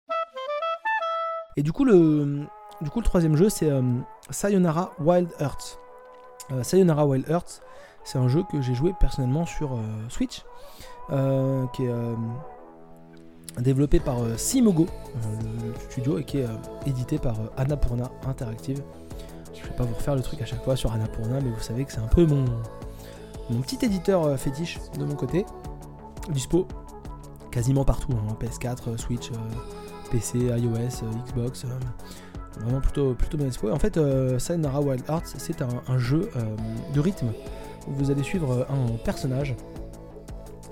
Et 1.58 1.63
du 1.63 1.72
coup, 1.72 1.86
le, 1.86 2.46
coup, 2.92 3.00
le 3.00 3.06
troisième 3.06 3.36
jeu, 3.36 3.50
c'est 3.50 3.72
Sayonara 4.30 4.94
Wild 5.00 5.30
Earth. 5.39 5.80
Sayonara 6.62 7.06
Wild 7.06 7.30
Earth, 7.30 7.62
c'est 8.04 8.18
un 8.18 8.28
jeu 8.28 8.44
que 8.52 8.62
j'ai 8.62 8.74
joué 8.74 8.94
personnellement 9.00 9.46
sur 9.46 9.78
Switch, 10.10 10.44
qui 11.10 11.84
est 11.84 11.94
développé 13.62 14.00
par 14.00 14.18
Simogo, 14.38 14.88
le 15.16 15.80
studio, 15.92 16.18
et 16.18 16.24
qui 16.24 16.39
est 16.39 16.48
édité 16.86 17.18
par 17.18 17.36
Annapurna 17.58 18.10
Interactive. 18.28 18.82
Je 19.54 19.63
vais 19.63 19.76
pas 19.76 19.84
vous 19.84 19.94
refaire 19.94 20.16
le 20.16 20.22
truc 20.22 20.42
à 20.42 20.46
chaque 20.46 20.63
fois 20.63 20.76
sur 20.76 20.92
Annapurna, 20.92 21.39
mais 21.39 21.50
vous 21.50 21.62
savez 21.62 21.86
que 21.86 21.92
c'est 21.92 22.02
un 22.02 22.08
peu 22.08 22.26
mon, 22.26 22.46
mon 23.50 23.62
petit 23.62 23.86
éditeur 23.86 24.38
fétiche 24.39 24.80
de 24.98 25.06
mon 25.06 25.16
côté. 25.16 25.46
Dispo 26.30 26.68
quasiment 27.52 27.86
partout, 27.86 28.12
hein, 28.13 28.36
PS4, 28.42 28.98
Switch, 28.98 29.30
PC, 30.13 30.38
iOS, 30.39 31.04
Xbox 31.26 31.65
vraiment 32.60 32.82
plutôt, 32.82 33.13
plutôt 33.13 33.38
bien 33.38 33.47
expo. 33.47 33.71
En 33.71 33.80
fait, 33.80 33.97
euh, 33.97 34.39
Sayonara 34.39 34.82
Wild 34.82 35.04
Hearts, 35.10 35.34
c'est 35.38 35.62
un, 35.62 35.97
jeu 35.97 36.30
euh, 36.36 36.41
de 36.93 36.99
rythme 36.99 37.28
où 37.88 37.93
vous 37.93 38.12
allez 38.12 38.23
suivre 38.23 38.65
un 38.69 38.97
personnage, 39.04 39.56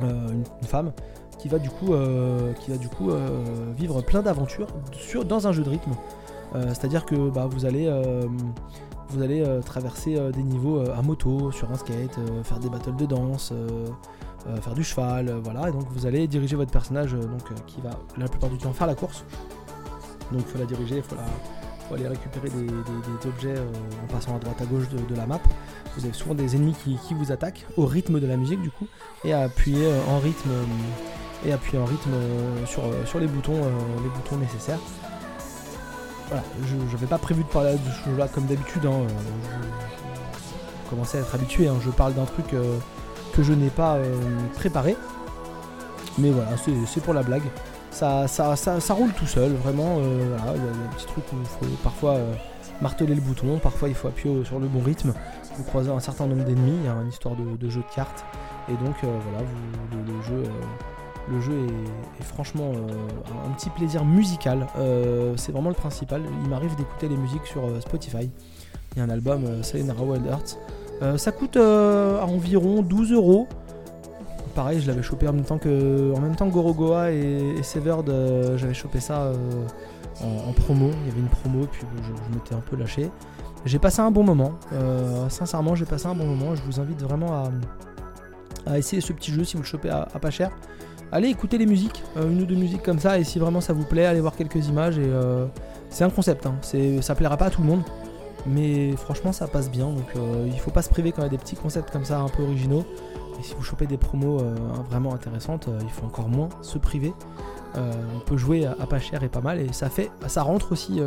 euh, 0.01 0.27
une, 0.29 0.67
femme, 0.67 0.91
qui 1.37 1.49
va 1.49 1.59
du 1.59 1.69
coup, 1.69 1.93
euh, 1.93 2.53
qui 2.53 2.71
va 2.71 2.77
du 2.77 2.87
coup 2.87 3.11
vivre 3.77 4.01
plein 4.01 4.21
d'aventures 4.21 4.67
dans 5.27 5.47
un 5.47 5.51
jeu 5.51 5.63
de 5.63 5.69
rythme. 5.69 5.91
C'est-à-dire 6.53 7.05
que 7.05 7.29
bah, 7.29 7.47
vous 7.49 7.65
allez, 7.65 7.89
vous 9.09 9.21
allez 9.21 9.43
traverser 9.65 10.19
des 10.31 10.43
niveaux 10.43 10.81
à 10.91 11.01
moto, 11.01 11.51
sur 11.51 11.71
un 11.71 11.77
skate, 11.77 12.17
faire 12.43 12.59
des 12.59 12.69
battles 12.69 12.95
de 12.95 13.05
danse. 13.05 13.53
Faire 14.61 14.73
du 14.73 14.83
cheval, 14.83 15.31
voilà, 15.43 15.69
et 15.69 15.71
donc 15.71 15.85
vous 15.91 16.05
allez 16.05 16.27
diriger 16.27 16.55
votre 16.55 16.71
personnage 16.71 17.13
donc, 17.13 17.53
qui 17.67 17.79
va 17.81 17.91
la 18.17 18.27
plupart 18.27 18.49
du 18.49 18.57
temps 18.57 18.73
faire 18.73 18.87
la 18.87 18.95
course. 18.95 19.23
Donc 20.31 20.41
il 20.45 20.51
faut 20.51 20.57
la 20.57 20.65
diriger, 20.65 20.97
il 20.97 21.03
faut 21.03 21.15
la, 21.15 21.23
aller 21.95 22.07
récupérer 22.07 22.49
des, 22.49 23.27
objets 23.27 23.57
euh, 23.57 23.65
en 24.03 24.07
passant 24.11 24.35
à 24.35 24.39
droite 24.39 24.61
à 24.61 24.65
gauche 24.65 24.87
de, 24.89 25.15
la 25.15 25.25
map. 25.25 25.39
Vous 25.95 26.05
avez 26.05 26.13
souvent 26.13 26.33
des 26.33 26.55
ennemis 26.55 26.75
qui, 26.83 27.13
vous 27.13 27.31
attaquent 27.31 27.65
au 27.77 27.85
rythme 27.85 28.19
de 28.19 28.27
la 28.27 28.37
musique 28.37 28.61
du 28.61 28.71
coup 28.71 28.87
et 29.23 29.33
à 29.33 29.41
appuyer 29.41 29.85
euh, 29.85 29.99
en 30.09 30.19
rythme 30.19 30.49
euh, 30.51 31.47
et 31.47 31.51
appuyer 31.51 31.79
en 31.79 31.85
rythme 31.85 32.11
sur, 32.67 32.83
sur 33.07 33.19
les 33.19 33.25
boutons 33.25 33.59
les 34.03 34.09
boutons 34.09 34.37
nécessaires. 34.37 34.77
Voilà, 36.27 36.43
je 36.67 36.75
n'avais 36.75 37.07
pas 37.07 37.17
prévu 37.17 37.43
de 37.43 37.47
parler 37.49 37.73
de 37.73 37.91
ce 37.91 38.11
jeu 38.11 38.15
là 38.15 38.27
comme 38.27 38.45
d'habitude. 38.45 38.85
Hein, 38.85 39.07
je, 40.91 41.17
à 41.17 41.19
être 41.19 41.33
habitué. 41.33 41.67
Hein. 41.67 41.77
je 41.83 41.89
parle 41.89 42.13
d'un 42.13 42.25
truc 42.25 42.53
que 43.33 43.43
je 43.43 43.53
n'ai 43.53 43.69
pas 43.69 43.97
préparé. 44.55 44.95
Mais 46.17 46.31
voilà, 46.31 46.51
c'est 46.85 47.01
pour 47.01 47.13
la 47.13 47.23
blague 47.23 47.43
ça, 47.91 48.27
ça, 48.27 48.55
ça, 48.55 48.93
roule 48.93 49.11
tout 49.13 49.27
seul, 49.27 49.53
vraiment. 49.53 49.97
Euh, 49.99 50.37
il 50.55 50.63
y 50.63 50.67
a 50.67 50.71
des 50.71 50.95
petits 50.95 51.05
trucs 51.05 51.31
où 51.33 51.35
il 51.39 51.45
faut 51.45 51.75
parfois 51.83 52.15
euh, 52.15 52.33
marteler 52.81 53.13
le 53.13 53.21
bouton, 53.21 53.59
parfois 53.59 53.89
il 53.89 53.95
faut 53.95 54.07
appuyer 54.07 54.43
sur 54.45 54.59
le 54.59 54.67
bon 54.67 54.81
rythme. 54.81 55.13
Vous 55.57 55.63
croisez 55.63 55.91
un 55.91 55.99
certain 55.99 56.25
nombre 56.25 56.45
d'ennemis, 56.45 56.77
il 56.81 56.85
y 56.85 56.87
a 56.87 56.93
une 56.93 57.09
histoire 57.09 57.35
de, 57.35 57.69
jeu 57.69 57.81
de 57.81 57.95
cartes. 57.95 58.25
Et 58.69 58.73
donc 58.73 58.95
euh, 59.03 59.07
voilà, 59.29 59.45
le, 60.07 60.21
jeu, 60.23 60.49
le 61.29 61.41
jeu 61.41 61.67
est, 62.19 62.23
franchement 62.23 62.71
un 63.45 63.51
petit 63.51 63.69
plaisir 63.69 64.05
musical. 64.05 64.65
c'est 65.35 65.51
vraiment 65.51 65.69
le 65.69 65.75
principal. 65.75 66.23
Il 66.43 66.49
m'arrive 66.49 66.75
d'écouter 66.75 67.09
les 67.09 67.17
musiques 67.17 67.45
sur 67.45 67.63
Spotify. 67.81 68.29
Il 68.95 68.99
y 68.99 69.01
a 69.01 69.03
un 69.03 69.09
album, 69.09 69.63
Sayonara 69.63 70.03
Wild 70.03 70.25
Hearts. 70.25 70.57
Ça 71.17 71.31
coûte 71.31 71.57
à 71.57 72.25
environ 72.25 72.81
12 72.81 73.11
euros 73.13 73.47
pareil, 74.51 74.81
je 74.81 74.87
l'avais 74.87 75.01
chopé 75.01 75.27
en 75.27 75.33
même 75.33 75.43
temps 75.43 75.57
que, 75.57 76.13
en 76.15 76.19
même 76.19 76.35
temps 76.35 76.47
Gorogoa 76.47 77.11
et, 77.11 77.55
et 77.57 77.63
Severed, 77.63 78.09
euh, 78.09 78.57
j'avais 78.57 78.73
chopé 78.73 78.99
ça 78.99 79.23
euh, 79.23 79.35
en, 80.21 80.53
promo. 80.53 80.91
Il 81.03 81.07
y 81.07 81.11
avait 81.11 81.19
une 81.19 81.27
promo, 81.27 81.65
puis 81.65 81.81
je, 81.81 82.35
m'étais 82.35 82.53
un 82.53 82.59
peu 82.59 82.75
lâché. 82.75 83.09
J'ai 83.65 83.79
passé 83.79 84.01
un 84.01 84.11
bon 84.11 84.23
moment. 84.23 84.53
Euh, 84.73 85.29
sincèrement, 85.29 85.75
j'ai 85.75 85.85
passé 85.85 86.07
un 86.07 86.15
bon 86.15 86.25
moment. 86.25 86.55
Je 86.55 86.61
vous 86.63 86.79
invite 86.79 87.01
vraiment 87.01 87.45
à, 88.67 88.77
essayer 88.77 89.01
ce 89.01 89.13
petit 89.13 89.31
jeu 89.31 89.43
si 89.43 89.55
vous 89.55 89.63
le 89.63 89.67
chopez 89.67 89.89
à, 89.89 90.05
pas 90.21 90.29
cher. 90.29 90.51
Allez 91.11 91.27
écouter 91.27 91.57
les 91.57 91.65
musiques, 91.65 92.03
une 92.15 92.41
ou 92.41 92.45
deux 92.45 92.55
musiques 92.55 92.83
comme 92.83 92.99
ça, 92.99 93.19
et 93.19 93.23
si 93.23 93.37
vraiment 93.37 93.59
ça 93.59 93.73
vous 93.73 93.83
plaît, 93.83 94.05
allez 94.05 94.21
voir 94.21 94.35
quelques 94.35 94.67
images. 94.67 94.97
Et 94.97 95.11
c'est 95.89 96.05
un 96.05 96.09
concept, 96.09 96.45
hein. 96.45 96.55
ça 97.01 97.15
plaira 97.15 97.35
pas 97.35 97.45
à 97.45 97.49
tout 97.49 97.61
le 97.61 97.67
monde, 97.67 97.81
mais 98.45 98.95
franchement 98.95 99.31
ça 99.31 99.47
passe 99.47 99.69
bien. 99.69 99.87
Donc 99.87 100.09
il 100.45 100.59
faut 100.59 100.71
pas 100.71 100.81
se 100.81 100.89
priver 100.89 101.11
quand 101.11 101.21
il 101.21 101.25
y 101.25 101.27
a 101.27 101.29
des 101.29 101.37
petits 101.37 101.55
concepts 101.55 101.91
comme 101.91 102.05
ça 102.05 102.19
un 102.19 102.29
peu 102.29 102.43
originaux. 102.43 102.85
Et 103.41 103.43
si 103.43 103.55
vous 103.55 103.63
chopez 103.63 103.87
des 103.87 103.97
promos 103.97 104.39
euh, 104.39 104.53
vraiment 104.89 105.15
intéressantes, 105.15 105.67
euh, 105.67 105.79
il 105.81 105.89
faut 105.89 106.05
encore 106.05 106.29
moins 106.29 106.49
se 106.61 106.77
priver. 106.77 107.11
Euh, 107.75 107.91
on 108.15 108.19
peut 108.19 108.37
jouer 108.37 108.67
à, 108.67 108.85
pas 108.85 108.99
cher 108.99 109.23
et 109.23 109.29
pas 109.29 109.41
mal, 109.41 109.59
et 109.59 109.73
ça 109.73 109.89
fait, 109.89 110.11
ça 110.27 110.43
rentre 110.43 110.73
aussi 110.73 111.01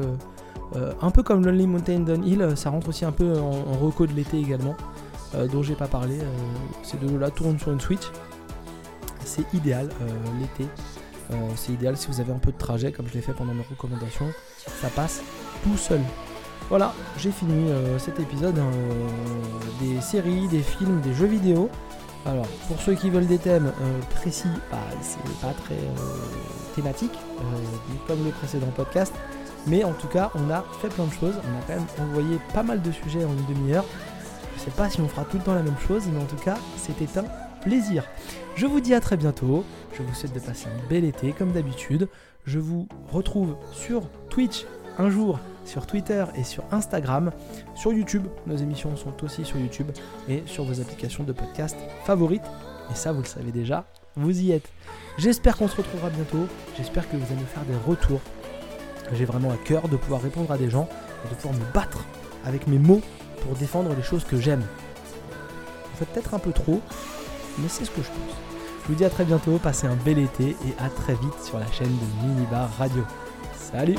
un 1.03 1.11
peu 1.11 1.23
comme 1.23 1.44
Lonely 1.44 1.66
Mountain 1.66 2.01
Downhill, 2.01 2.57
ça 2.57 2.70
rentre 2.70 2.88
aussi 2.88 3.05
un 3.05 3.12
peu 3.12 3.38
en, 3.38 3.51
en 3.51 3.79
reco 3.79 4.07
de 4.07 4.12
l'été 4.12 4.38
également, 4.38 4.75
dont 5.53 5.62
j'ai 5.62 5.75
pas 5.75 5.87
parlé. 5.87 6.18
ces 6.83 6.97
deux-là 6.97 7.31
tournent 7.31 7.59
sur 7.59 7.70
une 7.70 7.81
Switch. 7.81 8.11
C'est 9.25 9.53
idéal 9.53 9.90
l'été. 10.40 10.68
c'est 11.55 11.73
idéal 11.73 11.99
si 11.99 12.09
vous 12.09 12.20
avez 12.20 12.33
un 12.33 12.38
peu 12.38 12.51
de 12.51 12.59
trajet, 12.59 12.92
comme 12.92 13.07
je 13.09 13.12
l'ai 13.12 13.20
fait 13.20 13.35
pendant 13.35 13.53
mes 13.53 13.64
recommandations. 13.68 14.31
Ça 14.81 14.88
passe 14.88 15.23
tout 15.62 15.77
seul. 15.77 16.01
Voilà, 16.70 16.94
j'ai 17.18 17.31
fini 17.31 17.70
cet 17.98 18.18
épisode 18.18 18.59
hein, 18.59 18.70
des 19.81 20.00
séries, 20.00 20.48
des 20.48 20.62
films, 20.62 21.00
des 21.03 21.12
jeux 21.12 21.27
vidéo. 21.27 21.70
Alors, 22.27 22.46
pour 22.68 22.81
ceux 22.81 22.94
qui 22.94 23.11
veulent 23.11 23.27
des 23.27 23.38
thèmes 23.38 23.66
euh, 23.66 24.00
précis, 24.14 24.48
bah, 24.70 24.79
c'est 25.03 25.18
pas 25.42 25.53
très 25.53 25.74
euh, 25.74 26.74
thématique, 26.74 27.12
euh, 27.12 27.42
comme 28.07 28.24
le 28.24 28.31
précédent 28.31 28.68
podcast. 28.74 29.12
Mais 29.66 29.85
en 29.85 29.92
tout 29.92 30.09
cas, 30.09 30.31
on 30.35 30.50
a 30.50 30.64
fait 30.81 30.88
plein 30.88 31.05
de 31.05 31.12
choses. 31.12 31.35
On 31.35 31.59
a 31.59 31.62
quand 31.66 31.74
même 31.74 32.09
envoyé 32.11 32.38
pas 32.55 32.62
mal 32.62 32.81
de 32.81 32.92
sujets 32.92 33.24
en 33.24 33.33
une 33.33 33.55
demi-heure. 33.55 33.85
Je 34.57 34.62
sais 34.62 34.70
pas 34.70 34.88
si 34.88 35.03
on 35.03 35.09
fera 35.09 35.24
tout 35.24 35.37
le 35.37 35.42
temps 35.42 35.55
la 35.55 35.62
même 35.62 35.79
chose, 35.87 36.05
mais 36.11 36.18
en 36.18 36.24
tout 36.24 36.42
cas, 36.42 36.57
c'était 36.79 37.18
un 37.18 37.24
plaisir. 37.61 38.05
Je 38.57 38.66
vous 38.66 38.81
dis 38.81 38.94
à 38.94 39.00
très 39.00 39.18
bientôt. 39.18 39.64
Je 39.92 40.03
vous 40.03 40.14
souhaite 40.14 40.35
de 40.35 40.40
passer 40.40 40.66
un 40.68 40.88
bel 40.88 41.05
été, 41.05 41.33
comme 41.33 41.53
d'habitude. 41.53 42.09
Je 42.46 42.59
vous 42.59 42.88
retrouve 43.12 43.57
sur 43.72 44.03
Twitch 44.31 44.64
un 44.98 45.11
jour 45.11 45.38
sur 45.64 45.87
Twitter 45.87 46.24
et 46.37 46.44
sur 46.44 46.64
Instagram, 46.72 47.33
sur 47.74 47.92
YouTube. 47.92 48.26
Nos 48.46 48.57
émissions 48.57 48.96
sont 48.96 49.24
aussi 49.24 49.44
sur 49.44 49.59
YouTube 49.59 49.90
et 50.28 50.42
sur 50.46 50.64
vos 50.64 50.80
applications 50.80 51.24
de 51.24 51.33
podcast 51.33 51.76
favorites. 52.04 52.44
Et 52.90 52.94
ça, 52.94 53.12
vous 53.12 53.22
le 53.22 53.26
savez 53.26 53.50
déjà, 53.50 53.85
vous 54.16 54.40
y 54.40 54.52
êtes. 54.52 54.68
J'espère 55.18 55.57
qu'on 55.57 55.68
se 55.68 55.76
retrouvera 55.76 56.11
bientôt. 56.11 56.46
J'espère 56.76 57.09
que 57.09 57.16
vous 57.16 57.26
allez 57.33 57.40
me 57.40 57.46
faire 57.46 57.64
des 57.64 57.76
retours. 57.87 58.20
J'ai 59.12 59.24
vraiment 59.24 59.50
à 59.50 59.57
cœur 59.57 59.88
de 59.88 59.96
pouvoir 59.96 60.22
répondre 60.22 60.50
à 60.50 60.59
des 60.59 60.70
gens 60.70 60.88
et 61.24 61.28
de 61.28 61.35
pouvoir 61.35 61.54
me 61.54 61.72
battre 61.72 62.04
avec 62.44 62.66
mes 62.66 62.78
mots 62.78 63.02
pour 63.42 63.54
défendre 63.57 63.94
les 63.94 64.02
choses 64.02 64.24
que 64.24 64.40
j'aime. 64.40 64.62
En 65.92 65.96
fait 65.96 66.07
peut-être 66.07 66.35
un 66.35 66.38
peu 66.38 66.52
trop, 66.52 66.80
mais 67.59 67.68
c'est 67.68 67.85
ce 67.85 67.90
que 67.90 68.02
je 68.02 68.09
pense. 68.09 68.37
Je 68.83 68.88
vous 68.88 68.94
dis 68.94 69.04
à 69.04 69.11
très 69.11 69.24
bientôt, 69.24 69.59
passez 69.59 69.87
un 69.87 69.96
bel 69.96 70.18
été 70.18 70.50
et 70.50 70.74
à 70.78 70.88
très 70.88 71.14
vite 71.14 71.40
sur 71.42 71.59
la 71.59 71.70
chaîne 71.70 71.88
de 71.88 72.26
Minibar 72.26 72.68
Radio. 72.76 73.04
Salut 73.57 73.96